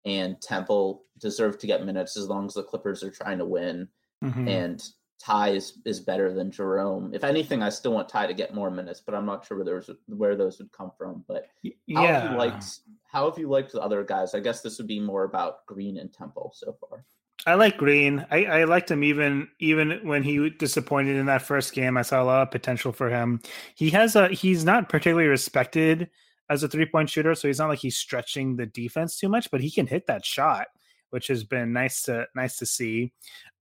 and 0.04 0.40
Temple 0.40 1.04
deserve 1.18 1.58
to 1.58 1.66
get 1.66 1.84
minutes 1.84 2.16
as 2.16 2.28
long 2.28 2.46
as 2.46 2.54
the 2.54 2.62
Clippers 2.62 3.02
are 3.02 3.10
trying 3.10 3.38
to 3.38 3.46
win. 3.46 3.88
Mm-hmm. 4.22 4.48
And 4.48 4.88
Ty 5.20 5.50
is, 5.50 5.78
is 5.84 6.00
better 6.00 6.32
than 6.32 6.50
Jerome. 6.50 7.12
If 7.14 7.24
anything, 7.24 7.62
I 7.62 7.68
still 7.68 7.92
want 7.92 8.08
Ty 8.08 8.26
to 8.26 8.34
get 8.34 8.54
more 8.54 8.70
minutes, 8.70 9.00
but 9.00 9.14
I'm 9.14 9.26
not 9.26 9.46
sure 9.46 9.56
where 9.56 9.64
those 9.64 9.90
where 10.06 10.36
those 10.36 10.58
would 10.58 10.72
come 10.72 10.92
from. 10.98 11.24
But 11.26 11.46
how 11.64 11.70
yeah. 11.86 12.20
have 12.20 12.32
you 12.32 12.38
liked 12.38 12.80
how 13.10 13.30
have 13.30 13.38
you 13.38 13.48
liked 13.48 13.72
the 13.72 13.80
other 13.80 14.04
guys? 14.04 14.34
I 14.34 14.40
guess 14.40 14.60
this 14.60 14.78
would 14.78 14.86
be 14.86 15.00
more 15.00 15.24
about 15.24 15.64
Green 15.66 15.98
and 15.98 16.12
Temple 16.12 16.52
so 16.54 16.76
far. 16.80 17.04
I 17.46 17.54
like 17.54 17.76
Green. 17.76 18.26
I, 18.30 18.44
I 18.44 18.64
liked 18.64 18.90
him 18.90 19.04
even 19.04 19.48
even 19.60 20.00
when 20.02 20.22
he 20.22 20.50
disappointed 20.50 21.16
in 21.16 21.26
that 21.26 21.42
first 21.42 21.72
game. 21.72 21.96
I 21.96 22.02
saw 22.02 22.22
a 22.22 22.24
lot 22.24 22.42
of 22.42 22.50
potential 22.50 22.92
for 22.92 23.10
him. 23.10 23.40
He 23.74 23.90
has 23.90 24.16
a 24.16 24.28
he's 24.28 24.64
not 24.64 24.88
particularly 24.88 25.28
respected 25.28 26.10
as 26.50 26.62
a 26.62 26.68
three 26.68 26.86
point 26.86 27.10
shooter, 27.10 27.34
so 27.34 27.48
he's 27.48 27.58
not 27.58 27.68
like 27.68 27.78
he's 27.78 27.96
stretching 27.96 28.56
the 28.56 28.66
defense 28.66 29.18
too 29.18 29.28
much, 29.28 29.50
but 29.50 29.60
he 29.60 29.70
can 29.70 29.86
hit 29.86 30.06
that 30.06 30.24
shot, 30.24 30.66
which 31.10 31.28
has 31.28 31.44
been 31.44 31.72
nice 31.72 32.02
to 32.02 32.26
nice 32.34 32.56
to 32.58 32.66
see. 32.66 33.12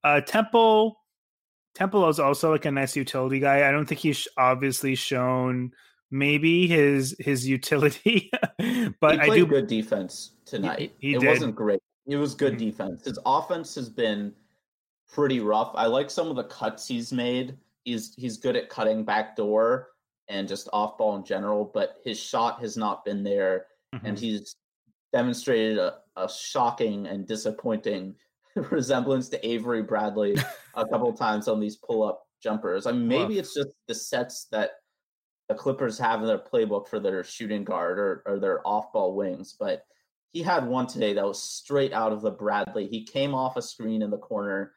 Uh, 0.03 0.21
Temple 0.21 0.97
Temple 1.75 2.07
is 2.07 2.19
also 2.19 2.51
like 2.51 2.65
a 2.65 2.71
nice 2.71 2.95
utility 2.95 3.39
guy. 3.39 3.67
I 3.67 3.71
don't 3.71 3.85
think 3.85 4.01
he's 4.01 4.27
obviously 4.37 4.95
shown 4.95 5.71
maybe 6.11 6.67
his 6.67 7.15
his 7.19 7.47
utility, 7.47 8.31
but 9.01 9.19
I 9.19 9.29
do 9.29 9.45
good 9.45 9.67
defense 9.67 10.33
tonight. 10.45 10.93
He, 10.99 11.09
he 11.09 11.15
it 11.15 11.21
did. 11.21 11.27
wasn't 11.27 11.55
great. 11.55 11.81
It 12.05 12.17
was 12.17 12.35
good 12.35 12.53
mm-hmm. 12.53 12.65
defense. 12.65 13.05
His 13.05 13.17
offense 13.25 13.73
has 13.75 13.89
been 13.89 14.33
pretty 15.11 15.39
rough. 15.39 15.71
I 15.75 15.87
like 15.87 16.09
some 16.09 16.27
of 16.27 16.35
the 16.35 16.43
cuts 16.45 16.87
he's 16.87 17.11
made. 17.11 17.57
He's 17.85 18.13
he's 18.15 18.37
good 18.37 18.55
at 18.55 18.69
cutting 18.69 19.03
back 19.03 19.35
door 19.35 19.89
and 20.29 20.47
just 20.47 20.69
off 20.71 20.97
ball 20.97 21.15
in 21.15 21.25
general, 21.25 21.69
but 21.73 21.97
his 22.05 22.19
shot 22.19 22.61
has 22.61 22.77
not 22.77 23.03
been 23.03 23.23
there, 23.23 23.65
mm-hmm. 23.93 24.05
and 24.05 24.19
he's 24.19 24.55
demonstrated 25.11 25.77
a, 25.77 25.97
a 26.17 26.29
shocking 26.29 27.07
and 27.07 27.27
disappointing 27.27 28.15
resemblance 28.71 29.29
to 29.29 29.47
Avery 29.47 29.83
Bradley 29.83 30.35
a 30.75 30.85
couple 30.89 31.11
times 31.13 31.47
on 31.47 31.59
these 31.59 31.77
pull 31.77 32.03
up 32.03 32.27
jumpers. 32.41 32.85
I 32.85 32.91
mean, 32.91 33.07
maybe 33.07 33.39
it's 33.39 33.53
just 33.53 33.69
the 33.87 33.95
sets 33.95 34.47
that 34.51 34.71
the 35.49 35.55
Clippers 35.55 35.97
have 35.99 36.21
in 36.21 36.27
their 36.27 36.39
playbook 36.39 36.87
for 36.87 36.99
their 36.99 37.23
shooting 37.23 37.63
guard 37.63 37.99
or, 37.99 38.23
or 38.25 38.39
their 38.39 38.65
off 38.65 38.91
ball 38.93 39.15
wings, 39.15 39.55
but 39.59 39.83
he 40.31 40.41
had 40.41 40.65
one 40.65 40.87
today 40.87 41.13
that 41.13 41.25
was 41.25 41.41
straight 41.41 41.93
out 41.93 42.11
of 42.11 42.21
the 42.21 42.31
Bradley. 42.31 42.87
He 42.87 43.05
came 43.05 43.35
off 43.35 43.55
a 43.55 43.61
screen 43.61 44.01
in 44.01 44.09
the 44.09 44.17
corner, 44.17 44.73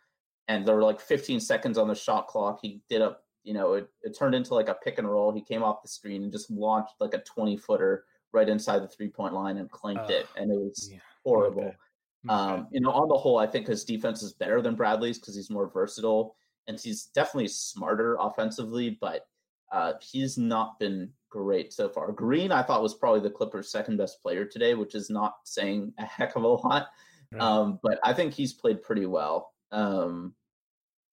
and 0.49 0.67
there 0.67 0.75
were 0.75 0.83
like 0.83 1.01
15 1.01 1.41
seconds 1.41 1.79
on 1.79 1.89
the 1.89 1.95
shot 1.95 2.27
clock. 2.27 2.59
He 2.63 2.83
did 2.89 3.01
a 3.01 3.17
you 3.47 3.55
know, 3.55 3.75
it, 3.75 3.89
it 4.03 4.19
turned 4.19 4.35
into 4.35 4.55
like 4.55 4.69
a 4.69 4.75
pick 4.75 4.99
and 4.99 5.09
roll. 5.09 5.33
He 5.33 5.41
came 5.41 5.63
off 5.63 5.81
the 5.81 5.89
screen 5.89 6.25
and 6.25 6.33
just 6.33 6.51
launched 6.51 6.95
like 6.99 7.15
a 7.15 7.19
20 7.19 7.57
footer 7.57 8.05
right 8.33 8.49
inside 8.49 8.83
the 8.83 8.89
three 8.89 9.09
point 9.09 9.35
line 9.35 9.57
and 9.57 9.71
clanked 9.71 10.11
uh, 10.11 10.15
it. 10.15 10.27
And 10.37 10.51
it 10.51 10.59
was 10.59 10.91
yeah. 10.93 10.99
horrible. 11.25 11.63
Okay. 11.63 11.77
Okay. 12.25 12.35
Um, 12.35 12.69
you 12.71 12.81
know, 12.81 12.91
on 12.91 13.09
the 13.09 13.17
whole, 13.17 13.39
I 13.39 13.47
think 13.47 13.67
his 13.67 13.85
defense 13.85 14.23
is 14.23 14.33
better 14.33 14.63
than 14.63 14.75
Bradley's 14.75 15.19
because 15.19 15.37
he's 15.37 15.51
more 15.51 15.69
versatile 15.69 16.37
and 16.67 16.79
he's 16.81 17.05
definitely 17.07 17.49
smarter 17.49 18.17
offensively, 18.21 18.99
but 19.01 19.27
uh, 19.73 19.95
he's 20.01 20.39
not 20.39 20.79
been 20.79 21.11
great 21.29 21.73
so 21.73 21.89
far. 21.89 22.13
Green, 22.13 22.53
I 22.53 22.63
thought 22.63 22.83
was 22.83 22.95
probably 22.95 23.21
the 23.21 23.31
Clippers' 23.31 23.71
second 23.71 23.97
best 23.97 24.23
player 24.23 24.45
today, 24.45 24.75
which 24.75 24.95
is 24.95 25.11
not 25.11 25.37
saying 25.45 25.93
a 25.99 26.05
heck 26.05 26.37
of 26.37 26.43
a 26.43 26.49
lot. 26.49 26.89
Right. 27.33 27.43
Um, 27.43 27.81
but 27.83 27.99
I 28.05 28.13
think 28.13 28.35
he's 28.35 28.53
played 28.53 28.83
pretty 28.83 29.07
well. 29.07 29.53
Um, 29.73 30.35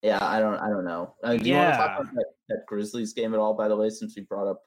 yeah, 0.01 0.19
I 0.21 0.39
don't, 0.39 0.57
I 0.57 0.69
don't 0.69 0.85
know. 0.85 1.15
Uh, 1.23 1.37
do 1.37 1.47
you 1.47 1.53
yeah. 1.53 1.63
want 1.63 1.73
to 1.73 1.77
talk 1.77 1.99
about 1.99 2.15
that, 2.15 2.25
that 2.49 2.65
Grizzlies 2.67 3.13
game 3.13 3.33
at 3.33 3.39
all? 3.39 3.53
By 3.53 3.67
the 3.67 3.75
way, 3.75 3.89
since 3.89 4.15
we 4.15 4.23
brought 4.23 4.49
up 4.49 4.63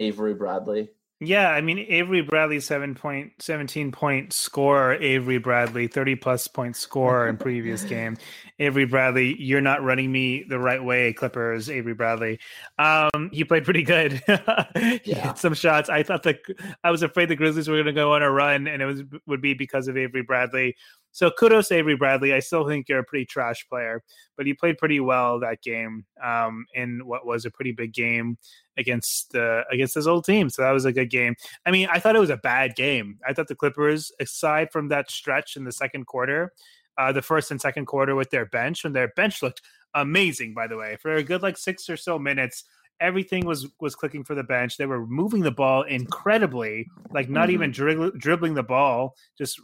Avery 0.00 0.34
Bradley. 0.34 0.90
Yeah, 1.24 1.50
I 1.50 1.60
mean 1.60 1.78
Avery 1.78 2.20
Bradley 2.20 2.58
seven 2.58 2.96
point 2.96 3.30
seventeen 3.38 3.92
point 3.92 4.32
score. 4.32 4.94
Avery 4.94 5.38
Bradley 5.38 5.86
thirty 5.86 6.16
plus 6.16 6.48
point 6.48 6.74
score 6.74 7.28
in 7.28 7.36
previous 7.36 7.84
game. 7.84 8.16
Avery 8.58 8.86
Bradley, 8.86 9.40
you're 9.40 9.60
not 9.60 9.84
running 9.84 10.10
me 10.10 10.42
the 10.42 10.58
right 10.58 10.82
way, 10.82 11.12
Clippers. 11.12 11.70
Avery 11.70 11.94
Bradley, 11.94 12.40
um, 12.80 13.30
he 13.32 13.44
played 13.44 13.64
pretty 13.64 13.84
good. 13.84 14.14
he 14.74 15.00
yeah. 15.04 15.34
some 15.34 15.54
shots. 15.54 15.88
I 15.88 16.02
thought 16.02 16.24
the 16.24 16.40
I 16.82 16.90
was 16.90 17.04
afraid 17.04 17.28
the 17.28 17.36
Grizzlies 17.36 17.68
were 17.68 17.76
going 17.76 17.86
to 17.86 17.92
go 17.92 18.14
on 18.14 18.22
a 18.24 18.30
run, 18.30 18.66
and 18.66 18.82
it 18.82 18.86
was 18.86 19.02
would 19.28 19.40
be 19.40 19.54
because 19.54 19.86
of 19.86 19.96
Avery 19.96 20.22
Bradley. 20.22 20.74
So 21.12 21.30
kudos 21.30 21.70
Avery 21.70 21.94
Bradley. 21.94 22.34
I 22.34 22.40
still 22.40 22.66
think 22.66 22.88
you're 22.88 22.98
a 22.98 23.04
pretty 23.04 23.26
trash 23.26 23.64
player, 23.68 24.02
but 24.36 24.46
he 24.46 24.54
played 24.54 24.76
pretty 24.76 24.98
well 24.98 25.38
that 25.40 25.62
game 25.62 26.04
um, 26.20 26.66
in 26.74 27.06
what 27.06 27.24
was 27.24 27.44
a 27.44 27.50
pretty 27.50 27.70
big 27.70 27.92
game 27.92 28.38
against 28.76 29.34
uh, 29.34 29.62
against 29.70 29.94
his 29.94 30.06
old 30.06 30.24
team. 30.24 30.50
So 30.50 30.62
that 30.62 30.70
was 30.70 30.84
a 30.84 30.92
good 30.92 31.10
game. 31.10 31.34
I 31.66 31.70
mean, 31.70 31.88
I 31.90 31.98
thought 31.98 32.16
it 32.16 32.20
was 32.20 32.30
a 32.30 32.36
bad 32.36 32.74
game. 32.74 33.18
I 33.26 33.32
thought 33.32 33.48
the 33.48 33.54
Clippers, 33.54 34.12
aside 34.20 34.72
from 34.72 34.88
that 34.88 35.10
stretch 35.10 35.56
in 35.56 35.64
the 35.64 35.72
second 35.72 36.06
quarter, 36.06 36.52
uh, 36.98 37.12
the 37.12 37.22
first 37.22 37.50
and 37.50 37.60
second 37.60 37.86
quarter 37.86 38.14
with 38.14 38.30
their 38.30 38.46
bench, 38.46 38.84
and 38.84 38.94
their 38.94 39.08
bench 39.08 39.42
looked 39.42 39.62
amazing. 39.94 40.54
By 40.54 40.66
the 40.66 40.76
way, 40.76 40.96
for 41.00 41.14
a 41.14 41.22
good 41.22 41.42
like 41.42 41.56
six 41.56 41.88
or 41.88 41.96
so 41.96 42.18
minutes, 42.18 42.64
everything 43.00 43.44
was 43.44 43.66
was 43.80 43.94
clicking 43.94 44.24
for 44.24 44.34
the 44.34 44.44
bench. 44.44 44.76
They 44.76 44.86
were 44.86 45.06
moving 45.06 45.42
the 45.42 45.50
ball 45.50 45.82
incredibly, 45.82 46.88
like 47.10 47.28
not 47.28 47.48
mm-hmm. 47.48 47.54
even 47.54 47.70
dri- 47.70 48.12
dribbling 48.18 48.54
the 48.54 48.62
ball, 48.62 49.14
just 49.36 49.60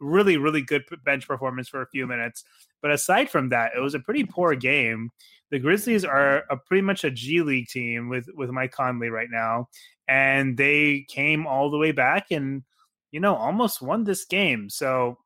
really, 0.00 0.36
really 0.36 0.62
good 0.62 0.84
bench 1.04 1.26
performance 1.28 1.68
for 1.68 1.82
a 1.82 1.88
few 1.88 2.06
minutes. 2.06 2.44
But 2.82 2.92
aside 2.92 3.30
from 3.30 3.50
that, 3.50 3.72
it 3.76 3.80
was 3.80 3.94
a 3.94 4.00
pretty 4.00 4.24
poor 4.24 4.54
game. 4.54 5.10
The 5.50 5.58
Grizzlies 5.58 6.04
are 6.04 6.44
a 6.50 6.56
pretty 6.56 6.82
much 6.82 7.04
a 7.04 7.10
G 7.10 7.42
League 7.42 7.68
team 7.68 8.08
with 8.08 8.26
with 8.34 8.50
Mike 8.50 8.72
Conley 8.72 9.10
right 9.10 9.30
now, 9.30 9.68
and 10.08 10.56
they 10.56 11.06
came 11.08 11.46
all 11.46 11.70
the 11.70 11.78
way 11.78 11.92
back 11.92 12.26
and 12.30 12.62
you 13.10 13.20
know 13.20 13.34
almost 13.34 13.82
won 13.82 14.04
this 14.04 14.24
game. 14.24 14.70
So 14.70 15.18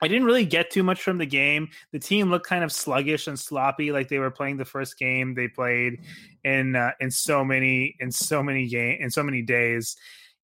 I 0.00 0.06
didn't 0.06 0.26
really 0.26 0.44
get 0.44 0.70
too 0.70 0.84
much 0.84 1.02
from 1.02 1.18
the 1.18 1.26
game. 1.26 1.68
The 1.92 1.98
team 1.98 2.30
looked 2.30 2.46
kind 2.46 2.62
of 2.62 2.70
sluggish 2.70 3.26
and 3.26 3.38
sloppy, 3.38 3.90
like 3.90 4.08
they 4.08 4.20
were 4.20 4.30
playing 4.30 4.56
the 4.56 4.64
first 4.64 4.96
game 4.96 5.34
they 5.34 5.48
played 5.48 6.00
in 6.44 6.76
uh, 6.76 6.92
in 7.00 7.10
so 7.10 7.44
many 7.44 7.96
in 7.98 8.12
so 8.12 8.42
many 8.42 8.68
game 8.68 8.98
in 9.00 9.10
so 9.10 9.22
many 9.22 9.42
days 9.42 9.96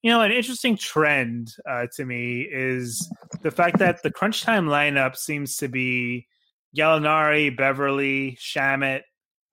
you 0.04 0.10
know, 0.10 0.20
an 0.20 0.32
interesting 0.32 0.76
trend 0.76 1.54
uh, 1.66 1.86
to 1.96 2.04
me 2.04 2.42
is 2.42 3.10
the 3.40 3.50
fact 3.50 3.78
that 3.78 4.02
the 4.02 4.10
crunch 4.10 4.42
time 4.42 4.66
lineup 4.66 5.16
seems 5.16 5.56
to 5.56 5.66
be 5.66 6.26
Gallinari, 6.76 7.56
Beverley, 7.56 8.36
Shamet, 8.38 9.00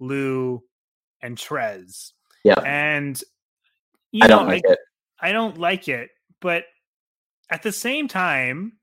Lou, 0.01 0.61
and 1.21 1.37
Trez. 1.37 2.11
Yeah. 2.43 2.59
And 2.65 3.17
I 4.21 4.27
don't 4.27 4.45
like 4.45 4.63
I, 4.67 4.73
it. 4.73 4.79
I 5.21 5.31
don't 5.31 5.57
like 5.57 5.87
it, 5.87 6.09
but 6.41 6.65
at 7.49 7.63
the 7.63 7.71
same 7.71 8.09
time, 8.09 8.73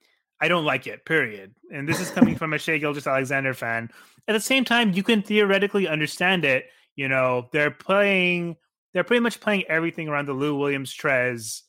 I 0.40 0.48
don't 0.48 0.64
like 0.64 0.87
it, 0.87 1.04
period. 1.04 1.54
And 1.70 1.87
this 1.87 2.00
is 2.00 2.11
coming 2.11 2.35
from 2.35 2.54
a 2.54 2.59
Shai 2.59 2.78
Gilgeous-Alexander 2.78 3.52
fan. 3.52 3.90
At 4.26 4.33
the 4.33 4.40
same 4.40 4.64
time, 4.64 4.94
you 4.94 5.02
can 5.02 5.20
theoretically 5.20 5.87
understand 5.87 6.46
it. 6.46 6.64
You 6.96 7.09
know, 7.09 7.50
they're 7.52 7.70
playing 7.70 8.57
they're 8.92 9.05
pretty 9.05 9.20
much 9.20 9.40
playing 9.40 9.64
everything 9.68 10.09
around 10.09 10.27
the 10.27 10.33
Lou 10.33 10.57
Williams 10.57 10.94
Trez 10.96 11.62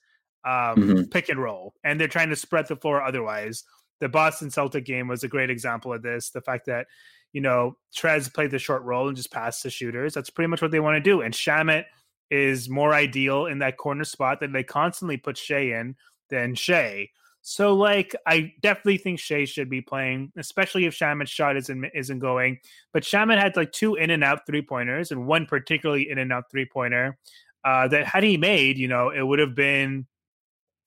um, 0.45 0.77
Mm-hmm. 0.77 1.01
pick 1.10 1.29
and 1.29 1.41
roll, 1.41 1.73
and 1.84 1.99
they're 1.99 2.08
trying 2.08 2.29
to 2.29 2.36
spread 2.36 2.67
the 2.67 2.75
floor 2.75 3.01
otherwise. 3.01 3.63
The 3.99 4.08
Boston 4.10 4.49
Celtic 4.49 4.86
game 4.86 5.08
was 5.08 5.23
a 5.23 5.27
great 5.27 5.49
example 5.49 5.91
of 5.93 6.01
this. 6.01 6.29
The 6.29 6.41
fact 6.41 6.65
that 6.67 6.88
you 7.34 7.41
know 7.41 7.75
Trez 7.95 8.34
played 8.34 8.51
the 8.51 8.60
short 8.60 8.84
role 8.84 9.08
and 9.08 9.17
just 9.17 9.32
passed 9.32 9.63
the 9.63 9.69
shooters. 9.69 10.13
That's 10.13 10.29
pretty 10.29 10.47
much 10.47 10.62
what 10.62 10.71
they 10.71 10.79
want 10.79 10.95
to 10.95 11.01
do. 11.01 11.21
And 11.21 11.34
Shamet 11.34 11.84
is 12.32 12.69
more 12.69 12.93
ideal 12.93 13.47
in 13.47 13.60
that 13.60 13.75
corner 13.77 14.03
spot 14.05 14.39
that 14.39 14.53
they 14.53 14.63
constantly 14.63 15.17
put 15.17 15.38
Shai 15.38 15.73
in 15.79 15.95
than 16.29 16.55
Shai. 16.55 17.10
So, 17.41 17.73
like, 17.73 18.15
I 18.28 18.54
definitely 18.62 18.97
think 18.97 19.19
Shai 19.19 19.45
should 19.45 19.69
be 19.69 19.82
playing, 19.82 20.32
especially 20.38 20.86
if 20.86 20.97
Shamet's 20.97 21.30
shot 21.30 21.58
isn't 21.58 21.86
isn't 21.93 22.19
going. 22.19 22.60
But 22.93 23.04
Shamet 23.04 23.39
had 23.39 23.56
like 23.56 23.71
two 23.71 23.95
in 23.95 24.10
and 24.10 24.23
out 24.23 24.45
three 24.45 24.62
pointers 24.62 25.12
and 25.12 25.25
one 25.25 25.45
particularly 25.45 26.10
in 26.10 26.17
and 26.17 26.34
out 26.34 26.52
three 26.52 26.65
pointer 26.65 27.17
uh, 27.63 27.88
that 27.89 28.06
had 28.06 28.23
he 28.23 28.38
made, 28.38 28.78
you 28.78 28.88
know, 28.88 29.10
it 29.10 29.21
would 29.21 29.39
have 29.39 29.56
been 29.56 30.06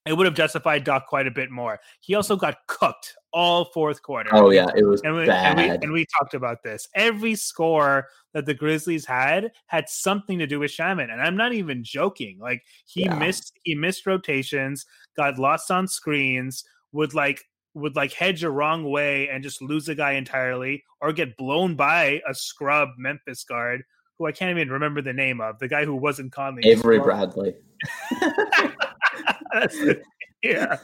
it 0.05 0.15
would 0.15 0.27
have 0.27 0.35
justified 0.35 0.85
Doc 0.85 1.07
quite 1.07 1.27
a 1.27 1.31
bit 1.31 1.51
more. 1.51 1.79
He 2.01 2.15
also 2.15 2.37
got 2.37 2.57
cooked 2.67 3.15
all 3.33 3.67
fourth 3.67 4.03
quarter. 4.03 4.31
Oh 4.33 4.51
yeah, 4.51 4.69
it 4.77 4.85
was 4.85 5.01
And 5.03 5.15
we, 5.17 5.27
bad. 5.27 5.47
and, 5.47 5.57
we, 5.59 5.77
and 5.79 5.93
we 5.93 6.07
talked 6.19 6.35
about 6.35 6.63
this. 6.63 6.89
Every 6.95 7.35
score 7.35 8.09
that 8.35 8.45
the 8.47 8.55
Grizzlies 8.55 9.07
had 9.07 9.53
had 9.67 9.89
something 9.89 10.39
to 10.39 10.47
do 10.47 10.59
with 10.61 10.71
Shamet, 10.71 11.11
and 11.13 11.21
I'm 11.23 11.37
not 11.37 11.53
even 11.53 11.85
joking. 11.85 12.39
Like 12.41 12.63
he 12.87 13.05
Yeah. 13.05 13.15
missed 13.15 13.53
he 13.63 13.75
missed 13.75 14.07
rotations, 14.07 14.85
got 15.17 15.39
lost 15.39 15.71
on 15.71 15.87
screens, 15.87 16.65
would 16.93 17.15
like 17.15 17.45
would 17.75 17.97
like 17.97 18.13
hedge 18.13 18.45
a 18.45 18.51
wrong 18.51 18.91
way 18.91 19.29
and 19.31 19.43
just 19.43 19.63
lose 19.63 19.89
a 19.89 19.95
guy 19.95 20.13
entirely, 20.13 20.83
or 21.01 21.13
get 21.13 21.37
blown 21.37 21.75
by 21.75 22.21
a 22.29 22.35
scrub 22.35 22.91
Memphis 22.99 23.45
guard 23.45 23.85
who 24.19 24.27
I 24.27 24.33
can't 24.33 24.51
even 24.51 24.71
remember 24.71 25.01
the 25.01 25.15
name 25.15 25.41
of, 25.41 25.59
the 25.59 25.69
guy 25.69 25.87
who 25.87 25.97
wasn't 25.97 26.33
Conley. 26.33 26.63
Avery 26.67 26.99
Bradley. 26.99 27.55
Yeah. 30.43 30.77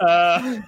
Uh, 0.00 0.58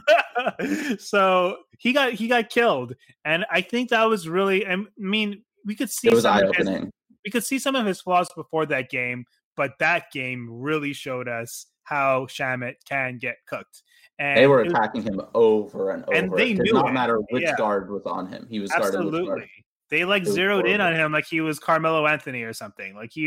so 0.99 1.57
he 1.79 1.93
got 1.93 2.13
he 2.13 2.29
got 2.29 2.49
killed, 2.49 2.95
and 3.25 3.45
I 3.51 3.61
think 3.61 3.91
that 3.91 4.05
was 4.05 4.29
really. 4.29 4.65
I 4.67 4.77
mean, 4.97 5.43
we 5.67 5.75
could 5.75 5.91
see 5.91 6.09
It 6.09 6.15
was 6.15 6.23
some 6.23 6.37
eye 6.37 6.43
of 6.43 6.55
his, 6.55 6.69
opening. 6.69 6.93
we 7.25 7.31
could 7.33 7.43
see 7.45 7.59
some 7.59 7.75
of 7.75 7.85
his 7.87 8.01
flaws 8.01 8.29
before 8.37 8.67
that 8.67 8.89
game, 8.89 9.25
but 9.57 9.73
that 9.81 10.13
game 10.13 10.47
really 10.49 10.93
showed 10.93 11.27
us 11.27 11.67
how 11.83 12.27
Shamet 12.27 12.75
can 12.89 13.19
get 13.19 13.35
cooked. 13.49 13.83
And 14.21 14.39
They 14.39 14.47
were 14.47 14.61
it 14.61 14.67
was- 14.67 14.75
attacking 14.75 15.03
him 15.03 15.21
over 15.35 15.91
and 15.91 16.05
over. 16.05 16.15
And 16.15 16.33
they 16.33 16.53
it 16.53 16.59
did 16.59 16.67
knew 16.67 16.75
not 16.75 16.91
it. 16.91 16.93
matter 16.93 17.19
which 17.31 17.43
Yeah. 17.43 17.57
guard 17.57 17.91
was 17.91 18.03
on 18.07 18.29
him. 18.29 18.47
He 18.49 18.61
was 18.61 18.71
absolutely. 18.71 19.51
They 19.91 20.05
like 20.05 20.25
zeroed 20.25 20.69
in 20.69 20.81
on 20.81 20.95
him 20.95 21.11
like 21.11 21.27
he 21.27 21.41
was 21.41 21.59
Carmelo 21.59 22.07
Anthony 22.07 22.43
or 22.45 22.53
something. 22.53 22.95
Like 22.95 23.11
he 23.13 23.23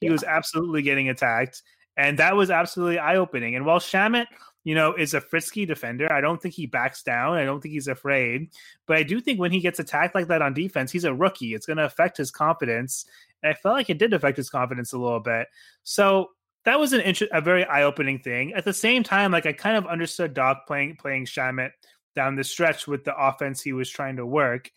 he 0.00 0.06
Yeah. 0.06 0.12
was 0.12 0.24
absolutely 0.24 0.80
getting 0.80 1.10
attacked, 1.10 1.62
and 1.96 2.18
that 2.18 2.36
was 2.36 2.50
absolutely 2.50 2.98
eye 2.98 3.16
opening. 3.16 3.56
And 3.56 3.64
while 3.64 3.78
Shamet, 3.78 4.26
you 4.64 4.74
know, 4.74 4.94
is 4.94 5.14
a 5.14 5.20
frisky 5.20 5.64
defender, 5.64 6.12
I 6.12 6.20
don't 6.20 6.40
think 6.40 6.54
he 6.54 6.66
backs 6.66 7.02
down. 7.02 7.36
I 7.36 7.44
don't 7.44 7.60
think 7.60 7.72
he's 7.72 7.88
afraid. 7.88 8.50
But 8.86 8.96
I 8.96 9.02
do 9.02 9.20
think 9.20 9.38
when 9.38 9.52
he 9.52 9.60
gets 9.60 9.78
attacked 9.78 10.14
like 10.14 10.28
that 10.28 10.42
on 10.42 10.54
defense, 10.54 10.90
he's 10.90 11.04
a 11.04 11.14
rookie. 11.14 11.54
It's 11.54 11.66
going 11.66 11.76
to 11.76 11.84
affect 11.84 12.16
his 12.16 12.30
confidence. 12.30 13.06
And 13.42 13.50
I 13.52 13.54
felt 13.54 13.76
like 13.76 13.90
it 13.90 13.98
did 13.98 14.12
affect 14.12 14.36
his 14.36 14.50
confidence 14.50 14.92
a 14.92 14.98
little 14.98 15.20
bit. 15.20 15.46
So 15.84 16.30
that 16.64 16.80
was 16.80 16.92
an 16.92 17.00
inter- 17.00 17.28
a 17.32 17.40
very 17.40 17.64
eye 17.64 17.84
opening 17.84 18.18
thing. 18.18 18.52
At 18.54 18.64
the 18.64 18.72
same 18.72 19.02
time, 19.02 19.30
like 19.30 19.46
I 19.46 19.52
kind 19.52 19.76
of 19.76 19.86
understood 19.86 20.34
Doc 20.34 20.66
playing 20.66 20.96
playing 20.96 21.26
Shamet 21.26 21.70
down 22.16 22.34
the 22.34 22.44
stretch 22.44 22.88
with 22.88 23.04
the 23.04 23.16
offense 23.16 23.62
he 23.62 23.72
was 23.72 23.88
trying 23.88 24.16
to 24.16 24.26
work. 24.26 24.70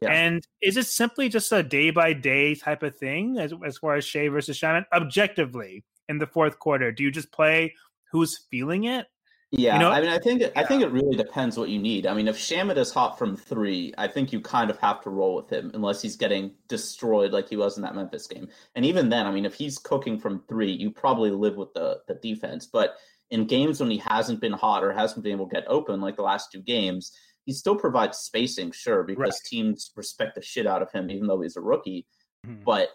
Yeah. 0.00 0.10
And 0.10 0.46
is 0.60 0.76
it 0.76 0.86
simply 0.86 1.28
just 1.28 1.50
a 1.52 1.62
day 1.62 1.90
by 1.90 2.12
day 2.12 2.54
type 2.54 2.82
of 2.82 2.96
thing 2.96 3.38
as, 3.38 3.52
as 3.64 3.78
far 3.78 3.94
as 3.94 4.04
Shai 4.04 4.28
versus 4.28 4.56
Shannon? 4.56 4.84
Objectively, 4.92 5.84
in 6.08 6.18
the 6.18 6.26
fourth 6.26 6.58
quarter, 6.58 6.92
do 6.92 7.02
you 7.02 7.10
just 7.10 7.32
play 7.32 7.74
who's 8.10 8.38
feeling 8.50 8.84
it? 8.84 9.06
Yeah, 9.50 9.76
know- 9.76 9.90
I 9.90 10.00
mean, 10.00 10.08
I 10.10 10.18
think 10.18 10.40
it, 10.40 10.52
I 10.56 10.64
think 10.64 10.82
it 10.82 10.90
really 10.90 11.14
depends 11.14 11.58
what 11.58 11.68
you 11.68 11.78
need. 11.78 12.06
I 12.06 12.14
mean, 12.14 12.26
if 12.26 12.38
Shamet 12.38 12.78
is 12.78 12.90
hot 12.90 13.18
from 13.18 13.36
three, 13.36 13.92
I 13.98 14.08
think 14.08 14.32
you 14.32 14.40
kind 14.40 14.70
of 14.70 14.78
have 14.78 15.02
to 15.02 15.10
roll 15.10 15.34
with 15.36 15.50
him 15.50 15.70
unless 15.74 16.00
he's 16.00 16.16
getting 16.16 16.52
destroyed 16.68 17.32
like 17.32 17.50
he 17.50 17.56
was 17.56 17.76
in 17.76 17.82
that 17.82 17.94
Memphis 17.94 18.26
game. 18.26 18.48
And 18.74 18.84
even 18.86 19.10
then, 19.10 19.26
I 19.26 19.30
mean, 19.30 19.44
if 19.44 19.52
he's 19.54 19.76
cooking 19.78 20.18
from 20.18 20.42
three, 20.48 20.72
you 20.72 20.90
probably 20.90 21.30
live 21.30 21.56
with 21.56 21.72
the 21.74 22.00
the 22.08 22.14
defense. 22.14 22.66
But 22.66 22.96
in 23.30 23.46
games 23.46 23.78
when 23.80 23.90
he 23.90 23.98
hasn't 23.98 24.40
been 24.40 24.52
hot 24.52 24.84
or 24.84 24.92
hasn't 24.92 25.22
been 25.22 25.32
able 25.32 25.48
to 25.48 25.54
get 25.54 25.64
open, 25.68 26.00
like 26.00 26.16
the 26.16 26.22
last 26.22 26.50
two 26.50 26.62
games, 26.62 27.12
he 27.44 27.52
still 27.52 27.76
provides 27.76 28.18
spacing, 28.18 28.70
sure, 28.72 29.02
because 29.02 29.18
Right. 29.20 29.32
teams 29.50 29.90
respect 29.96 30.34
the 30.34 30.42
shit 30.42 30.66
out 30.66 30.80
of 30.80 30.90
him, 30.92 31.10
even 31.10 31.26
though 31.26 31.40
he's 31.42 31.56
a 31.56 31.60
rookie. 31.60 32.06
Mhm. 32.46 32.64
But 32.64 32.88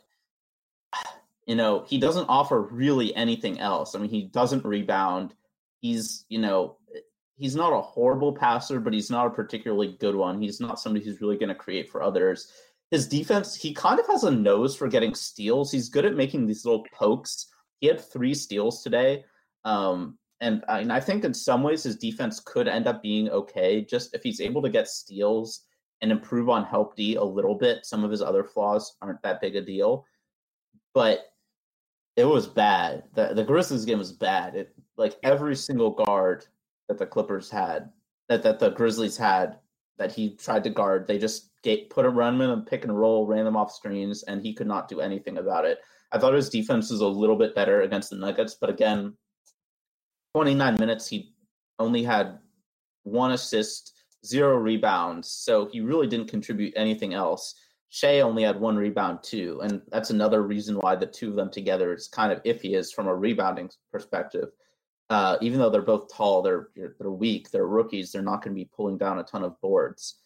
you 1.47 1.55
know, 1.55 1.86
he 1.88 1.97
doesn't 1.97 2.27
offer 2.27 2.62
really 2.62 3.15
anything 3.15 3.60
else. 3.60 3.95
I 3.95 3.99
mean, 3.99 4.10
he 4.10 4.23
doesn't 4.23 4.65
rebound. 4.65 5.33
He's, 5.79 6.25
you 6.27 6.39
know, 6.39 6.77
he's 7.36 7.55
not 7.55 7.71
a 7.71 7.81
horrible 7.81 8.33
passer, 8.33 8.81
but 8.81 8.93
he's 8.93 9.10
not 9.10 9.27
a 9.27 9.31
particularly 9.31 9.95
good 9.99 10.13
one. 10.13 10.41
He's 10.41 10.60
not 10.60 10.79
somebody 10.79 11.05
who's 11.05 11.21
really 11.21 11.38
going 11.38 11.49
to 11.49 11.55
create 11.55 11.89
for 11.89 12.03
others. 12.03 12.51
His 12.91 13.07
defense, 13.07 13.55
he 13.55 13.73
kind 13.73 13.97
of 13.97 14.05
has 14.07 14.25
a 14.25 14.31
nose 14.31 14.75
for 14.75 14.89
getting 14.89 15.15
steals. 15.15 15.71
He's 15.71 15.89
good 15.89 16.05
at 16.05 16.15
making 16.15 16.45
these 16.45 16.65
little 16.65 16.86
pokes. 16.93 17.47
He 17.79 17.88
had 17.88 18.01
three 18.01 18.33
steals 18.33 18.83
today. 18.83 19.23
Um, 19.63 20.17
and 20.41 20.63
and 20.67 20.91
I 20.91 20.99
think 20.99 21.23
in 21.23 21.33
some 21.33 21.63
ways 21.63 21.83
his 21.83 21.95
defense 21.95 22.39
could 22.39 22.67
end 22.67 22.88
up 22.88 23.01
being 23.01 23.29
okay 23.29 23.81
just 23.81 24.13
if 24.13 24.21
he's 24.21 24.39
able 24.39 24.62
to 24.62 24.69
get 24.69 24.88
steals 24.88 25.63
and 26.01 26.12
improve 26.12 26.47
on 26.47 26.63
help 26.63 26.95
D 26.95 27.15
a 27.15 27.23
little 27.23 27.55
bit. 27.55 27.86
Some 27.86 28.03
of 28.03 28.12
his 28.12 28.21
other 28.21 28.43
flaws 28.43 28.95
aren't 29.01 29.21
that 29.23 29.41
big 29.41 29.55
a 29.55 29.62
deal, 29.62 30.05
but 30.93 31.21
it 32.17 32.25
was 32.25 32.47
bad. 32.47 33.03
The 33.13 33.34
the 33.34 33.43
Grizzlies 33.43 33.86
game 33.86 33.99
was 33.99 34.12
bad. 34.12 34.56
It 34.56 34.75
like 34.97 35.15
every 35.23 35.56
single 35.56 35.91
guard 35.91 36.45
that 36.89 36.97
the 36.97 37.06
Clippers 37.06 37.49
had, 37.49 37.91
that 38.27 38.43
that 38.43 38.60
the 38.60 38.71
Grizzlies 38.71 39.15
had, 39.15 39.60
that 39.97 40.12
he 40.12 40.36
tried 40.36 40.63
to 40.65 40.69
guard, 40.69 41.08
they 41.08 41.19
just 41.19 41.51
put 41.89 42.06
a 42.06 42.10
run 42.10 42.41
in 42.41 42.49
and 42.49 42.65
pick 42.65 42.84
and 42.84 42.97
roll, 42.97 43.27
ran 43.27 43.45
them 43.45 43.58
off 43.58 43.71
screens, 43.71 44.23
and 44.23 44.41
he 44.41 44.53
could 44.53 44.67
not 44.67 44.88
do 44.88 44.99
anything 45.01 45.38
about 45.38 45.65
it. 45.65 45.80
I 46.12 46.17
thought 46.17 46.34
his 46.34 46.49
defense 46.49 46.89
was 46.89 47.01
a 47.01 47.08
little 47.08 47.36
bit 47.36 47.53
better 47.53 47.82
against 47.82 48.10
the 48.10 48.15
Nuggets, 48.15 48.56
but 48.60 48.69
again, 48.69 49.13
29 50.34 50.77
minutes, 50.80 51.08
he 51.08 51.34
only 51.77 52.03
had 52.03 52.39
one 53.03 53.34
assist, 53.34 53.93
zero 54.25 54.56
rebounds, 54.56 55.30
so 55.30 55.65
he 55.65 55.82
really 55.82 56.08
didn't 56.08 56.30
contribute 56.30 56.73
anything 56.77 57.13
else. 57.13 57.56
Shai 57.89 58.19
only 58.19 58.43
had 58.43 58.60
one 58.60 58.76
rebound 58.76 59.19
too, 59.23 59.62
and 59.63 59.82
that's 59.89 60.10
another 60.10 60.43
reason 60.43 60.76
why 60.76 60.95
the 60.95 61.06
two 61.06 61.30
of 61.30 61.36
them 61.36 61.50
together 61.50 61.93
is 61.93 62.08
kind 62.08 62.32
of 62.32 62.43
iffy 62.43 62.76
is 62.76 62.91
from 62.91 63.08
a 63.08 63.15
rebounding 63.15 63.69
perspective. 63.91 64.50
Uh, 65.10 65.38
even 65.39 65.58
though 65.58 65.69
they're 65.69 65.82
both 65.82 66.13
tall, 66.13 66.41
they're 66.41 66.69
they're 66.76 67.12
weak, 67.12 67.50
they're 67.50 67.67
rookies, 67.67 68.12
they're 68.12 68.21
not 68.21 68.43
going 68.43 68.54
to 68.54 68.60
be 68.60 68.69
pulling 68.76 68.97
down 68.97 69.19
a 69.19 69.23
ton 69.23 69.43
of 69.43 69.60
boards. 69.62 70.19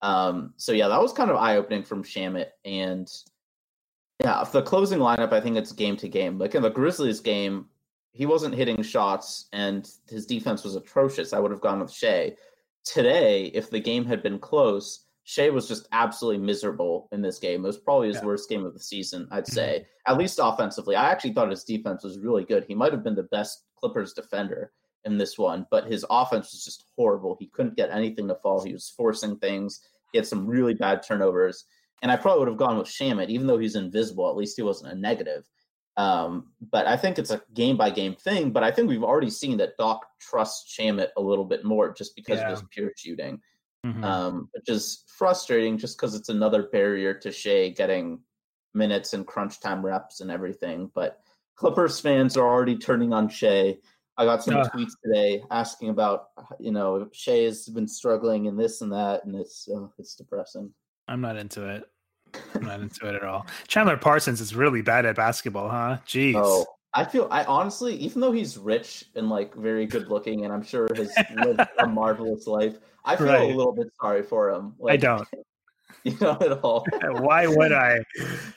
Um, 0.00 0.54
so 0.56 0.70
yeah, 0.72 0.86
that 0.86 1.02
was 1.02 1.12
kind 1.12 1.30
of 1.30 1.36
eye 1.36 1.56
opening 1.56 1.82
from 1.82 2.04
Shamet, 2.04 2.50
and 2.64 3.10
yeah, 4.22 4.44
the 4.52 4.62
closing 4.62 5.00
lineup, 5.00 5.32
I 5.32 5.40
think 5.40 5.56
it's 5.56 5.72
game 5.72 5.96
to 5.98 6.08
game. 6.08 6.38
Like 6.38 6.54
in 6.54 6.62
the 6.62 6.70
Grizzlies 6.70 7.20
game, 7.20 7.66
he 8.12 8.26
wasn't 8.26 8.54
hitting 8.54 8.82
shots, 8.82 9.48
and 9.52 9.90
his 10.08 10.24
defense 10.26 10.62
was 10.62 10.76
atrocious. 10.76 11.32
I 11.32 11.40
would 11.40 11.50
have 11.50 11.60
gone 11.60 11.80
with 11.80 11.92
Shai. 11.92 12.36
Today, 12.84 13.46
if 13.46 13.70
the 13.70 13.80
game 13.80 14.04
had 14.04 14.22
been 14.22 14.38
close, 14.38 15.04
Shai 15.28 15.50
was 15.50 15.68
just 15.68 15.86
absolutely 15.92 16.42
miserable 16.42 17.06
in 17.12 17.20
this 17.20 17.38
game. 17.38 17.62
It 17.62 17.66
was 17.66 17.76
probably 17.76 18.08
his 18.08 18.16
Yeah. 18.16 18.24
worst 18.24 18.48
game 18.48 18.64
of 18.64 18.72
the 18.72 18.80
season, 18.80 19.28
I'd 19.30 19.46
say, 19.46 19.86
at 20.06 20.16
least 20.16 20.40
offensively. 20.42 20.96
I 20.96 21.10
actually 21.10 21.34
thought 21.34 21.50
his 21.50 21.64
defense 21.64 22.02
was 22.02 22.18
really 22.18 22.46
good. 22.46 22.64
He 22.64 22.74
might 22.74 22.92
have 22.92 23.04
been 23.04 23.14
the 23.14 23.24
best 23.24 23.66
Clippers 23.76 24.14
defender 24.14 24.72
in 25.04 25.18
this 25.18 25.36
one, 25.38 25.66
but 25.70 25.84
his 25.86 26.02
offense 26.08 26.50
was 26.52 26.64
just 26.64 26.86
horrible. 26.96 27.36
He 27.38 27.48
couldn't 27.48 27.76
get 27.76 27.90
anything 27.90 28.26
to 28.28 28.36
fall. 28.36 28.62
He 28.62 28.72
was 28.72 28.88
forcing 28.88 29.36
things. 29.36 29.86
He 30.12 30.18
had 30.18 30.26
some 30.26 30.46
really 30.46 30.72
bad 30.72 31.02
turnovers. 31.02 31.66
And 32.00 32.10
I 32.10 32.16
probably 32.16 32.38
would 32.38 32.48
have 32.48 32.56
gone 32.56 32.78
with 32.78 32.86
Shamet, 32.88 33.28
even 33.28 33.46
though 33.46 33.58
he's 33.58 33.76
invisible. 33.76 34.30
At 34.30 34.36
least 34.36 34.56
he 34.56 34.62
wasn't 34.62 34.92
a 34.92 34.96
negative. 34.96 35.46
Um, 35.98 36.54
but 36.70 36.86
I 36.86 36.96
think 36.96 37.18
it's 37.18 37.32
a 37.32 37.42
game 37.52 37.76
by 37.76 37.90
game 37.90 38.14
thing. 38.14 38.50
But 38.50 38.64
I 38.64 38.70
think 38.70 38.88
we've 38.88 39.04
already 39.04 39.28
seen 39.30 39.58
that 39.58 39.76
Doc 39.76 40.06
trusts 40.20 40.74
Shamet 40.74 41.08
a 41.18 41.20
little 41.20 41.44
bit 41.44 41.66
more 41.66 41.92
just 41.92 42.16
because 42.16 42.38
Yeah. 42.38 42.46
of 42.52 42.60
his 42.60 42.68
pure 42.70 42.92
shooting 42.96 43.42
Mhm. 43.86 44.04
um, 44.04 44.48
which 44.52 44.68
is 44.68 45.04
frustrating 45.06 45.78
just 45.78 45.96
because 45.96 46.14
it's 46.14 46.28
another 46.28 46.64
barrier 46.64 47.14
to 47.14 47.30
Shai 47.30 47.68
getting 47.68 48.20
minutes 48.74 49.12
and 49.14 49.26
crunch 49.26 49.60
time 49.60 49.84
reps 49.84 50.20
and 50.20 50.30
everything. 50.30 50.90
But 50.94 51.20
Clippers 51.54 51.98
fans 52.00 52.36
are 52.36 52.46
already 52.46 52.76
turning 52.76 53.12
on 53.12 53.28
Shai. 53.28 53.78
I 54.16 54.24
got 54.24 54.42
some 54.42 54.56
Uh. 54.56 54.68
tweets 54.68 54.92
today 55.04 55.42
asking 55.50 55.90
about 55.90 56.30
you 56.58 56.72
know 56.72 57.08
Shai 57.12 57.42
has 57.44 57.68
been 57.68 57.86
struggling 57.88 58.46
and 58.48 58.58
this 58.58 58.80
and 58.80 58.92
that, 58.92 59.24
and 59.24 59.34
it's 59.36 59.68
uh, 59.68 59.86
it's 59.98 60.14
depressing. 60.16 60.72
I'm 61.06 61.20
not 61.20 61.36
into 61.36 61.66
it. 61.68 61.88
I'm 62.54 62.62
not 62.64 62.80
into 62.80 63.08
it 63.08 63.14
at 63.14 63.22
all. 63.24 63.46
Chandler 63.68 63.96
Parsons 63.96 64.40
is 64.40 64.54
really 64.54 64.82
bad 64.82 65.06
at 65.06 65.16
basketball, 65.16 65.68
huh? 65.68 65.98
Jeez. 66.06 66.34
Oh, 66.36 66.66
I 66.98 67.04
feel 67.04 67.28
I 67.30 67.44
honestly, 67.44 67.94
even 67.96 68.20
though 68.20 68.32
he's 68.32 68.58
rich 68.58 69.04
and 69.14 69.28
like 69.30 69.54
very 69.54 69.86
good 69.86 70.08
looking, 70.08 70.44
and 70.44 70.52
I'm 70.52 70.62
sure 70.64 70.88
has 70.96 71.12
lived 71.36 71.60
a 71.78 71.86
marvelous 72.00 72.46
life, 72.48 72.76
I 73.04 73.14
feel 73.14 73.26
Right. 73.28 73.52
a 73.52 73.56
little 73.56 73.72
bit 73.72 73.86
sorry 74.00 74.22
for 74.22 74.50
him. 74.50 74.74
I 74.88 74.96
don't. 74.96 75.26
You 76.04 76.16
know 76.20 76.38
at 76.40 76.52
all. 76.62 76.86
Why 77.02 77.46
would 77.48 77.72
I? 77.72 77.98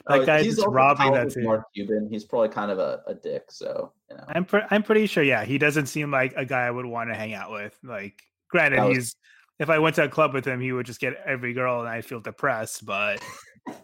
That 0.08 0.22
Uh, 0.22 0.26
guy's 0.26 0.46
he's 0.46 0.64
robbing 0.64 1.12
that 1.14 1.32
team. 1.32 1.46
Mark 1.46 1.64
Cuban. 1.74 2.08
He's 2.10 2.24
probably 2.24 2.50
kind 2.50 2.70
of 2.70 2.78
a, 2.78 3.02
a 3.08 3.16
dick. 3.16 3.46
So 3.50 3.92
you 4.10 4.16
know. 4.16 4.24
I'm 4.28 4.46
pre- 4.46 4.62
I'm 4.70 4.84
pretty 4.84 5.08
sure. 5.08 5.24
Yeah, 5.24 5.44
he 5.44 5.58
doesn't 5.58 5.88
seem 5.88 6.12
like 6.12 6.34
a 6.38 6.46
guy 6.46 6.68
I 6.68 6.72
would 6.72 6.86
want 6.86 7.10
to 7.10 7.16
hang 7.16 7.34
out 7.34 7.52
with. 7.52 7.78
Like, 7.84 8.22
granted, 8.50 8.84
was- 8.84 8.96
he's 8.96 9.16
if 9.60 9.70
I 9.72 9.80
went 9.80 9.96
to 9.96 10.04
a 10.04 10.10
club 10.10 10.34
with 10.36 10.46
him, 10.46 10.60
he 10.62 10.72
would 10.72 10.86
just 10.86 11.00
get 11.02 11.14
every 11.26 11.54
girl, 11.54 11.80
and 11.80 11.90
I 11.90 12.02
feel 12.02 12.20
depressed. 12.20 12.86
But 12.86 13.22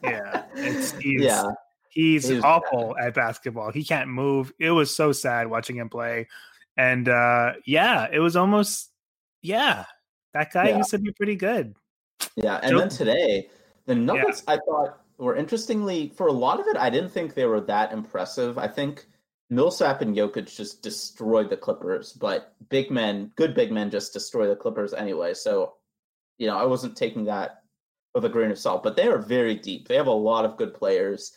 yeah, 0.04 0.46
it's 0.56 0.91
he's, 1.00 1.24
yeah, 1.24 1.43
he's 1.89 2.28
He 2.28 2.39
awful 2.39 2.95
at 2.97 3.13
basketball. 3.13 3.71
He 3.71 3.84
can't 3.84 4.10
move. 4.10 4.52
It 4.60 4.71
was 4.71 4.95
so 4.95 5.12
sad 5.12 5.47
watching 5.47 5.78
him 5.78 5.89
play, 5.89 6.28
and 6.78 7.08
uh 7.10 7.54
yeah, 7.65 8.08
it 8.12 8.19
was 8.19 8.36
almost 8.36 8.89
yeah. 9.41 9.86
That 10.34 10.52
guy 10.54 10.69
Yeah. 10.69 10.78
used 10.78 10.91
to 10.91 11.00
be 11.00 11.12
pretty 11.13 11.36
good. 11.36 11.76
yeah. 12.36 12.60
And 12.62 12.71
Joe- 12.71 12.80
then 12.80 12.89
today, 12.89 13.50
the 13.86 13.95
Nuggets 13.95 14.43
I 14.47 14.58
thought 14.58 15.00
were 15.17 15.36
interestingly 15.36 16.10
for 16.15 16.28
a 16.28 16.32
lot 16.32 16.60
of 16.60 16.67
it. 16.67 16.78
I 16.78 16.89
didn't 16.89 17.10
think 17.10 17.34
they 17.34 17.45
were 17.45 17.62
that 17.62 17.91
impressive. 17.91 18.58
I 18.58 18.67
think 18.67 19.08
Millsap 19.50 20.02
and 20.02 20.15
Jokic 20.15 20.54
just 20.56 20.84
destroyed 20.84 21.50
the 21.50 21.58
Clippers, 21.58 22.13
but 22.13 22.54
big 22.69 22.91
men, 22.91 23.32
good 23.36 23.56
big 23.56 23.71
men, 23.71 23.89
just 23.89 24.12
destroy 24.13 24.47
the 24.47 24.56
Clippers 24.56 24.93
anyway. 24.93 25.34
So 25.34 25.76
you 26.38 26.45
know, 26.47 26.58
I 26.58 26.65
wasn't 26.65 26.95
taking 26.95 27.23
that 27.26 27.63
with 28.13 28.26
a 28.26 28.30
grain 28.30 28.52
of 28.52 28.60
salt, 28.60 28.84
but 28.84 28.95
they 28.95 29.08
are 29.08 29.17
very 29.17 29.56
deep. 29.56 29.88
They 29.88 29.95
have 29.95 30.08
a 30.08 30.12
lot 30.12 30.45
of 30.45 30.58
good 30.58 30.73
players. 30.73 31.32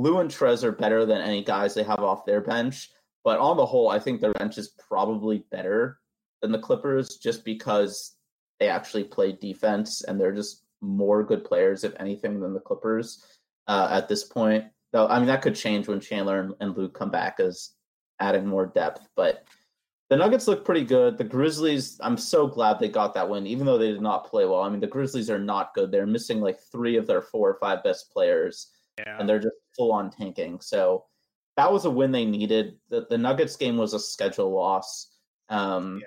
Lou 0.00 0.20
and 0.20 0.30
Trez 0.30 0.64
are 0.64 0.72
better 0.72 1.04
than 1.04 1.20
any 1.20 1.44
guys 1.44 1.74
they 1.74 1.82
have 1.82 2.00
off 2.00 2.24
their 2.24 2.40
bench, 2.40 2.88
but 3.22 3.38
on 3.38 3.58
the 3.58 3.66
whole, 3.66 3.90
I 3.90 3.98
think 3.98 4.20
their 4.20 4.32
bench 4.32 4.56
is 4.56 4.74
probably 4.88 5.44
better 5.50 5.98
than 6.40 6.52
the 6.52 6.58
Clippers 6.58 7.18
just 7.18 7.44
because 7.44 8.16
they 8.58 8.68
actually 8.68 9.04
play 9.04 9.32
defense 9.32 10.02
and 10.02 10.18
they're 10.18 10.34
just 10.34 10.64
more 10.80 11.22
good 11.22 11.44
players, 11.44 11.84
if 11.84 11.92
anything, 12.00 12.40
than 12.40 12.54
the 12.54 12.60
Clippers 12.60 13.22
uh, 13.66 13.88
at 13.90 14.08
this 14.08 14.24
point. 14.24 14.64
Though, 14.92 15.06
I 15.06 15.18
mean, 15.18 15.28
that 15.28 15.42
could 15.42 15.54
change 15.54 15.86
when 15.86 16.00
Chandler 16.00 16.40
and, 16.40 16.54
and 16.60 16.74
Luc 16.74 16.94
come 16.94 17.10
back 17.10 17.38
as 17.38 17.72
adding 18.20 18.46
more 18.46 18.66
depth, 18.66 19.06
but 19.16 19.44
the 20.08 20.16
Nuggets 20.16 20.48
look 20.48 20.64
pretty 20.64 20.84
good. 20.84 21.18
The 21.18 21.24
Grizzlies, 21.24 22.00
I'm 22.02 22.16
so 22.16 22.46
glad 22.46 22.80
they 22.80 22.88
got 22.88 23.12
that 23.14 23.28
win, 23.28 23.46
even 23.46 23.66
though 23.66 23.78
they 23.78 23.92
did 23.92 24.00
not 24.00 24.26
play 24.26 24.46
well. 24.46 24.62
I 24.62 24.70
mean, 24.70 24.80
the 24.80 24.86
Grizzlies 24.86 25.28
are 25.28 25.38
not 25.38 25.74
good. 25.74 25.92
They're 25.92 26.06
missing 26.06 26.40
like 26.40 26.58
three 26.72 26.96
of 26.96 27.06
their 27.06 27.20
four 27.20 27.50
or 27.50 27.58
five 27.60 27.84
best 27.84 28.10
players, 28.10 28.72
Yeah, 29.06 29.16
and 29.18 29.28
they're 29.28 29.38
just 29.38 29.56
full 29.76 29.92
on 29.92 30.10
tanking. 30.10 30.60
So 30.60 31.04
that 31.56 31.72
was 31.72 31.84
a 31.84 31.90
win 31.90 32.12
they 32.12 32.24
needed. 32.24 32.76
The, 32.88 33.06
the 33.10 33.18
Nuggets 33.18 33.56
game 33.56 33.76
was 33.76 33.94
a 33.94 34.00
schedule 34.00 34.50
loss. 34.50 35.08
Um, 35.48 35.98
Yeah. 36.00 36.06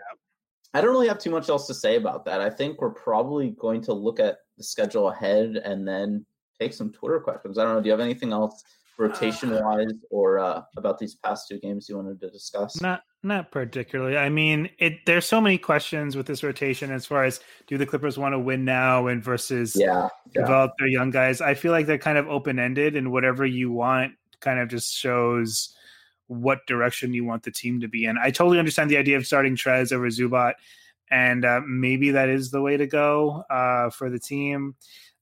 I 0.75 0.82
don't 0.82 0.91
really 0.91 1.08
have 1.08 1.19
too 1.19 1.29
much 1.29 1.49
else 1.49 1.67
to 1.67 1.73
say 1.73 1.97
about 1.97 2.25
that. 2.25 2.41
I 2.41 2.49
think 2.49 2.82
we're 2.82 2.93
probably 2.93 3.51
going 3.51 3.82
to 3.84 3.93
look 3.93 4.19
at 4.19 4.38
the 4.58 4.63
schedule 4.63 5.10
ahead 5.10 5.56
and 5.58 5.88
then 5.88 6.25
take 6.60 6.73
some 6.73 6.91
Twitter 6.91 7.19
questions. 7.19 7.60
I 7.60 7.63
don't 7.63 7.75
know. 7.75 7.82
Do 7.82 7.86
you 7.88 7.91
have 7.91 7.99
anything 7.99 8.32
else 8.34 8.63
rotation 8.97 9.51
wise 9.51 9.93
or 10.10 10.39
uh, 10.39 10.62
about 10.77 10.99
these 10.99 11.15
past 11.15 11.47
two 11.47 11.60
games 11.60 11.89
you 11.89 11.95
wanted 11.97 12.19
to 12.21 12.29
discuss? 12.29 12.82
Not 12.82 13.01
not 13.23 13.51
particularly. 13.51 14.17
I 14.17 14.29
mean, 14.29 14.69
it 14.79 14.93
there's 15.06 15.25
so 15.25 15.39
many 15.39 15.58
questions 15.58 16.15
with 16.15 16.27
this 16.27 16.43
rotation 16.43 16.91
as 16.91 17.06
far 17.06 17.23
as 17.23 17.39
do 17.67 17.77
the 17.77 17.86
Clippers 17.86 18.17
want 18.17 18.34
to 18.34 18.39
win 18.39 18.65
now 18.65 19.08
and 19.08 19.23
versus 19.23 19.75
Yeah. 19.75 20.10
yeah. 20.34 20.41
develop 20.41 20.71
their 20.79 20.89
young 20.89 21.10
guys. 21.10 21.41
I 21.41 21.53
feel 21.53 21.71
like 21.71 21.86
they're 21.86 21.97
kind 21.97 22.17
of 22.17 22.27
open 22.27 22.60
ended, 22.60 22.95
and 22.95 23.12
whatever 23.12 23.45
you 23.45 23.71
want 23.71 24.13
kind 24.39 24.60
of 24.60 24.69
just 24.69 24.93
shows 24.93 25.75
what 26.27 26.65
direction 26.67 27.13
you 27.13 27.25
want 27.25 27.43
the 27.43 27.51
team 27.51 27.79
to 27.82 27.88
be 27.88 28.06
in. 28.06 28.17
I 28.17 28.32
totally 28.32 28.60
understand 28.60 28.89
the 28.89 28.97
idea 28.97 29.17
of 29.17 29.25
starting 29.25 29.56
Trez 29.56 29.91
over 29.91 30.08
Zubac, 30.08 30.53
and 31.12 31.45
uh, 31.45 31.62
maybe 31.67 32.12
that 32.12 32.29
is 32.29 32.51
the 32.51 32.62
way 32.62 32.77
to 32.77 32.88
go 32.88 33.43
uh, 33.49 33.89
for 33.89 34.10
the 34.10 34.19
team. 34.19 34.75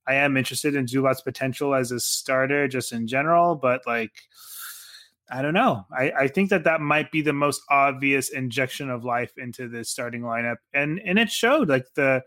I 0.06 0.14
am 0.14 0.36
interested 0.36 0.74
in 0.74 0.86
Zubac's 0.86 1.22
potential 1.22 1.74
as 1.74 1.92
a 1.92 2.00
starter, 2.00 2.68
just 2.68 2.92
in 2.92 3.06
general, 3.06 3.54
but 3.54 3.82
like. 3.86 4.12
I 5.30 5.40
don't 5.40 5.54
know. 5.54 5.86
I, 5.96 6.10
I 6.10 6.28
think 6.28 6.50
that 6.50 6.64
that 6.64 6.82
might 6.82 7.10
be 7.10 7.22
the 7.22 7.32
most 7.32 7.62
obvious 7.70 8.28
injection 8.28 8.90
of 8.90 9.02
life 9.02 9.32
into 9.38 9.66
this 9.66 9.88
starting 9.88 10.20
lineup, 10.20 10.56
and 10.74 11.00
and 11.06 11.18
it 11.18 11.30
showed. 11.30 11.70
Like 11.70 11.86
the 11.94 12.22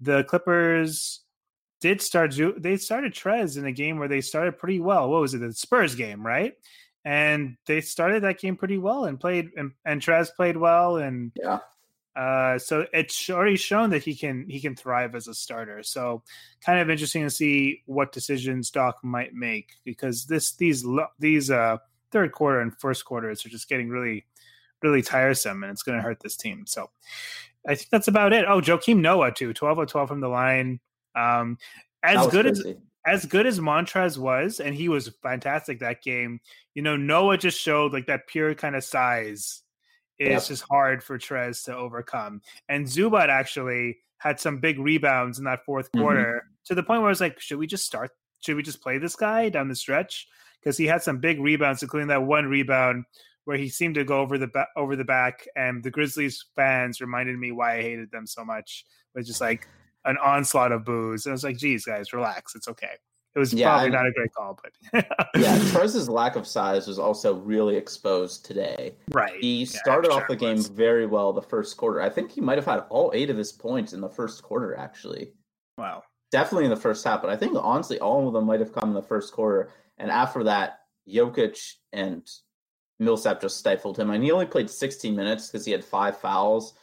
the 0.00 0.24
Clippers 0.24 1.20
did 1.80 2.00
start. 2.02 2.34
They 2.56 2.76
started 2.76 3.12
Trez 3.14 3.56
in 3.58 3.66
a 3.66 3.70
game 3.72 3.98
where 3.98 4.08
they 4.08 4.20
started 4.20 4.58
pretty 4.58 4.80
well. 4.80 5.08
What 5.08 5.20
was 5.20 5.34
it? 5.34 5.38
The 5.38 5.52
Spurs 5.52 5.94
game, 5.94 6.26
right? 6.26 6.54
And 7.04 7.56
they 7.66 7.80
started 7.80 8.24
that 8.24 8.40
game 8.40 8.56
pretty 8.56 8.78
well 8.78 9.04
and 9.04 9.20
played, 9.20 9.50
and, 9.56 9.72
and 9.84 10.00
Trez 10.00 10.28
played 10.34 10.56
well, 10.56 10.96
and 10.96 11.30
Yeah. 11.36 11.60
Uh, 12.18 12.58
so 12.58 12.84
it's 12.92 13.30
already 13.30 13.56
shown 13.56 13.90
that 13.90 14.02
he 14.02 14.12
can 14.12 14.44
he 14.48 14.58
can 14.58 14.74
thrive 14.74 15.14
as 15.14 15.28
a 15.28 15.34
starter. 15.34 15.84
So 15.84 16.24
kind 16.60 16.80
of 16.80 16.90
interesting 16.90 17.22
to 17.22 17.30
see 17.30 17.82
what 17.86 18.10
decisions 18.10 18.70
Doc 18.70 18.98
might 19.04 19.34
make 19.34 19.76
because 19.84 20.26
this 20.26 20.52
these 20.56 20.84
these 21.20 21.48
uh 21.48 21.76
third 22.10 22.32
quarter 22.32 22.60
and 22.60 22.76
first 22.76 23.04
quarters 23.04 23.46
are 23.46 23.50
just 23.50 23.68
getting 23.68 23.88
really 23.88 24.26
really 24.82 25.00
tiresome 25.00 25.62
and 25.62 25.70
it's 25.70 25.84
going 25.84 25.96
to 25.96 26.02
hurt 26.02 26.18
this 26.18 26.36
team. 26.36 26.64
So 26.66 26.90
I 27.68 27.76
think 27.76 27.88
that's 27.90 28.08
about 28.08 28.32
it. 28.32 28.46
Oh, 28.48 28.60
Joakim 28.60 28.98
Noah 28.98 29.30
too, 29.30 29.52
twelve 29.52 29.78
of 29.78 29.86
twelve 29.86 30.08
from 30.08 30.20
the 30.20 30.28
line. 30.28 30.80
Um, 31.14 31.56
as 32.02 32.26
good 32.26 32.46
as 32.46 32.66
as 33.06 33.26
good 33.26 33.46
as 33.46 33.60
Montrez 33.60 34.18
was, 34.18 34.58
and 34.58 34.74
he 34.74 34.88
was 34.88 35.08
fantastic 35.22 35.78
that 35.78 36.02
game. 36.02 36.40
You 36.74 36.82
know, 36.82 36.96
Noah 36.96 37.38
just 37.38 37.60
showed 37.60 37.92
like 37.92 38.06
that 38.06 38.26
pure 38.26 38.56
kind 38.56 38.74
of 38.74 38.82
size 38.82 39.62
is 40.18 40.28
Yep. 40.30 40.44
just 40.44 40.64
hard 40.68 41.02
for 41.04 41.18
Trez 41.18 41.64
to 41.64 41.76
overcome. 41.76 42.42
And 42.68 42.86
Zubac 42.86 43.28
actually 43.28 43.98
had 44.18 44.40
some 44.40 44.58
big 44.58 44.78
rebounds 44.78 45.38
in 45.38 45.44
that 45.44 45.64
4th 45.64 45.90
Mhm. 45.92 46.00
quarter 46.00 46.50
to 46.64 46.74
the 46.74 46.82
point 46.82 47.00
where 47.02 47.08
I 47.08 47.10
was 47.10 47.20
like, 47.20 47.40
should 47.40 47.58
we 47.58 47.66
just 47.66 47.84
start? 47.86 48.10
Should 48.40 48.56
we 48.56 48.62
just 48.62 48.80
play 48.82 48.98
this 48.98 49.16
guy 49.16 49.48
down 49.48 49.68
the 49.68 49.74
stretch? 49.76 50.26
Because 50.60 50.76
he 50.76 50.86
had 50.86 51.02
some 51.02 51.18
big 51.18 51.40
rebounds, 51.40 51.82
including 51.82 52.08
that 52.08 52.22
one 52.24 52.46
rebound 52.46 53.04
where 53.44 53.56
he 53.56 53.68
seemed 53.68 53.94
to 53.94 54.04
go 54.04 54.18
over 54.20 54.36
the 54.36 54.48
ba- 54.48 54.66
over 54.76 54.94
the 54.96 55.04
back, 55.04 55.46
and 55.56 55.82
the 55.82 55.90
Grizzlies 55.90 56.44
fans 56.54 57.00
reminded 57.00 57.38
me 57.38 57.50
why 57.52 57.76
I 57.76 57.82
hated 57.82 58.10
them 58.10 58.26
so 58.26 58.44
much. 58.44 58.84
It 59.14 59.18
was 59.18 59.26
just 59.26 59.40
like 59.40 59.66
an 60.04 60.18
onslaught 60.18 60.72
of 60.72 60.84
boos. 60.84 61.24
And 61.26 61.32
I 61.32 61.34
was 61.34 61.44
like, 61.44 61.56
geez, 61.56 61.84
guys, 61.84 62.12
relax. 62.12 62.54
It's 62.54 62.68
okay. 62.68 62.96
It 63.38 63.40
was 63.40 63.54
Yeah, 63.54 63.68
probably 63.70 63.90
not 63.90 64.04
a 64.04 64.10
great 64.10 64.34
call, 64.34 64.58
but 64.60 65.06
yeah, 65.40 65.56
Trez's 65.70 66.08
lack 66.08 66.34
of 66.34 66.44
size 66.44 66.88
was 66.88 66.98
also 66.98 67.34
really 67.36 67.76
exposed 67.76 68.44
today. 68.44 68.96
right. 69.12 69.40
He 69.40 69.60
Yeah, 69.60 69.66
started 69.78 70.10
sure 70.10 70.20
off 70.22 70.26
the 70.28 70.34
game 70.34 70.56
was. 70.56 70.66
very 70.66 71.06
well 71.06 71.32
the 71.32 71.40
first 71.40 71.76
quarter. 71.76 72.00
I 72.02 72.08
think 72.08 72.32
he 72.32 72.40
might 72.40 72.58
have 72.58 72.64
had 72.64 72.80
all 72.90 73.12
eight 73.14 73.30
of 73.30 73.36
his 73.36 73.52
points 73.52 73.92
in 73.92 74.00
the 74.00 74.08
first 74.08 74.42
quarter, 74.42 74.74
actually. 74.74 75.34
Wow. 75.76 76.02
Definitely 76.32 76.64
in 76.64 76.70
the 76.70 76.76
first 76.76 77.04
half, 77.04 77.22
but 77.22 77.30
I 77.30 77.36
think 77.36 77.56
honestly 77.56 78.00
all 78.00 78.26
of 78.26 78.34
them 78.34 78.46
might 78.46 78.58
have 78.58 78.72
come 78.72 78.88
in 78.88 78.94
the 78.96 79.02
first 79.02 79.32
quarter. 79.32 79.70
And 79.98 80.10
after 80.10 80.42
that, 80.42 80.80
Jokic 81.08 81.74
and 81.92 82.28
Millsap 82.98 83.40
just 83.40 83.56
stifled 83.58 83.96
him. 84.00 84.10
And 84.10 84.24
he 84.24 84.32
only 84.32 84.46
played 84.46 84.68
16 84.68 85.14
minutes 85.14 85.46
because 85.46 85.64
he 85.64 85.70
had 85.70 85.84
five 85.84 86.18
fouls, 86.18 86.74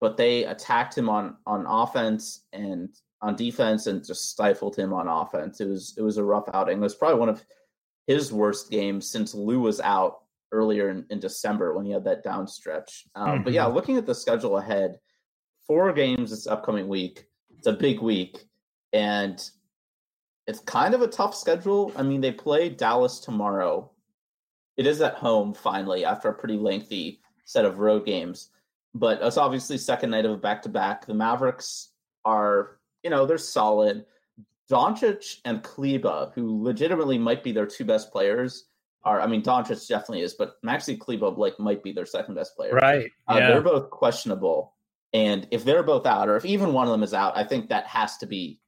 but 0.00 0.16
they 0.16 0.42
attacked 0.42 0.98
him 0.98 1.08
on 1.08 1.36
on 1.46 1.66
offense 1.66 2.46
and 2.52 2.88
on 3.22 3.36
defense 3.36 3.86
and 3.86 4.04
just 4.04 4.30
stifled 4.30 4.76
him 4.76 4.92
on 4.92 5.08
offense. 5.08 5.60
It 5.60 5.68
was 5.68 5.94
it 5.96 6.02
was 6.02 6.16
a 6.16 6.24
rough 6.24 6.48
outing. 6.54 6.78
It 6.78 6.82
was 6.82 6.94
probably 6.94 7.18
one 7.18 7.28
of 7.28 7.44
his 8.06 8.32
worst 8.32 8.70
games 8.70 9.06
since 9.10 9.34
Lou 9.34 9.60
was 9.60 9.80
out 9.80 10.20
earlier 10.52 10.88
in, 10.88 11.04
in 11.10 11.20
December 11.20 11.74
when 11.74 11.84
he 11.86 11.92
had 11.92 12.04
that 12.04 12.24
down 12.24 12.46
stretch. 12.46 13.04
Um, 13.14 13.44
But 13.44 13.52
yeah, 13.52 13.66
looking 13.66 13.96
at 13.96 14.06
the 14.06 14.14
schedule 14.14 14.58
ahead, 14.58 14.98
four 15.66 15.92
games 15.92 16.30
this 16.30 16.46
upcoming 16.46 16.88
week. 16.88 17.26
It's 17.56 17.66
a 17.66 17.72
big 17.72 18.00
week, 18.00 18.46
and 18.92 19.38
it's 20.46 20.60
kind 20.60 20.94
of 20.94 21.02
a 21.02 21.06
tough 21.06 21.36
schedule. 21.36 21.92
I 21.94 22.02
mean, 22.02 22.20
they 22.20 22.32
play 22.32 22.70
Dallas 22.70 23.20
tomorrow. 23.20 23.92
It 24.76 24.86
is 24.86 25.02
at 25.02 25.14
home 25.14 25.52
finally 25.52 26.04
after 26.06 26.28
a 26.30 26.34
pretty 26.34 26.56
lengthy 26.56 27.20
set 27.44 27.66
of 27.66 27.80
road 27.80 28.06
games, 28.06 28.48
but 28.94 29.20
it's 29.22 29.36
obviously 29.36 29.76
second 29.76 30.10
night 30.10 30.24
of 30.24 30.32
a 30.32 30.36
back 30.38 30.62
to 30.62 30.68
back. 30.70 31.04
The 31.06 31.14
Mavericks 31.14 31.90
are, 32.24 32.78
you 33.02 33.10
know, 33.10 33.26
they're 33.26 33.38
solid. 33.38 34.04
Doncic 34.70 35.38
and 35.44 35.62
Kleber, 35.62 36.30
who 36.34 36.62
legitimately 36.62 37.18
might 37.18 37.42
be 37.42 37.52
their 37.52 37.66
two 37.66 37.84
best 37.84 38.12
players, 38.12 38.66
are. 39.02 39.20
I 39.20 39.26
mean, 39.26 39.42
Doncic 39.42 39.86
definitely 39.88 40.22
is, 40.22 40.34
but 40.34 40.62
Maxi 40.62 40.98
Kleber 40.98 41.30
like 41.30 41.58
might 41.58 41.82
be 41.82 41.92
their 41.92 42.06
second 42.06 42.34
best 42.34 42.54
player. 42.56 42.72
Right. 42.74 43.10
Uh, 43.28 43.36
yeah. 43.38 43.48
They're 43.48 43.62
both 43.62 43.90
questionable, 43.90 44.74
and 45.12 45.48
if 45.50 45.64
they're 45.64 45.82
both 45.82 46.06
out, 46.06 46.28
or 46.28 46.36
if 46.36 46.44
even 46.44 46.72
one 46.72 46.86
of 46.86 46.92
them 46.92 47.02
is 47.02 47.14
out, 47.14 47.36
I 47.36 47.44
think 47.44 47.68
that 47.68 47.86
has 47.86 48.16
to 48.18 48.26
be, 48.26 48.60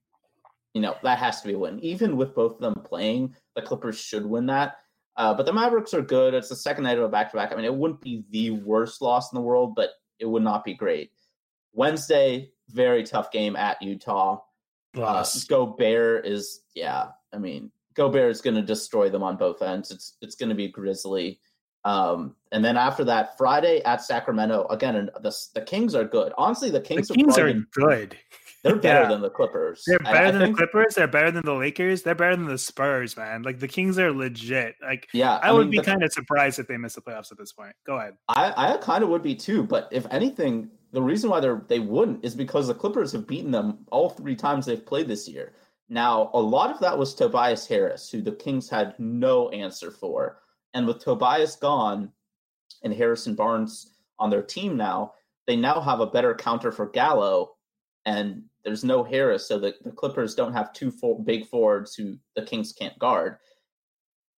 you 0.75 0.81
know, 0.81 0.97
that 1.03 1.18
has 1.18 1.40
to 1.42 1.49
be 1.49 1.55
a 1.55 1.59
win. 1.59 1.79
Even 1.81 2.16
with 2.16 2.35
both 2.35 2.55
of 2.55 2.61
them 2.61 2.83
playing, 2.85 3.35
the 3.55 3.62
Clippers 3.62 4.01
should 4.01 4.27
win 4.27 4.47
that. 4.47 4.79
Uh, 5.16 5.35
but 5.35 5.45
the 5.45 5.53
Mavericks 5.53 5.92
are 5.92 6.03
good. 6.03 6.33
It's 6.33 6.49
the 6.49 6.57
second 6.57 6.85
night 6.85 6.97
of 6.97 7.05
a 7.05 7.09
back 7.09 7.31
to 7.31 7.37
back. 7.37 7.53
I 7.53 7.57
mean, 7.57 7.66
it 7.66 7.75
wouldn't 7.75 8.01
be 8.01 8.25
the 8.31 8.53
worst 8.53 9.03
loss 9.03 9.31
in 9.31 9.37
the 9.37 9.42
world, 9.42 9.75
but 9.77 9.90
it 10.18 10.27
would 10.27 10.42
not 10.42 10.64
be 10.64 10.75
great. 10.75 11.12
Wednesday, 11.75 12.52
very 12.73 13.05
tough 13.05 13.31
game 13.31 13.57
at 13.57 13.81
Utah. 13.83 14.41
Uh, 14.97 15.25
Gobert 15.49 16.27
is, 16.27 16.63
yeah. 16.75 17.09
I 17.33 17.39
mean, 17.39 17.71
Gobert 17.95 18.31
is 18.31 18.41
going 18.41 18.57
to 18.57 18.63
destroy 18.63 19.09
them 19.09 19.23
on 19.23 19.37
both 19.37 19.63
ends. 19.63 19.91
It's 19.91 20.17
it's 20.21 20.35
going 20.35 20.49
to 20.49 20.55
be 20.55 20.69
grisly. 20.69 21.41
Um, 21.85 22.37
and 22.53 22.65
then 22.65 22.77
after 22.77 23.05
that, 23.05 23.37
Friday 23.37 23.83
at 23.85 24.03
Sacramento 24.03 24.67
again. 24.71 25.11
The 25.21 25.37
the 25.55 25.63
Kings 25.63 25.95
are 25.95 26.05
good. 26.05 26.33
Honestly, 26.39 26.71
the 26.71 26.81
Kings, 26.81 27.09
the 27.09 27.15
Kings 27.15 27.39
are, 27.39 27.53
good. 27.73 28.17
They're 28.63 28.77
better 28.77 29.03
yeah. 29.03 29.09
than 29.09 29.21
the 29.21 29.31
Clippers. 29.31 29.83
They're 29.87 29.99
better 29.99 30.17
I, 30.17 30.29
I 30.29 30.31
than 30.31 30.41
think... 30.41 30.57
the 30.57 30.67
Clippers. 30.67 30.95
They're 30.95 31.09
better 31.09 31.31
than 31.31 31.45
the 31.45 31.55
Lakers. 31.55 32.03
They're 32.03 32.15
better 32.15 32.37
than 32.37 32.47
the 32.47 32.59
Spurs, 32.59 33.17
man. 33.17 33.43
Like 33.43 33.59
the 33.59 33.69
Kings 33.69 33.99
are 33.99 34.13
legit. 34.13 34.77
Like 34.81 35.09
yeah, 35.13 35.37
I, 35.39 35.49
I 35.49 35.53
would 35.53 35.63
mean, 35.63 35.71
be 35.71 35.79
the... 35.79 35.85
kind 35.85 36.03
of 36.03 36.13
surprised 36.13 36.59
if 36.59 36.69
they 36.69 36.77
miss 36.77 36.95
the 36.95 37.03
playoffs 37.03 37.33
at 37.33 37.39
this 37.39 37.53
point. 37.53 37.75
Go 37.85 37.99
ahead. 37.99 38.15
I 38.29 38.75
I 38.75 38.77
kind 38.79 39.03
of 39.03 39.11
would 39.11 39.23
be 39.23 39.35
too. 39.35 39.65
But 39.65 39.89
if 39.91 40.07
anything, 40.11 40.71
the 40.93 41.03
reason 41.03 41.31
why 41.31 41.41
they're 41.41 41.65
they 41.69 41.81
wouldn't 41.81 42.25
is 42.25 42.35
because 42.35 42.69
the 42.69 42.75
Clippers 42.75 43.13
have 43.13 43.27
beaten 43.27 43.51
them 43.51 43.79
all 43.91 44.11
three 44.11 44.37
times 44.37 44.67
they've 44.67 44.85
played 44.85 45.09
this 45.09 45.29
year. 45.29 45.55
Now, 45.89 46.31
a 46.35 46.41
lot 46.41 46.71
of 46.71 46.81
that 46.81 46.97
was 46.97 47.15
Tobias 47.15 47.67
Harris, 47.67 48.11
who 48.11 48.23
the 48.23 48.33
Kings 48.33 48.69
had 48.69 48.95
no 48.99 49.49
answer 49.51 49.91
for. 49.91 50.39
And 50.75 50.87
with 50.87 51.01
Tobias 51.01 51.57
gone 51.57 52.11
and 52.83 52.95
Harrison 52.95 53.35
Barnes 53.35 53.95
on 54.19 54.31
their 54.31 54.43
team 54.43 54.77
now, 54.77 55.13
they 55.47 55.57
now 55.57 55.81
have 55.81 56.01
a 56.01 56.07
better 56.07 56.35
counter 56.35 56.73
for 56.73 56.87
Gallo. 56.87 57.57
And 58.07 58.45
there's 58.65 58.85
no 58.85 59.03
Harris, 59.03 59.47
so 59.47 59.59
the, 59.59 59.75
the 59.83 59.91
Clippers 59.91 60.35
don't 60.35 60.53
have 60.53 60.73
two 60.73 60.93
big 61.25 61.47
forwards 61.47 61.95
who 61.95 62.17
the 62.37 62.43
Kings 62.43 62.73
can't 62.73 62.99
guard. 62.99 63.37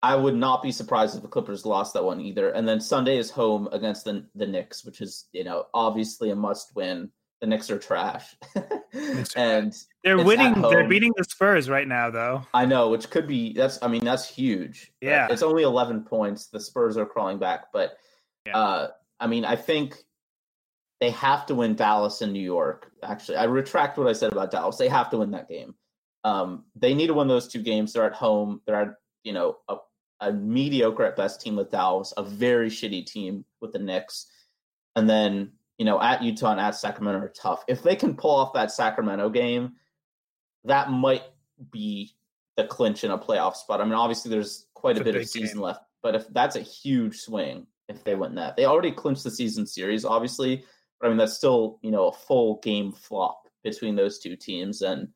I 0.05 0.15
would 0.15 0.35
not 0.35 0.63
be 0.63 0.71
surprised 0.71 1.17
if 1.17 1.23
the 1.23 1.29
Clippers 1.29 1.65
lost 1.65 1.95
that 1.95 2.05
one 2.05 2.21
either. 2.21 2.51
And 2.51 2.69
then 2.69 2.79
Sunday 2.79 3.17
is 3.17 3.31
home 3.31 3.71
against 3.73 4.05
the 4.05 4.27
the 4.35 4.47
Knicks, 4.47 4.85
which 4.85 5.01
is 5.01 5.29
you 5.33 5.45
know 5.45 5.65
obviously 5.73 6.31
a 6.31 6.37
must 6.37 6.77
win. 6.77 7.11
The 7.41 7.47
Knicks 7.47 7.71
are 7.71 7.79
trash, 7.79 8.37
and 9.37 9.75
they're 10.03 10.23
winning. 10.23 10.61
They're 10.61 10.87
beating 10.87 11.13
the 11.17 11.25
Spurs 11.25 11.71
right 11.71 11.89
now, 11.89 12.11
though. 12.11 12.43
I 12.53 12.67
know, 12.67 12.91
which 12.91 13.09
could 13.09 13.27
be 13.27 13.55
that's. 13.55 13.79
I 13.81 13.89
mean, 13.89 14.05
that's 14.05 14.29
huge. 14.29 14.93
Yeah, 15.01 15.27
it's 15.31 15.43
only 15.43 15.63
eleven 15.63 16.03
points. 16.03 16.49
The 16.49 16.61
Spurs 16.61 16.99
are 16.99 17.07
crawling 17.07 17.39
back, 17.39 17.73
but 17.73 17.97
yeah. 18.47 18.59
uh, 18.59 18.89
I 19.21 19.27
mean, 19.27 19.47
I 19.47 19.57
think 19.57 19.97
they 21.01 21.11
have 21.11 21.47
to 21.47 21.55
win 21.55 21.77
Dallas 21.77 22.21
and 22.21 22.33
New 22.35 22.41
York. 22.41 22.93
Actually, 23.03 23.39
I 23.39 23.45
retract 23.45 23.97
what 23.97 24.07
I 24.07 24.13
said 24.13 24.33
about 24.33 24.51
Dallas. 24.51 24.77
They 24.77 24.89
have 24.89 25.09
to 25.11 25.19
win 25.19 25.31
that 25.31 25.49
game. 25.49 25.75
Um, 26.25 26.65
they 26.77 26.93
need 26.93 27.07
to 27.07 27.15
win 27.15 27.29
those 27.29 27.49
two 27.49 27.63
games. 27.63 27.95
They're 27.95 28.05
at 28.05 28.15
home. 28.15 28.61
They're 28.67 28.83
at 28.83 28.95
you 29.23 29.33
know 29.33 29.57
a, 29.69 29.77
a 30.25 30.33
mediocre 30.33 31.05
at 31.05 31.17
best 31.17 31.41
team 31.41 31.57
with 31.57 31.71
Dallas, 31.71 32.13
a 32.17 32.23
very 32.23 32.69
shitty 32.71 33.07
team 33.07 33.45
with 33.61 33.73
the 33.73 33.79
Knicks, 33.79 34.27
and 34.97 35.09
then 35.09 35.53
you 35.79 35.85
know 35.85 36.01
at 36.01 36.23
Utah 36.23 36.53
and 36.53 36.61
at 36.61 36.75
Sacramento 36.75 37.21
are 37.21 37.29
tough. 37.29 37.65
If 37.69 37.83
they 37.83 37.97
can 37.97 38.17
pull 38.17 38.31
off 38.31 38.53
that 38.55 38.71
Sacramento 38.71 39.31
game, 39.31 39.75
that 40.65 40.91
might 40.91 41.25
be 41.71 42.13
the 42.57 42.65
clinch 42.65 43.05
in 43.05 43.11
a 43.11 43.19
playoff 43.19 43.57
spot. 43.57 43.81
I 43.81 43.85
mean, 43.85 43.95
obviously 43.95 44.31
there's 44.31 44.67
quite 44.75 44.97
a, 44.97 45.01
a 45.01 45.05
bit 45.05 45.17
of 45.17 45.29
season 45.29 45.59
game. 45.59 45.63
left, 45.63 45.81
but 46.03 46.15
if 46.15 46.27
that's 46.29 46.57
a 46.57 46.61
huge 46.61 47.17
swing 47.17 47.67
if 47.89 48.03
they 48.05 48.15
win 48.15 48.35
that, 48.37 48.57
they 48.57 48.65
already 48.65 48.93
clinched 48.93 49.25
the 49.25 49.31
season 49.31 49.67
series, 49.67 50.05
obviously. 50.05 50.65
But 51.01 51.07
I 51.07 51.09
mean, 51.11 51.19
that's 51.19 51.35
still 51.37 51.79
you 51.83 51.91
know 51.91 52.09
a 52.09 52.13
full 52.13 52.61
game 52.63 52.93
flop 52.93 53.49
between 53.63 53.97
those 53.97 54.19
two 54.19 54.37
teams, 54.37 54.83
and 54.83 55.09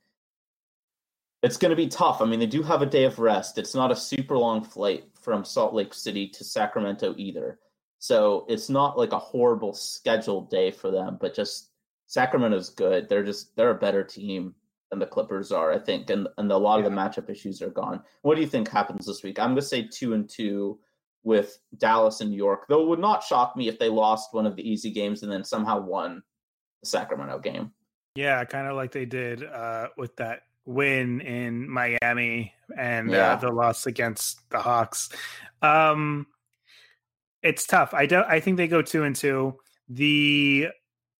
it's 1.42 1.56
going 1.56 1.70
to 1.70 1.76
be 1.76 1.88
tough. 1.88 2.20
I 2.20 2.24
mean, 2.24 2.40
they 2.40 2.46
do 2.46 2.62
have 2.62 2.82
a 2.82 2.86
day 2.86 3.04
of 3.04 3.18
rest. 3.18 3.58
It's 3.58 3.74
not 3.74 3.92
a 3.92 3.96
super 3.96 4.36
long 4.36 4.62
flight 4.62 5.04
from 5.20 5.44
Salt 5.44 5.74
Lake 5.74 5.94
City 5.94 6.28
to 6.28 6.44
Sacramento 6.44 7.14
either, 7.16 7.58
so 7.98 8.44
it's 8.48 8.68
not 8.68 8.98
like 8.98 9.12
a 9.12 9.18
horrible 9.18 9.72
scheduled 9.72 10.50
day 10.50 10.70
for 10.70 10.90
them. 10.90 11.18
But 11.20 11.34
just 11.34 11.70
Sacramento's 12.06 12.70
good. 12.70 13.08
They're 13.08 13.24
just 13.24 13.54
they're 13.56 13.70
a 13.70 13.74
better 13.74 14.02
team 14.02 14.54
than 14.90 14.98
the 14.98 15.06
Clippers 15.06 15.52
are, 15.52 15.72
I 15.72 15.78
think, 15.78 16.10
and 16.10 16.26
and 16.38 16.50
a 16.50 16.56
lot 16.56 16.80
yeah. 16.80 16.86
of 16.86 16.90
the 16.90 16.96
matchup 16.96 17.30
issues 17.30 17.62
are 17.62 17.70
gone. 17.70 18.02
What 18.22 18.34
do 18.34 18.40
you 18.40 18.46
think 18.46 18.68
happens 18.68 19.06
this 19.06 19.22
week? 19.22 19.38
I'm 19.38 19.50
going 19.50 19.56
to 19.56 19.62
say 19.62 19.86
two 19.86 20.14
and 20.14 20.28
two 20.28 20.78
with 21.22 21.58
Dallas 21.76 22.20
and 22.20 22.30
New 22.30 22.36
York. 22.36 22.66
Though 22.68 22.82
it 22.82 22.88
would 22.88 22.98
not 22.98 23.22
shock 23.22 23.54
me 23.56 23.68
if 23.68 23.78
they 23.78 23.88
lost 23.88 24.32
one 24.32 24.46
of 24.46 24.56
the 24.56 24.68
easy 24.68 24.90
games 24.90 25.22
and 25.22 25.30
then 25.30 25.44
somehow 25.44 25.80
won 25.80 26.22
the 26.82 26.88
Sacramento 26.88 27.38
game. 27.40 27.72
Yeah, 28.14 28.42
kind 28.44 28.66
of 28.66 28.74
like 28.76 28.90
they 28.90 29.04
did 29.04 29.44
uh, 29.44 29.88
with 29.96 30.16
that 30.16 30.42
win 30.68 31.22
in 31.22 31.68
Miami 31.68 32.52
and 32.76 33.10
uh, 33.10 33.12
yeah. 33.12 33.32
uh, 33.32 33.36
the 33.36 33.48
loss 33.50 33.86
against 33.86 34.48
the 34.50 34.58
Hawks. 34.58 35.08
Um, 35.62 36.26
it's 37.42 37.66
tough. 37.66 37.94
I 37.94 38.06
don't. 38.06 38.26
I 38.28 38.40
think 38.40 38.58
they 38.58 38.68
go 38.68 38.82
two 38.82 39.04
and 39.04 39.16
two. 39.16 39.56
The 39.88 40.68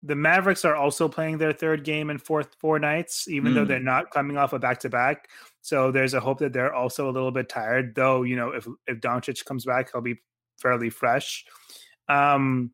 the 0.03 0.15
Mavericks 0.15 0.65
are 0.65 0.77
also 0.77 1.09
playing 1.09 1.39
their 1.39 1.53
third 1.53 1.83
game 1.83 2.11
in 2.11 2.19
fourth 2.19 2.55
four 2.61 2.79
nights, 2.79 3.27
even 3.27 3.53
mm. 3.53 3.55
though 3.55 3.65
they're 3.65 3.81
not 3.81 4.11
coming 4.11 4.37
off 4.37 4.53
a 4.53 4.59
back 4.59 4.81
to 4.81 4.91
back. 4.91 5.29
So 5.63 5.91
there's 5.91 6.15
a 6.15 6.21
hope 6.21 6.39
that 6.41 6.53
they're 6.53 6.75
also 6.75 7.09
a 7.09 7.13
little 7.13 7.31
bit 7.33 7.49
tired. 7.49 7.95
Though 7.95 8.23
you 8.25 8.37
know, 8.37 8.51
if 8.51 8.67
if 8.87 9.01
Doncic 9.01 9.45
comes 9.45 9.65
back, 9.65 9.91
he'll 9.91 10.03
be 10.03 10.21
fairly 10.61 10.91
fresh. 10.91 11.47
Um, 12.09 12.73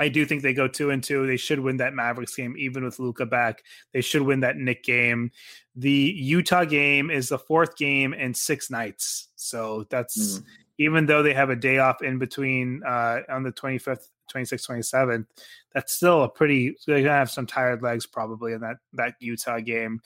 I 0.00 0.08
do 0.08 0.24
think 0.24 0.42
they 0.42 0.54
go 0.54 0.66
two 0.66 0.90
and 0.90 1.04
two. 1.04 1.26
They 1.26 1.36
should 1.36 1.60
win 1.60 1.76
that 1.76 1.92
Mavericks 1.92 2.34
game, 2.34 2.56
even 2.56 2.84
with 2.84 2.98
Luka 2.98 3.26
back. 3.26 3.62
They 3.92 4.00
should 4.00 4.22
win 4.22 4.40
that 4.40 4.56
Knick 4.56 4.82
game. 4.82 5.30
The 5.76 5.90
Utah 6.16 6.64
game 6.64 7.10
is 7.10 7.28
the 7.28 7.38
fourth 7.38 7.76
game 7.76 8.14
in 8.14 8.32
six 8.32 8.70
nights. 8.70 9.28
So 9.36 9.86
that's 9.90 10.38
mm. 10.38 10.44
even 10.78 11.04
though 11.04 11.22
they 11.22 11.34
have 11.34 11.50
a 11.50 11.56
day 11.56 11.78
off 11.78 12.02
in 12.02 12.18
between 12.18 12.82
uh, 12.82 13.20
on 13.28 13.42
the 13.42 13.52
25th 13.52 14.08
26th, 14.32 14.66
27th, 14.68 15.26
that's 15.74 15.92
still 15.92 16.22
a 16.22 16.28
pretty. 16.28 16.74
They're 16.86 17.02
gonna 17.02 17.10
have 17.10 17.30
some 17.30 17.46
tired 17.46 17.82
legs 17.82 18.06
probably 18.06 18.54
in 18.54 18.60
that 18.62 18.76
that 18.94 19.16
Utah 19.20 19.60
game, 19.60 20.00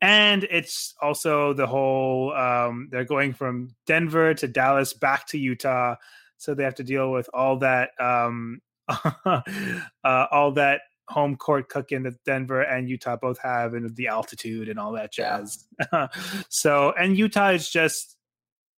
and 0.00 0.44
it's 0.50 0.94
also 1.00 1.52
the 1.52 1.66
whole. 1.66 2.32
Um, 2.32 2.88
they're 2.90 3.04
going 3.04 3.34
from 3.34 3.74
Denver 3.86 4.34
to 4.34 4.48
Dallas 4.48 4.94
back 4.94 5.26
to 5.28 5.38
Utah, 5.38 5.94
so 6.38 6.54
they 6.54 6.64
have 6.64 6.76
to 6.76 6.84
deal 6.84 7.12
with 7.12 7.28
all 7.32 7.58
that. 7.58 7.90
Um, 8.00 8.60
uh, 9.24 10.26
all 10.30 10.52
that 10.52 10.82
home 11.08 11.36
court 11.36 11.68
cooking 11.68 12.02
that 12.02 12.22
Denver 12.24 12.62
and 12.62 12.88
Utah 12.88 13.16
both 13.16 13.38
have, 13.38 13.74
and 13.74 13.94
the 13.96 14.08
altitude 14.08 14.68
and 14.68 14.78
all 14.78 14.92
that 14.92 15.12
jazz. 15.12 15.66
Yeah. 15.92 16.08
so, 16.48 16.92
and 16.98 17.16
Utah 17.16 17.50
is 17.50 17.68
just 17.68 18.18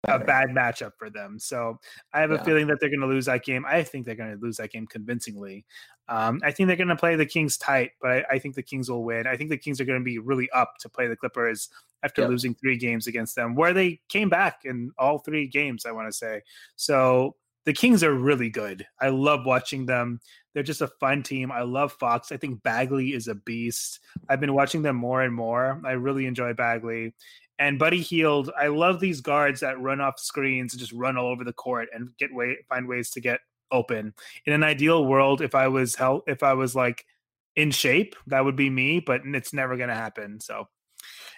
a 0.09 0.19
bad 0.19 0.49
matchup 0.49 0.93
for 0.99 1.11
them. 1.11 1.39
So 1.39 1.79
I 2.13 2.21
have 2.21 2.31
a 2.31 2.43
feeling 2.43 2.67
that 2.69 2.81
they're 2.81 2.89
going 2.89 3.01
to 3.01 3.07
lose 3.07 3.27
that 3.27 3.45
game. 3.45 3.65
I 3.67 3.83
think 3.83 4.07
they're 4.07 4.15
going 4.15 4.33
to 4.33 4.41
lose 4.41 4.57
that 4.57 4.71
game 4.71 4.87
convincingly. 4.87 5.67
Um, 6.09 6.41
I 6.43 6.51
think 6.51 6.67
they're 6.67 6.77
going 6.77 6.89
to 6.89 6.97
play 6.97 7.17
the 7.17 7.27
Kings 7.27 7.57
tight, 7.57 7.93
but 8.01 8.11
I, 8.11 8.25
I, 8.33 8.39
think 8.39 8.57
the 8.57 8.63
Kings 8.63 8.91
will 8.91 9.05
win. 9.05 9.27
I 9.27 9.37
think 9.37 9.51
the 9.51 9.57
Kings 9.57 9.81
are 9.81 9.85
going 9.85 10.01
to 10.01 10.05
be 10.05 10.19
really 10.19 10.51
up 10.51 10.75
to 10.81 10.89
play 10.89 11.07
the 11.07 11.17
Clippers 11.17 11.69
after 12.03 12.23
yep. 12.23 12.31
losing 12.31 12.55
three 12.55 12.77
games 12.77 13.07
against 13.07 13.37
them, 13.37 13.55
where 13.55 13.73
they 13.73 14.01
came 14.09 14.29
back 14.29 14.63
in 14.65 14.91
all 14.99 15.19
three 15.19 15.47
games, 15.47 15.87
I 15.87 15.93
want 15.93 16.09
to 16.09 16.13
say. 16.13 16.43
So 16.75 17.37
the 17.71 17.75
Kings 17.75 18.03
are 18.03 18.13
really 18.13 18.51
good. 18.51 18.85
I 19.01 19.11
love 19.11 19.47
watching 19.47 19.87
them. 19.87 20.19
They're 20.53 20.65
just 20.65 20.81
a 20.81 20.89
fun 20.89 21.23
team. 21.23 21.53
I 21.53 21.63
love 21.63 21.93
Fox. 21.93 22.33
I 22.33 22.37
think 22.37 22.65
Bagley 22.65 23.15
is 23.15 23.29
a 23.29 23.37
beast. 23.37 24.01
I've 24.29 24.41
been 24.41 24.55
watching 24.55 24.83
them 24.83 24.97
more 24.97 25.23
and 25.23 25.33
more. 25.33 25.81
I 25.85 25.93
really 25.93 26.27
enjoy 26.27 26.53
Bagley. 26.53 27.15
And 27.61 27.79
Buddy 27.79 28.01
Hield, 28.01 28.51
I 28.59 28.67
love 28.67 28.99
these 28.99 29.21
guards 29.21 29.61
that 29.61 29.81
run 29.81 30.01
off 30.01 30.19
screens 30.19 30.73
and 30.73 30.81
just 30.81 30.91
run 30.91 31.17
all 31.17 31.29
over 31.29 31.45
the 31.45 31.53
court 31.53 31.91
and 31.95 32.09
get 32.19 32.35
way 32.35 32.57
find 32.69 32.89
ways 32.89 33.11
to 33.11 33.21
get 33.21 33.39
open. 33.71 34.15
In 34.47 34.53
an 34.53 34.65
ideal 34.65 35.05
world, 35.05 35.41
if 35.41 35.55
I 35.55 35.69
was 35.69 35.95
hell, 35.95 36.25
if 36.27 36.43
I 36.43 36.55
was 36.55 36.75
like 36.75 37.07
in 37.55 37.71
shape, 37.71 38.17
that 38.27 38.45
would 38.45 38.57
be 38.57 38.69
me. 38.69 38.99
But 38.99 39.21
it's 39.27 39.53
never 39.53 39.77
going 39.77 39.91
to 39.91 39.95
happen. 39.95 40.41
So, 40.41 40.67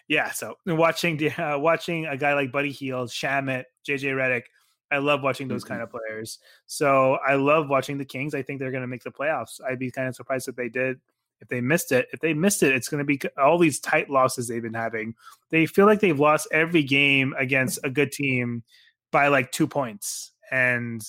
yeah. 0.09 0.31
So 0.31 0.55
watching 0.65 1.31
uh, 1.39 1.59
watching 1.59 2.07
a 2.07 2.17
guy 2.17 2.33
like 2.33 2.53
Buddy 2.53 2.73
Hield, 2.73 3.11
Shamet, 3.11 3.65
JJ 3.87 4.15
Redick, 4.15 4.45
I 4.93 4.99
love 4.99 5.23
watching 5.23 5.49
those 5.49 5.65
mm-hmm. 5.65 5.75
kind 5.75 5.83
of 5.83 5.91
players. 5.91 6.39
So 6.67 7.15
I 7.27 7.35
love 7.35 7.69
watching 7.69 7.99
the 7.99 8.05
Kings. 8.05 8.35
I 8.35 8.43
think 8.43 8.61
they're 8.61 8.71
going 8.71 8.83
to 8.83 8.89
make 8.89 9.03
the 9.03 9.11
playoffs. 9.11 9.61
I'd 9.67 9.79
be 9.79 9.91
kind 9.91 10.07
of 10.07 10.15
surprised 10.15 10.49
if 10.49 10.55
they 10.55 10.69
did 10.69 11.01
if 11.43 11.49
they 11.49 11.61
missed 11.61 11.91
it, 11.91 12.09
if 12.13 12.21
they 12.21 12.33
missed 12.33 12.63
it, 12.63 12.73
it's 12.73 12.89
going 12.89 13.01
to 13.01 13.05
be 13.05 13.21
all 13.37 13.59
these 13.59 13.81
tight 13.81 14.09
losses 14.09 14.47
they've 14.47 14.63
been 14.63 14.73
having. 14.73 15.17
They 15.51 15.67
feel 15.67 15.87
like 15.87 15.99
they've 15.99 16.19
lost 16.19 16.47
every 16.53 16.85
game 16.85 17.35
against 17.37 17.81
a 17.83 17.91
good 17.91 18.13
team 18.13 18.63
by 19.11 19.27
like 19.27 19.51
two 19.51 19.67
points, 19.67 20.31
and 20.53 21.05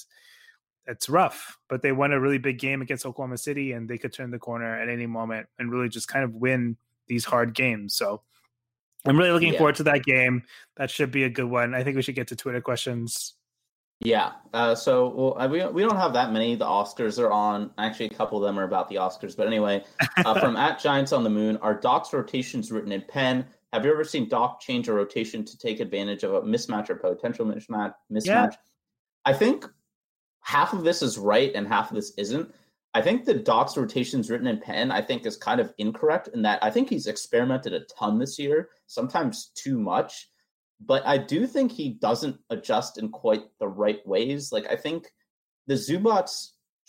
it's 0.87 1.07
rough. 1.07 1.59
But 1.69 1.83
they 1.83 1.91
won 1.91 2.11
a 2.11 2.19
really 2.19 2.39
big 2.39 2.57
game 2.57 2.81
against 2.81 3.05
Oklahoma 3.05 3.37
City, 3.37 3.73
and 3.73 3.87
they 3.87 3.99
could 3.99 4.11
turn 4.11 4.31
the 4.31 4.39
corner 4.39 4.75
at 4.75 4.89
any 4.89 5.05
moment 5.05 5.47
and 5.59 5.71
really 5.71 5.87
just 5.87 6.07
kind 6.07 6.25
of 6.25 6.33
win 6.33 6.77
these 7.05 7.25
hard 7.25 7.53
games. 7.53 7.93
So 7.93 8.23
I'm 9.05 9.17
really 9.17 9.31
looking 9.31 9.53
yeah. 9.53 9.59
forward 9.59 9.75
to 9.75 9.83
that 9.83 10.03
game. 10.03 10.43
That 10.77 10.89
should 10.89 11.11
be 11.11 11.25
a 11.25 11.29
good 11.29 11.45
one. 11.45 11.75
I 11.75 11.83
think 11.83 11.95
we 11.95 12.01
should 12.01 12.15
get 12.15 12.29
to 12.29 12.35
Twitter 12.35 12.59
questions 12.59 13.35
yeah. 14.03 14.31
Uh, 14.53 14.75
so 14.75 15.35
well, 15.37 15.49
we 15.49 15.65
we 15.67 15.81
don't 15.81 15.97
have 15.97 16.13
that 16.13 16.31
many. 16.31 16.55
The 16.55 16.65
Oscars 16.65 17.19
are 17.19 17.31
on. 17.31 17.71
Actually, 17.77 18.07
a 18.07 18.13
couple 18.13 18.37
of 18.37 18.43
them 18.43 18.59
are 18.59 18.63
about 18.63 18.89
the 18.89 18.95
Oscars. 18.95 19.35
But 19.35 19.47
anyway, 19.47 19.83
uh, 20.25 20.39
from 20.39 20.55
at 20.55 20.79
Giants 20.79 21.11
on 21.11 21.23
the 21.23 21.29
Moon, 21.29 21.57
are 21.57 21.73
Doc's 21.73 22.13
rotations 22.13 22.71
written 22.71 22.91
in 22.91 23.03
pen? 23.07 23.45
Have 23.71 23.85
you 23.85 23.91
ever 23.91 24.03
seen 24.03 24.29
Doc 24.29 24.59
change 24.59 24.87
a 24.87 24.93
rotation 24.93 25.43
to 25.45 25.57
take 25.57 25.79
advantage 25.79 26.23
of 26.23 26.33
a 26.33 26.41
mismatch 26.41 26.89
or 26.89 26.95
potential 26.95 27.45
mismatch? 27.45 27.93
Mismatch. 28.11 28.25
Yeah. 28.25 28.49
I 29.25 29.33
think 29.33 29.65
half 30.41 30.73
of 30.73 30.83
this 30.83 31.01
is 31.01 31.17
right 31.17 31.51
and 31.55 31.67
half 31.67 31.89
of 31.89 31.95
this 31.95 32.13
isn't. 32.17 32.53
I 32.93 33.01
think 33.01 33.25
the 33.25 33.33
Doc's 33.33 33.75
rotations 33.75 34.29
written 34.29 34.45
in 34.45 34.59
pen, 34.59 34.91
I 34.91 35.01
think, 35.01 35.25
is 35.25 35.35
kind 35.35 35.59
of 35.59 35.73
incorrect 35.79 36.29
in 36.33 36.43
that 36.43 36.63
I 36.63 36.69
think 36.69 36.89
he's 36.89 37.07
experimented 37.07 37.73
a 37.73 37.85
ton 37.85 38.19
this 38.19 38.37
year, 38.37 38.69
sometimes 38.85 39.47
too 39.55 39.79
much. 39.79 40.29
But 40.85 41.05
I 41.05 41.17
do 41.17 41.47
think 41.47 41.71
he 41.71 41.89
doesn't 41.89 42.37
adjust 42.49 42.97
in 42.97 43.09
quite 43.09 43.43
the 43.59 43.67
right 43.67 44.05
ways. 44.07 44.51
Like 44.51 44.67
I 44.69 44.75
think 44.75 45.11
the 45.67 45.75
Zubac 45.75 46.29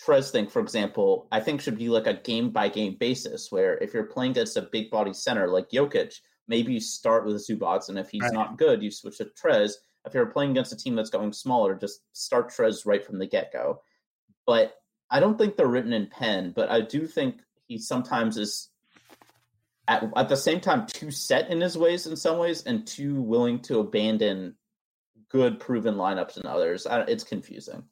Trez 0.04 0.30
thing, 0.30 0.48
for 0.48 0.60
example, 0.60 1.28
I 1.30 1.40
think 1.40 1.60
should 1.60 1.78
be 1.78 1.88
like 1.88 2.06
a 2.06 2.14
game 2.14 2.50
by 2.50 2.68
game 2.68 2.96
basis 2.98 3.52
where 3.52 3.78
if 3.78 3.94
you're 3.94 4.04
playing 4.04 4.32
against 4.32 4.56
a 4.56 4.62
big 4.62 4.90
body 4.90 5.12
center 5.12 5.48
like 5.48 5.70
Jokic, 5.70 6.14
maybe 6.48 6.72
you 6.72 6.80
start 6.80 7.24
with 7.24 7.46
Zubac, 7.46 7.88
and 7.88 7.98
if 7.98 8.10
he's 8.10 8.22
right. 8.22 8.32
not 8.32 8.58
good, 8.58 8.82
you 8.82 8.90
switch 8.90 9.18
to 9.18 9.26
Trez. 9.26 9.72
If 10.04 10.14
you're 10.14 10.26
playing 10.26 10.50
against 10.50 10.72
a 10.72 10.76
team 10.76 10.96
that's 10.96 11.10
going 11.10 11.32
smaller, 11.32 11.74
just 11.74 12.00
start 12.12 12.50
Trez 12.50 12.84
right 12.84 13.04
from 13.04 13.18
the 13.18 13.26
get 13.26 13.52
go. 13.52 13.80
But 14.46 14.74
I 15.10 15.20
don't 15.20 15.38
think 15.38 15.56
they're 15.56 15.66
written 15.66 15.92
in 15.92 16.08
pen, 16.08 16.52
but 16.54 16.70
I 16.70 16.80
do 16.80 17.06
think 17.06 17.36
he 17.66 17.78
sometimes 17.78 18.36
is 18.36 18.70
at, 19.88 20.10
at 20.16 20.28
the 20.28 20.36
same 20.36 20.60
time 20.60 20.86
too 20.86 21.10
set 21.10 21.50
in 21.50 21.60
his 21.60 21.76
ways 21.76 22.06
in 22.06 22.16
some 22.16 22.38
ways 22.38 22.64
and 22.64 22.86
too 22.86 23.20
willing 23.20 23.60
to 23.60 23.80
abandon 23.80 24.54
good 25.28 25.58
proven 25.58 25.94
lineups 25.94 26.36
in 26.38 26.46
others. 26.46 26.86
I, 26.86 27.00
it's 27.02 27.24
confusing 27.24 27.84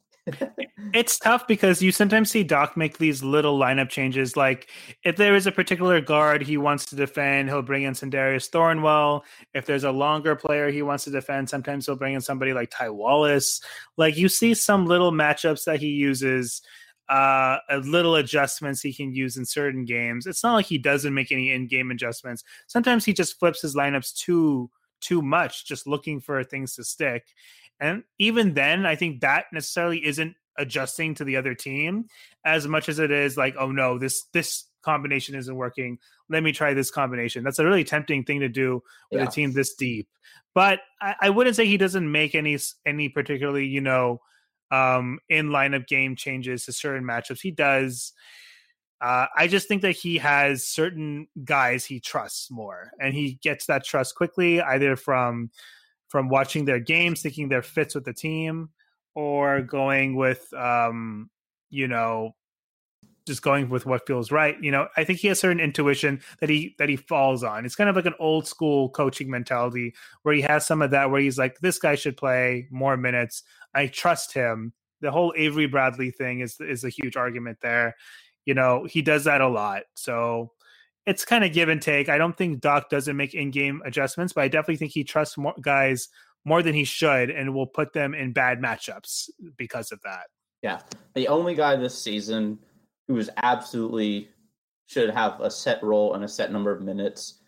it's 0.93 1.19
tough 1.19 1.47
because 1.47 1.81
you 1.81 1.91
sometimes 1.91 2.31
see 2.31 2.43
Doc 2.43 2.77
make 2.77 2.97
these 2.97 3.23
little 3.23 3.59
lineup 3.59 3.89
changes. 3.89 4.37
Like 4.37 4.69
if 5.03 5.17
there 5.17 5.35
is 5.35 5.47
a 5.47 5.51
particular 5.51 5.99
guard 5.99 6.41
he 6.41 6.57
wants 6.57 6.85
to 6.87 6.95
defend, 6.95 7.49
he'll 7.49 7.61
bring 7.61 7.83
in 7.83 7.93
Sindarius 7.93 8.49
Thornwell. 8.49 9.23
If 9.53 9.65
there's 9.65 9.83
a 9.83 9.91
longer 9.91 10.35
player 10.35 10.71
he 10.71 10.81
wants 10.81 11.03
to 11.05 11.11
defend, 11.11 11.49
sometimes 11.49 11.85
he'll 11.85 11.95
bring 11.95 12.13
in 12.13 12.21
somebody 12.21 12.53
like 12.53 12.71
Ty 12.71 12.91
Wallace. 12.91 13.61
Like 13.97 14.15
you 14.15 14.29
see 14.29 14.53
some 14.53 14.85
little 14.85 15.11
matchups 15.11 15.65
that 15.65 15.79
he 15.81 15.87
uses, 15.87 16.61
uh, 17.09 17.57
a 17.69 17.77
little 17.77 18.15
adjustments 18.15 18.81
he 18.81 18.93
can 18.93 19.13
use 19.13 19.37
in 19.37 19.45
certain 19.45 19.85
games. 19.85 20.25
It's 20.25 20.43
not 20.43 20.53
like 20.53 20.65
he 20.65 20.77
doesn't 20.77 21.13
make 21.13 21.31
any 21.31 21.51
in-game 21.51 21.91
adjustments. 21.91 22.43
Sometimes 22.67 23.05
he 23.05 23.13
just 23.13 23.39
flips 23.39 23.61
his 23.61 23.75
lineups 23.75 24.15
too 24.15 24.69
too 25.01 25.21
much, 25.21 25.65
just 25.65 25.85
looking 25.85 26.21
for 26.21 26.43
things 26.43 26.75
to 26.75 26.83
stick. 26.83 27.25
And 27.79 28.03
even 28.19 28.53
then, 28.53 28.85
I 28.85 28.95
think 28.95 29.19
that 29.21 29.45
necessarily 29.51 30.05
isn't 30.05 30.35
adjusting 30.57 31.15
to 31.15 31.23
the 31.23 31.35
other 31.35 31.53
team 31.53 32.05
as 32.45 32.67
much 32.67 32.87
as 32.87 32.99
it 32.99 33.11
is 33.11 33.35
like, 33.35 33.55
oh 33.59 33.71
no, 33.71 33.97
this 33.97 34.23
this 34.33 34.65
combination 34.81 35.35
isn't 35.35 35.55
working. 35.55 35.97
Let 36.29 36.43
me 36.43 36.51
try 36.51 36.73
this 36.73 36.91
combination. 36.91 37.43
That's 37.43 37.59
a 37.59 37.65
really 37.65 37.83
tempting 37.83 38.23
thing 38.23 38.39
to 38.39 38.49
do 38.49 38.81
with 39.11 39.21
yeah. 39.21 39.27
a 39.27 39.31
team 39.31 39.53
this 39.53 39.73
deep. 39.73 40.07
But 40.53 40.81
I, 41.01 41.15
I, 41.21 41.29
wouldn't 41.31 41.55
say 41.55 41.65
he 41.65 41.77
doesn't 41.77 42.11
make 42.11 42.35
any 42.35 42.57
any 42.85 43.09
particularly, 43.09 43.65
you 43.65 43.81
know, 43.81 44.21
um, 44.73 45.19
in 45.29 45.49
lineup 45.49 45.85
game 45.87 46.15
changes 46.15 46.65
to 46.65 46.73
certain 46.73 47.03
matchups. 47.03 47.41
He 47.41 47.51
does. 47.51 48.13
Uh, 48.99 49.27
I 49.35 49.47
just 49.47 49.67
think 49.67 49.81
that 49.81 49.91
he 49.91 50.17
has 50.17 50.65
certain 50.65 51.27
guys 51.43 51.85
he 51.85 51.99
trusts 51.99 52.49
more, 52.49 52.91
and 52.99 53.13
he 53.13 53.39
gets 53.43 53.65
that 53.67 53.85
trust 53.85 54.15
quickly, 54.15 54.61
either 54.61 54.95
from 54.95 55.51
from 56.07 56.29
watching 56.29 56.65
their 56.65 56.79
games, 56.79 57.21
thinking 57.21 57.49
their 57.49 57.61
fits 57.61 57.95
with 57.95 58.05
the 58.05 58.13
team, 58.13 58.69
or 59.15 59.61
going 59.61 60.15
with, 60.15 60.51
um, 60.53 61.29
you 61.69 61.87
know, 61.87 62.35
just 63.25 63.41
going 63.41 63.69
with 63.69 63.85
what 63.85 64.05
feels 64.05 64.31
right. 64.31 64.55
You 64.61 64.71
know, 64.71 64.87
I 64.97 65.03
think 65.03 65.19
he 65.19 65.27
has 65.29 65.39
certain 65.39 65.59
intuition 65.59 66.21
that 66.39 66.49
he 66.49 66.75
that 66.79 66.89
he 66.89 66.95
falls 66.95 67.43
on. 67.43 67.65
It's 67.65 67.75
kind 67.75 67.89
of 67.89 67.95
like 67.95 68.05
an 68.05 68.15
old 68.19 68.47
school 68.47 68.89
coaching 68.89 69.29
mentality 69.29 69.93
where 70.23 70.35
he 70.35 70.41
has 70.41 70.65
some 70.65 70.81
of 70.81 70.91
that 70.91 71.09
where 71.09 71.21
he's 71.21 71.37
like, 71.37 71.59
this 71.59 71.79
guy 71.79 71.95
should 71.95 72.17
play 72.17 72.67
more 72.71 72.97
minutes. 72.97 73.43
I 73.73 73.87
trust 73.87 74.33
him. 74.33 74.73
The 75.01 75.11
whole 75.11 75.33
Avery 75.37 75.67
Bradley 75.67 76.11
thing 76.11 76.41
is 76.41 76.59
is 76.59 76.83
a 76.83 76.89
huge 76.89 77.15
argument 77.15 77.59
there. 77.61 77.95
You 78.45 78.53
know, 78.53 78.85
he 78.85 79.01
does 79.01 79.23
that 79.23 79.41
a 79.41 79.47
lot. 79.47 79.83
So 79.95 80.51
it's 81.05 81.25
kind 81.25 81.43
of 81.43 81.53
give 81.53 81.69
and 81.69 81.81
take. 81.81 82.09
I 82.09 82.17
don't 82.17 82.37
think 82.37 82.61
Doc 82.61 82.89
doesn't 82.89 83.17
make 83.17 83.33
in-game 83.33 83.81
adjustments, 83.85 84.33
but 84.33 84.43
I 84.43 84.47
definitely 84.47 84.77
think 84.77 84.91
he 84.91 85.03
trusts 85.03 85.37
more 85.37 85.53
guys 85.61 86.09
more 86.45 86.61
than 86.61 86.73
he 86.73 86.83
should, 86.83 87.29
and 87.29 87.53
will 87.53 87.67
put 87.67 87.93
them 87.93 88.13
in 88.13 88.33
bad 88.33 88.59
matchups 88.59 89.29
because 89.57 89.93
of 89.93 90.01
that. 90.03 90.27
Yeah, 90.61 90.79
the 91.13 91.29
only 91.29 91.55
guy 91.55 91.75
this 91.77 91.97
season 91.97 92.59
who 93.07 93.17
is 93.17 93.29
absolutely 93.37 94.29
should 94.87 95.09
have 95.09 95.39
a 95.41 95.49
set 95.49 95.81
role 95.83 96.13
and 96.13 96.23
a 96.23 96.27
set 96.27 96.51
number 96.51 96.71
of 96.71 96.81
minutes 96.81 97.39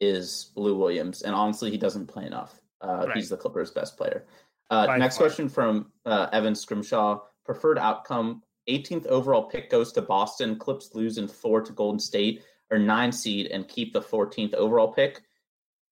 is 0.00 0.50
Lou 0.56 0.76
Williams, 0.76 1.22
and 1.22 1.34
honestly, 1.34 1.70
he 1.70 1.78
doesn't 1.78 2.06
play 2.06 2.26
enough. 2.26 2.60
Uh, 2.80 3.04
right. 3.06 3.16
He's 3.16 3.28
the 3.28 3.36
Clippers' 3.36 3.70
best 3.70 3.96
player. 3.96 4.26
Uh, 4.70 4.96
next 4.96 5.18
far. 5.18 5.26
question 5.26 5.48
from 5.48 5.92
uh, 6.06 6.28
Evan 6.32 6.54
Scrimshaw: 6.54 7.20
Preferred 7.44 7.78
outcome: 7.78 8.42
18th 8.68 9.06
overall 9.06 9.42
pick 9.42 9.70
goes 9.70 9.92
to 9.92 10.02
Boston. 10.02 10.56
Clips 10.56 10.94
lose 10.94 11.18
in 11.18 11.28
four 11.28 11.60
to 11.60 11.72
Golden 11.72 11.98
State 11.98 12.42
or 12.70 12.78
nine 12.78 13.12
seed 13.12 13.46
and 13.48 13.68
keep 13.68 13.92
the 13.92 14.00
14th 14.00 14.54
overall 14.54 14.92
pick. 14.92 15.22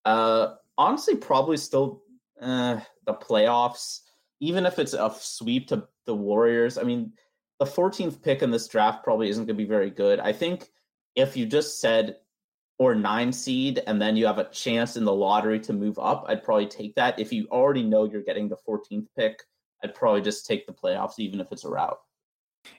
Uh, 0.05 0.55
honestly, 0.77 1.15
probably 1.15 1.57
still 1.57 2.01
uh, 2.41 2.79
the 3.05 3.13
playoffs, 3.13 4.01
even 4.39 4.65
if 4.65 4.79
it's 4.79 4.93
a 4.93 5.13
sweep 5.19 5.67
to 5.67 5.87
the 6.05 6.15
Warriors. 6.15 6.77
I 6.77 6.83
mean, 6.83 7.13
the 7.59 7.65
14th 7.65 8.21
pick 8.21 8.41
in 8.41 8.51
this 8.51 8.67
draft 8.67 9.03
probably 9.03 9.29
isn't 9.29 9.45
going 9.45 9.57
to 9.57 9.63
be 9.63 9.67
very 9.67 9.89
good. 9.89 10.19
I 10.19 10.31
think 10.31 10.69
if 11.15 11.35
you 11.35 11.45
just 11.45 11.79
said 11.81 12.17
or 12.77 12.95
nine 12.95 13.33
seed 13.33 13.81
and 13.87 14.01
then 14.01 14.15
you 14.15 14.25
have 14.25 14.37
a 14.37 14.49
chance 14.49 14.95
in 14.95 15.03
the 15.03 15.13
lottery 15.13 15.59
to 15.59 15.73
move 15.73 15.99
up, 15.99 16.25
I'd 16.27 16.43
probably 16.43 16.67
take 16.67 16.95
that. 16.95 17.19
If 17.19 17.33
you 17.33 17.47
already 17.51 17.83
know 17.83 18.05
you're 18.05 18.23
getting 18.23 18.47
the 18.47 18.57
14th 18.67 19.07
pick, 19.17 19.43
I'd 19.83 19.93
probably 19.93 20.21
just 20.21 20.45
take 20.45 20.65
the 20.65 20.73
playoffs, 20.73 21.19
even 21.19 21.41
if 21.41 21.51
it's 21.51 21.65
a 21.65 21.69
route. 21.69 21.99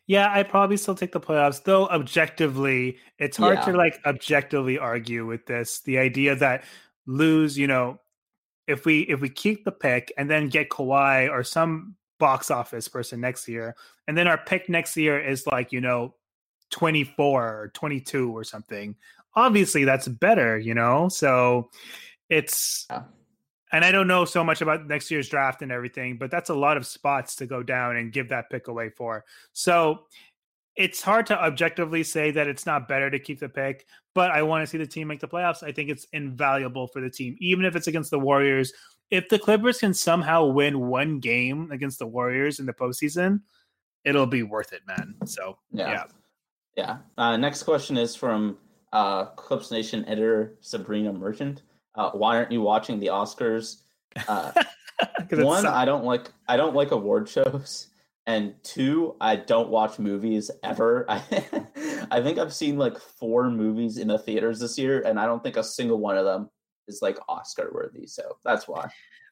Yeah, 0.07 0.31
I 0.33 0.43
probably 0.43 0.77
still 0.77 0.95
take 0.95 1.13
the 1.13 1.21
playoffs, 1.21 1.63
though 1.63 1.87
objectively, 1.89 2.99
it's 3.19 3.37
hard 3.37 3.59
yeah. 3.59 3.65
to 3.67 3.73
like 3.73 3.99
objectively 4.07 4.79
argue 4.79 5.27
with 5.27 5.47
this. 5.47 5.81
The 5.81 5.99
idea 5.99 6.35
that 6.37 6.65
lose, 7.07 7.59
you 7.59 7.67
know, 7.67 7.99
if 8.67 8.85
we 8.85 9.01
if 9.01 9.21
we 9.21 9.29
keep 9.29 9.65
the 9.65 9.73
pick 9.73 10.13
and 10.17 10.31
then 10.31 10.49
get 10.49 10.69
Kawhi 10.69 11.31
or 11.31 11.43
some 11.43 11.97
box 12.21 12.53
office 12.53 12.87
person 12.87 13.21
next 13.21 13.49
year, 13.49 13.75
and 14.07 14.17
then 14.17 14.29
our 14.29 14.39
pick 14.39 14.69
next 14.69 14.97
year 14.97 15.19
is 15.19 15.45
like, 15.49 15.73
you 15.73 15.81
know, 15.81 16.15
24 16.71 17.45
or 17.45 17.71
22 17.75 18.31
or 18.31 18.45
something. 18.45 18.95
Obviously 19.35 19.85
that's 19.85 20.07
better, 20.07 20.57
you 20.57 20.75
know? 20.75 21.09
So 21.09 21.71
it's 22.29 22.87
yeah 22.89 23.03
and 23.73 23.85
I 23.85 23.93
don't 23.93 24.09
know 24.09 24.25
so 24.25 24.43
much 24.43 24.63
about 24.63 24.87
next 24.87 25.11
year's 25.11 25.29
draft 25.29 25.63
and 25.63 25.71
everything, 25.71 26.17
but 26.19 26.31
that's 26.31 26.51
a 26.51 26.55
lot 26.55 26.77
of 26.77 26.87
spots 26.87 27.37
to 27.37 27.47
go 27.47 27.63
down 27.63 27.97
and 27.97 28.13
give 28.13 28.29
that 28.31 28.51
pick 28.51 28.69
away 28.69 28.91
for. 28.91 29.25
So 29.53 30.07
it's 30.77 31.01
hard 31.03 31.27
to 31.27 31.41
objectively 31.41 32.03
say 32.03 32.31
that 32.33 32.49
it's 32.49 32.67
not 32.67 32.89
better 32.89 33.11
to 33.11 33.19
keep 33.19 33.39
the 33.39 33.49
pick, 33.49 33.87
but 34.15 34.31
I 34.31 34.43
want 34.43 34.63
to 34.63 34.67
see 34.67 34.79
the 34.79 34.87
team 34.87 35.09
make 35.09 35.21
the 35.21 35.29
playoffs. 35.29 35.63
I 35.63 35.73
think 35.73 35.89
it's 35.89 36.07
invaluable 36.13 36.89
for 36.89 37.01
the 37.01 37.11
team, 37.11 37.37
even 37.39 37.65
if 37.65 37.77
it's 37.77 37.87
against 37.87 38.11
the 38.11 38.19
Warriors. 38.19 38.73
If 39.11 39.29
the 39.29 39.39
Clippers 39.39 39.79
can 39.79 39.93
somehow 39.93 40.47
win 40.47 40.89
one 40.89 41.19
game 41.19 41.71
against 41.73 41.99
the 41.99 42.07
Warriors 42.07 42.61
in 42.61 42.67
the 42.67 42.73
postseason, 42.73 43.41
it'll 44.05 44.27
be 44.27 44.43
worth 44.43 44.73
it, 44.73 44.83
man. 44.87 45.15
So 45.27 45.59
yeah, 45.73 45.91
yeah. 45.91 46.05
yeah. 46.77 46.99
Uh, 47.19 47.37
next 47.37 47.65
question 47.65 47.97
is 47.97 48.15
from 48.15 48.59
uh, 48.93 49.27
Clips 49.27 49.71
Nation 49.71 50.05
editor 50.07 50.57
Sabrina 50.61 51.13
Merchant. 51.13 51.63
Uh, 51.95 52.11
why 52.11 52.37
aren't 52.37 52.53
you 52.53 52.63
watching 52.63 53.01
the 53.01 53.09
Oscars? 53.09 53.83
Uh, 54.29 54.53
one, 55.33 55.67
I 55.67 55.85
don't 55.85 56.05
like 56.05 56.33
I 56.49 56.57
don't 56.57 56.75
like 56.75 56.93
award 56.93 57.29
shows, 57.29 57.89
and 58.27 58.55
two, 58.63 59.17
I 59.21 59.37
don't 59.37 59.71
watch 59.71 59.99
movies 59.99 60.51
ever. 60.63 61.05
I 61.09 61.23
I 62.11 62.23
think 62.23 62.39
I've 62.39 62.55
seen 62.55 62.79
like 62.79 62.99
four 62.99 63.51
movies 63.51 63.99
in 63.99 64.09
the 64.09 64.19
theaters 64.19 64.61
this 64.61 64.79
year, 64.79 65.03
and 65.03 65.19
I 65.19 65.27
don't 65.27 65.43
think 65.43 65.57
a 65.57 65.65
single 65.65 65.99
one 65.99 66.17
of 66.17 66.25
them 66.25 66.49
is 66.91 67.03
like 67.03 67.19
Oscar 67.29 67.71
worthy. 67.73 68.07
So 68.07 68.37
that's 68.45 68.69
why. 68.69 68.89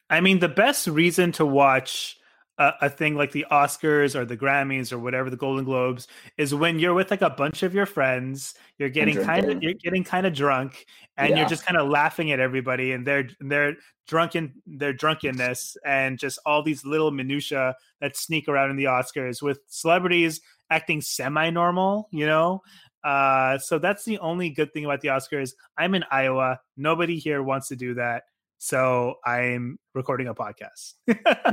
I 0.09 0.21
mean, 0.21 0.39
the 0.39 0.49
best 0.49 0.87
reason 0.87 1.31
to 1.33 1.45
watch 1.45 2.17
a, 2.57 2.73
a, 2.81 2.89
thing 2.89 3.15
like 3.15 3.31
the 3.31 3.45
Oscars 3.51 4.15
or 4.15 4.25
the 4.25 4.35
Grammys 4.35 4.91
or 4.91 4.99
whatever 4.99 5.29
the 5.29 5.37
Golden 5.37 5.63
Globes 5.63 6.07
is 6.37 6.53
when 6.53 6.79
you're 6.79 6.93
with 6.93 7.11
like 7.11 7.21
a 7.21 7.29
bunch 7.29 7.63
of 7.63 7.73
your 7.73 7.85
friends, 7.85 8.55
you're 8.77 8.89
getting 8.89 9.23
kind 9.23 9.49
of 9.49 9.63
you're 9.63 9.73
getting 9.73 10.03
kind 10.03 10.25
of 10.25 10.33
drunk, 10.33 10.85
and 11.17 11.29
yeah. 11.29 11.37
you're 11.37 11.49
just 11.49 11.65
kind 11.65 11.79
of 11.79 11.87
laughing 11.87 12.31
at 12.31 12.39
everybody 12.39 12.91
and 12.91 13.05
their 13.07 13.29
their 13.39 13.75
drunken 14.07 14.53
their 14.65 14.91
drunkenness 14.91 15.77
and 15.85 16.19
just 16.19 16.39
all 16.45 16.63
these 16.63 16.83
little 16.83 17.11
minutia 17.11 17.75
that 18.01 18.17
sneak 18.17 18.47
around 18.47 18.71
in 18.71 18.75
the 18.75 18.85
Oscars 18.85 19.41
with 19.41 19.59
celebrities 19.67 20.41
acting 20.71 21.01
semi-normal, 21.01 22.09
you 22.11 22.25
know. 22.25 22.61
Uh, 23.03 23.57
so 23.57 23.79
that's 23.79 24.03
the 24.05 24.19
only 24.19 24.49
good 24.49 24.73
thing 24.73 24.85
about 24.85 25.01
the 25.01 25.09
Oscars. 25.09 25.53
I'm 25.77 25.95
in 25.95 26.03
Iowa. 26.11 26.59
Nobody 26.77 27.17
here 27.17 27.41
wants 27.43 27.67
to 27.69 27.75
do 27.75 27.93
that 27.95 28.23
so 28.59 29.15
I'm 29.25 29.79
recording 29.95 30.27
a 30.27 30.35
podcast. 30.35 30.95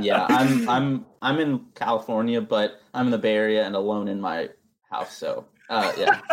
yeah, 0.01 0.27
I'm 0.29 0.69
I'm 0.69 1.05
I'm 1.21 1.39
in 1.39 1.65
California, 1.73 2.41
but 2.41 2.81
I'm 2.93 3.05
in 3.05 3.11
the 3.11 3.17
Bay 3.17 3.35
Area 3.35 3.65
and 3.65 3.75
alone 3.75 4.09
in 4.09 4.21
my 4.21 4.49
house. 4.91 5.17
So 5.17 5.45
uh, 5.69 5.91
yeah. 5.97 6.19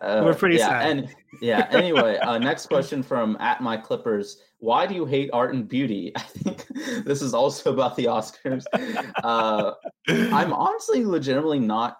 Uh, 0.00 0.20
We're 0.24 0.34
pretty 0.34 0.56
yeah, 0.56 0.68
sad. 0.68 0.90
And 0.90 1.14
yeah. 1.40 1.68
Anyway, 1.70 2.18
uh, 2.18 2.38
next 2.38 2.66
question 2.66 3.04
from 3.04 3.36
at 3.38 3.62
my 3.62 3.76
Clippers. 3.76 4.42
Why 4.58 4.84
do 4.84 4.94
you 4.94 5.06
hate 5.06 5.30
art 5.32 5.54
and 5.54 5.66
beauty? 5.66 6.12
I 6.16 6.20
think 6.20 6.66
this 7.04 7.22
is 7.22 7.34
also 7.34 7.72
about 7.72 7.96
the 7.96 8.06
Oscars. 8.06 8.64
Uh, 9.22 9.72
I'm 10.08 10.52
honestly, 10.52 11.04
legitimately 11.04 11.60
not 11.60 11.98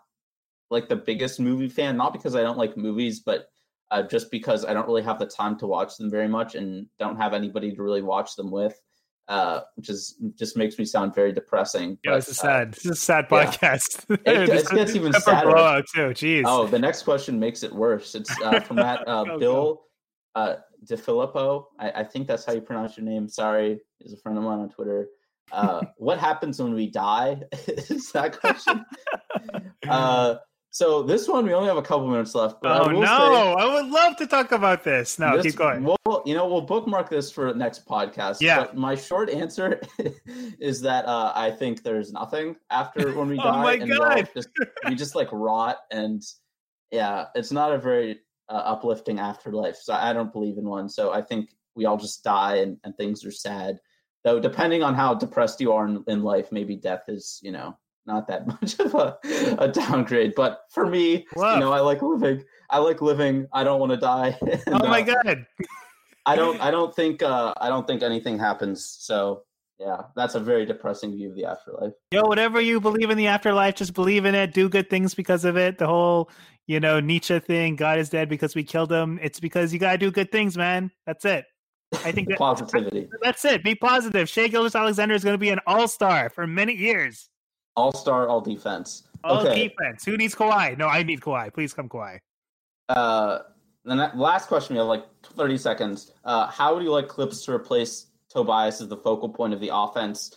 like 0.75 0.89
the 0.89 0.97
biggest 0.97 1.41
movie 1.41 1.69
fan. 1.69 1.97
Not 1.97 2.13
because 2.13 2.35
I 2.37 2.43
don't 2.43 2.59
like 2.59 2.77
movies, 2.77 3.21
but 3.21 3.47
uh, 3.91 4.03
just 4.03 4.31
because 4.31 4.65
I 4.65 4.75
don't 4.75 4.87
really 4.87 5.03
have 5.03 5.19
the 5.19 5.27
time 5.27 5.57
to 5.59 5.67
watch 5.67 5.97
them 5.97 6.11
very 6.11 6.29
much 6.29 6.55
and 6.55 6.87
don't 6.99 7.17
have 7.17 7.33
anybody 7.33 7.75
to 7.75 7.83
really 7.83 8.03
watch 8.03 8.37
them 8.37 8.51
with. 8.51 8.79
Uh, 9.27 9.61
which 9.77 9.89
is 9.89 10.21
just 10.35 10.55
makes 10.55 10.79
me 10.79 10.85
sound 10.85 11.15
very 11.15 11.33
depressing. 11.33 11.97
Yeah, 12.05 12.11
but, 12.11 12.17
this 12.17 12.29
is 12.29 12.39
uh, 12.41 12.43
sad. 12.43 12.75
this 12.75 12.85
is 12.85 12.91
a 12.91 12.97
sad 12.97 13.27
yeah. 13.31 13.47
podcast. 13.47 14.05
It- 14.27 14.51
it 14.51 14.69
gets 14.69 14.95
even 14.95 15.15
sadder. 15.15 15.83
too. 15.95 16.09
Jeez. 16.13 16.43
Oh, 16.45 16.67
the 16.67 16.79
next 16.79 17.05
question 17.05 17.41
makes 17.41 17.63
it 17.63 17.73
worse. 17.73 18.15
It's 18.15 18.31
uh, 18.43 18.61
from 18.61 18.77
that 18.77 19.03
uh, 19.09 19.25
Go, 19.25 19.39
Bill 19.39 19.83
uh, 20.35 20.57
DeFilippo. 20.85 21.65
I, 21.79 21.91
I 21.91 22.05
think 22.05 22.27
that's 22.27 22.45
how 22.45 22.53
you 22.53 22.61
pronounce 22.61 22.99
your 22.99 23.07
name. 23.07 23.27
Sorry, 23.29 23.81
is 24.01 24.13
a 24.13 24.19
friend 24.19 24.37
of 24.37 24.45
mine 24.45 24.59
on 24.59 24.69
Twitter. 24.69 25.09
Uh, 25.53 25.83
what 25.97 26.19
happens 26.19 26.61
when 26.61 26.75
we 26.75 26.91
die? 26.91 27.41
Is 27.67 28.13
that 28.13 28.39
question? 28.39 28.85
So 30.75 31.05
this 31.05 31.29
one 31.29 31.47
we 31.47 31.55
only 31.55 31.69
have 31.69 31.77
a 31.77 31.83
couple 31.83 32.09
minutes 32.09 32.35
left. 32.35 32.61
But 32.61 32.73
I 32.73 32.79
oh 32.81 32.89
will 32.89 33.03
no! 33.03 33.07
say 33.07 33.63
I 33.63 33.75
would 33.75 33.93
love 33.93 34.17
to 34.17 34.27
talk 34.27 34.51
about 34.51 34.83
this. 34.83 35.21
No, 35.21 35.37
this- 35.37 35.47
keep 35.47 35.55
going. 35.55 35.85
We'll, 35.85 36.23
you 36.27 36.35
know, 36.35 36.49
we'll 36.49 36.63
bookmark 36.63 37.09
this 37.09 37.31
for 37.31 37.55
next 37.55 37.87
podcast. 37.87 38.39
Yeah. 38.41 38.59
But 38.59 38.77
my 38.77 38.97
short 38.97 39.31
answer 39.31 39.81
is 40.59 40.81
that 40.81 41.07
uh, 41.07 41.31
I 41.37 41.53
think 41.53 41.85
there's 41.85 42.13
nothing 42.13 42.57
after 42.71 43.13
when 43.13 43.29
we 43.29 43.39
Oh 43.39 43.45
die, 43.45 43.63
my 43.63 43.73
and 43.75 43.89
we, 43.89 43.97
God. 43.97 44.29
just, 44.35 44.49
we 44.89 44.97
just 44.97 45.15
like 45.15 45.29
rot, 45.31 45.79
and 45.93 46.21
yeah, 46.91 47.27
it's 47.37 47.53
not 47.53 47.71
a 47.71 47.79
very 47.79 48.19
uh, 48.49 48.63
uplifting 48.65 49.21
afterlife. 49.21 49.77
So 49.77 49.95
I 49.95 50.13
don't 50.13 50.33
believe 50.33 50.59
in 50.59 50.69
one. 50.69 50.89
So 50.89 51.13
I 51.13 51.23
think 51.23 51.51
we 51.77 51.85
all 51.85 51.97
just 51.97 52.25
die, 52.25 52.57
and, 52.57 52.79
and 52.83 52.97
things 52.97 53.25
are 53.25 53.31
sad. 53.31 53.79
Though, 54.25 54.41
depending 54.41 54.83
on 54.83 54.95
how 54.97 55.15
depressed 55.15 55.61
you 55.61 55.73
are 55.73 55.87
in, 55.87 56.03
in 56.09 56.25
life, 56.25 56.51
maybe 56.51 56.75
death 56.75 57.05
is, 57.07 57.39
you 57.45 57.53
know, 57.53 57.79
not 58.07 58.27
that 58.29 58.47
much 58.63 58.79
of 58.79 58.95
a, 58.95 59.19
a 59.59 59.69
downgrade. 59.69 60.35
But 60.37 60.61
for 60.71 60.87
me, 60.87 61.27
Whoa. 61.35 61.55
you 61.55 61.61
know, 61.61 61.73
I 61.73 61.81
like 61.81 62.03
living. 62.03 62.45
I 62.71 62.79
like 62.79 63.03
living. 63.03 63.47
I 63.53 63.65
don't 63.65 63.81
want 63.81 63.93
to 63.93 63.99
die. 63.99 64.39
And, 64.43 64.83
oh 64.83 64.87
my 64.89 65.03
uh, 65.03 65.23
god! 65.23 65.47
I 66.27 66.37
don't 66.37 66.61
I 66.61 66.71
don't 66.71 66.95
think 66.95 67.23
uh 67.23 67.53
I 67.59 67.69
don't 67.69 67.87
think 67.87 68.03
anything 68.03 68.39
happens. 68.39 68.85
So 69.01 69.43
yeah, 69.79 70.03
that's 70.17 70.35
a 70.35 70.41
very 70.41 70.65
depressing 70.65 71.13
view 71.13 71.31
of 71.31 71.37
the 71.37 71.45
afterlife. 71.45 71.93
Yo, 72.13 72.23
whatever 72.23 72.61
you 72.61 72.81
believe 72.81 73.11
in 73.11 73.19
the 73.19 73.27
afterlife, 73.27 73.75
just 73.75 73.93
believe 73.93 74.25
in 74.25 74.35
it. 74.35 74.55
Do 74.55 74.69
good 74.69 74.89
things 74.89 75.15
because 75.15 75.45
of 75.45 75.57
it. 75.57 75.79
The 75.79 75.87
whole, 75.87 76.31
you 76.67 76.81
know, 76.81 77.01
Nietzsche 77.01 77.39
thing. 77.41 77.77
God 77.77 77.99
is 77.99 78.09
dead 78.09 78.29
because 78.29 78.55
we 78.55 78.65
killed 78.65 78.93
him. 78.93 79.19
It's 79.23 79.41
because 79.41 79.73
you 79.73 79.79
gotta 79.79 79.99
do 79.99 80.11
good 80.11 80.33
things, 80.33 80.57
man. 80.57 80.91
That's 81.07 81.25
it. 81.25 81.45
I 82.05 82.13
think 82.13 82.29
that, 82.29 82.39
Positivity. 82.39 83.09
that's 83.23 83.45
it. 83.45 83.63
Be 83.63 83.75
positive. 83.75 84.29
Shai 84.29 84.49
Gilgeous-Alexander 84.49 85.15
is 85.15 85.23
going 85.23 85.35
to 85.35 85.39
be 85.39 85.51
an 85.51 85.61
all 85.67 85.87
star 85.87 86.29
for 86.29 86.45
many 86.47 86.75
years. 86.75 87.29
All 87.77 87.93
star, 87.93 88.29
all 88.29 88.41
defense. 88.41 89.05
All 89.25 89.41
Okay. 89.47 89.69
defense. 89.69 90.05
Who 90.05 90.17
needs 90.17 90.35
Kawhi? 90.35 90.79
No, 90.79 90.87
I 90.87 91.03
need 91.03 91.21
Kawhi. 91.21 91.53
Please 91.53 91.73
come 91.75 91.89
Kawhi. 91.89 92.19
Uh 92.89 93.39
the 93.85 93.95
ne- 93.95 94.11
last 94.15 94.49
question 94.49 94.75
we 94.75 94.79
have 94.79 94.87
like 94.89 95.05
30 95.23 95.57
seconds. 95.59 96.13
Uh 96.25 96.47
how 96.47 96.75
would 96.75 96.83
you 96.85 96.91
like 96.91 97.09
Clips 97.09 97.45
to 97.47 97.53
replace 97.53 98.07
Tobias 98.29 98.81
as 98.81 98.89
the 98.89 98.97
focal 98.97 99.29
point 99.29 99.53
of 99.55 99.61
the 99.61 99.71
offense? 99.73 100.37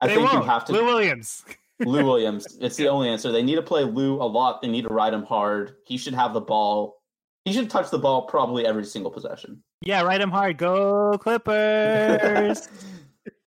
I 0.00 0.06
They 0.08 0.16
think 0.16 0.30
you 0.32 0.38
won't. 0.38 0.48
have 0.48 0.64
to 0.66 0.72
Lou 0.72 0.84
Williams. 0.84 1.44
Lou 1.80 2.04
Williams. 2.04 2.58
It's 2.60 2.76
the 2.76 2.88
only 2.88 3.08
answer. 3.10 3.30
They 3.30 3.42
need 3.42 3.56
to 3.56 3.62
play 3.62 3.84
Lou 3.84 4.16
a 4.20 4.24
lot. 4.24 4.62
They 4.62 4.68
need 4.68 4.82
to 4.82 4.88
ride 4.92 5.12
him 5.14 5.22
hard. 5.24 5.76
He 5.84 5.96
should 5.98 6.14
have 6.14 6.32
the 6.34 6.40
ball. 6.40 7.02
He 7.44 7.52
should 7.52 7.70
touch 7.70 7.90
the 7.90 7.98
ball 7.98 8.22
probably 8.22 8.66
every 8.66 8.84
single 8.84 9.10
possession. 9.10 9.62
Yeah, 9.82 10.00
ride 10.02 10.20
him 10.20 10.30
hard. 10.30 10.56
Go 10.58 11.16
Clippers. 11.18 12.68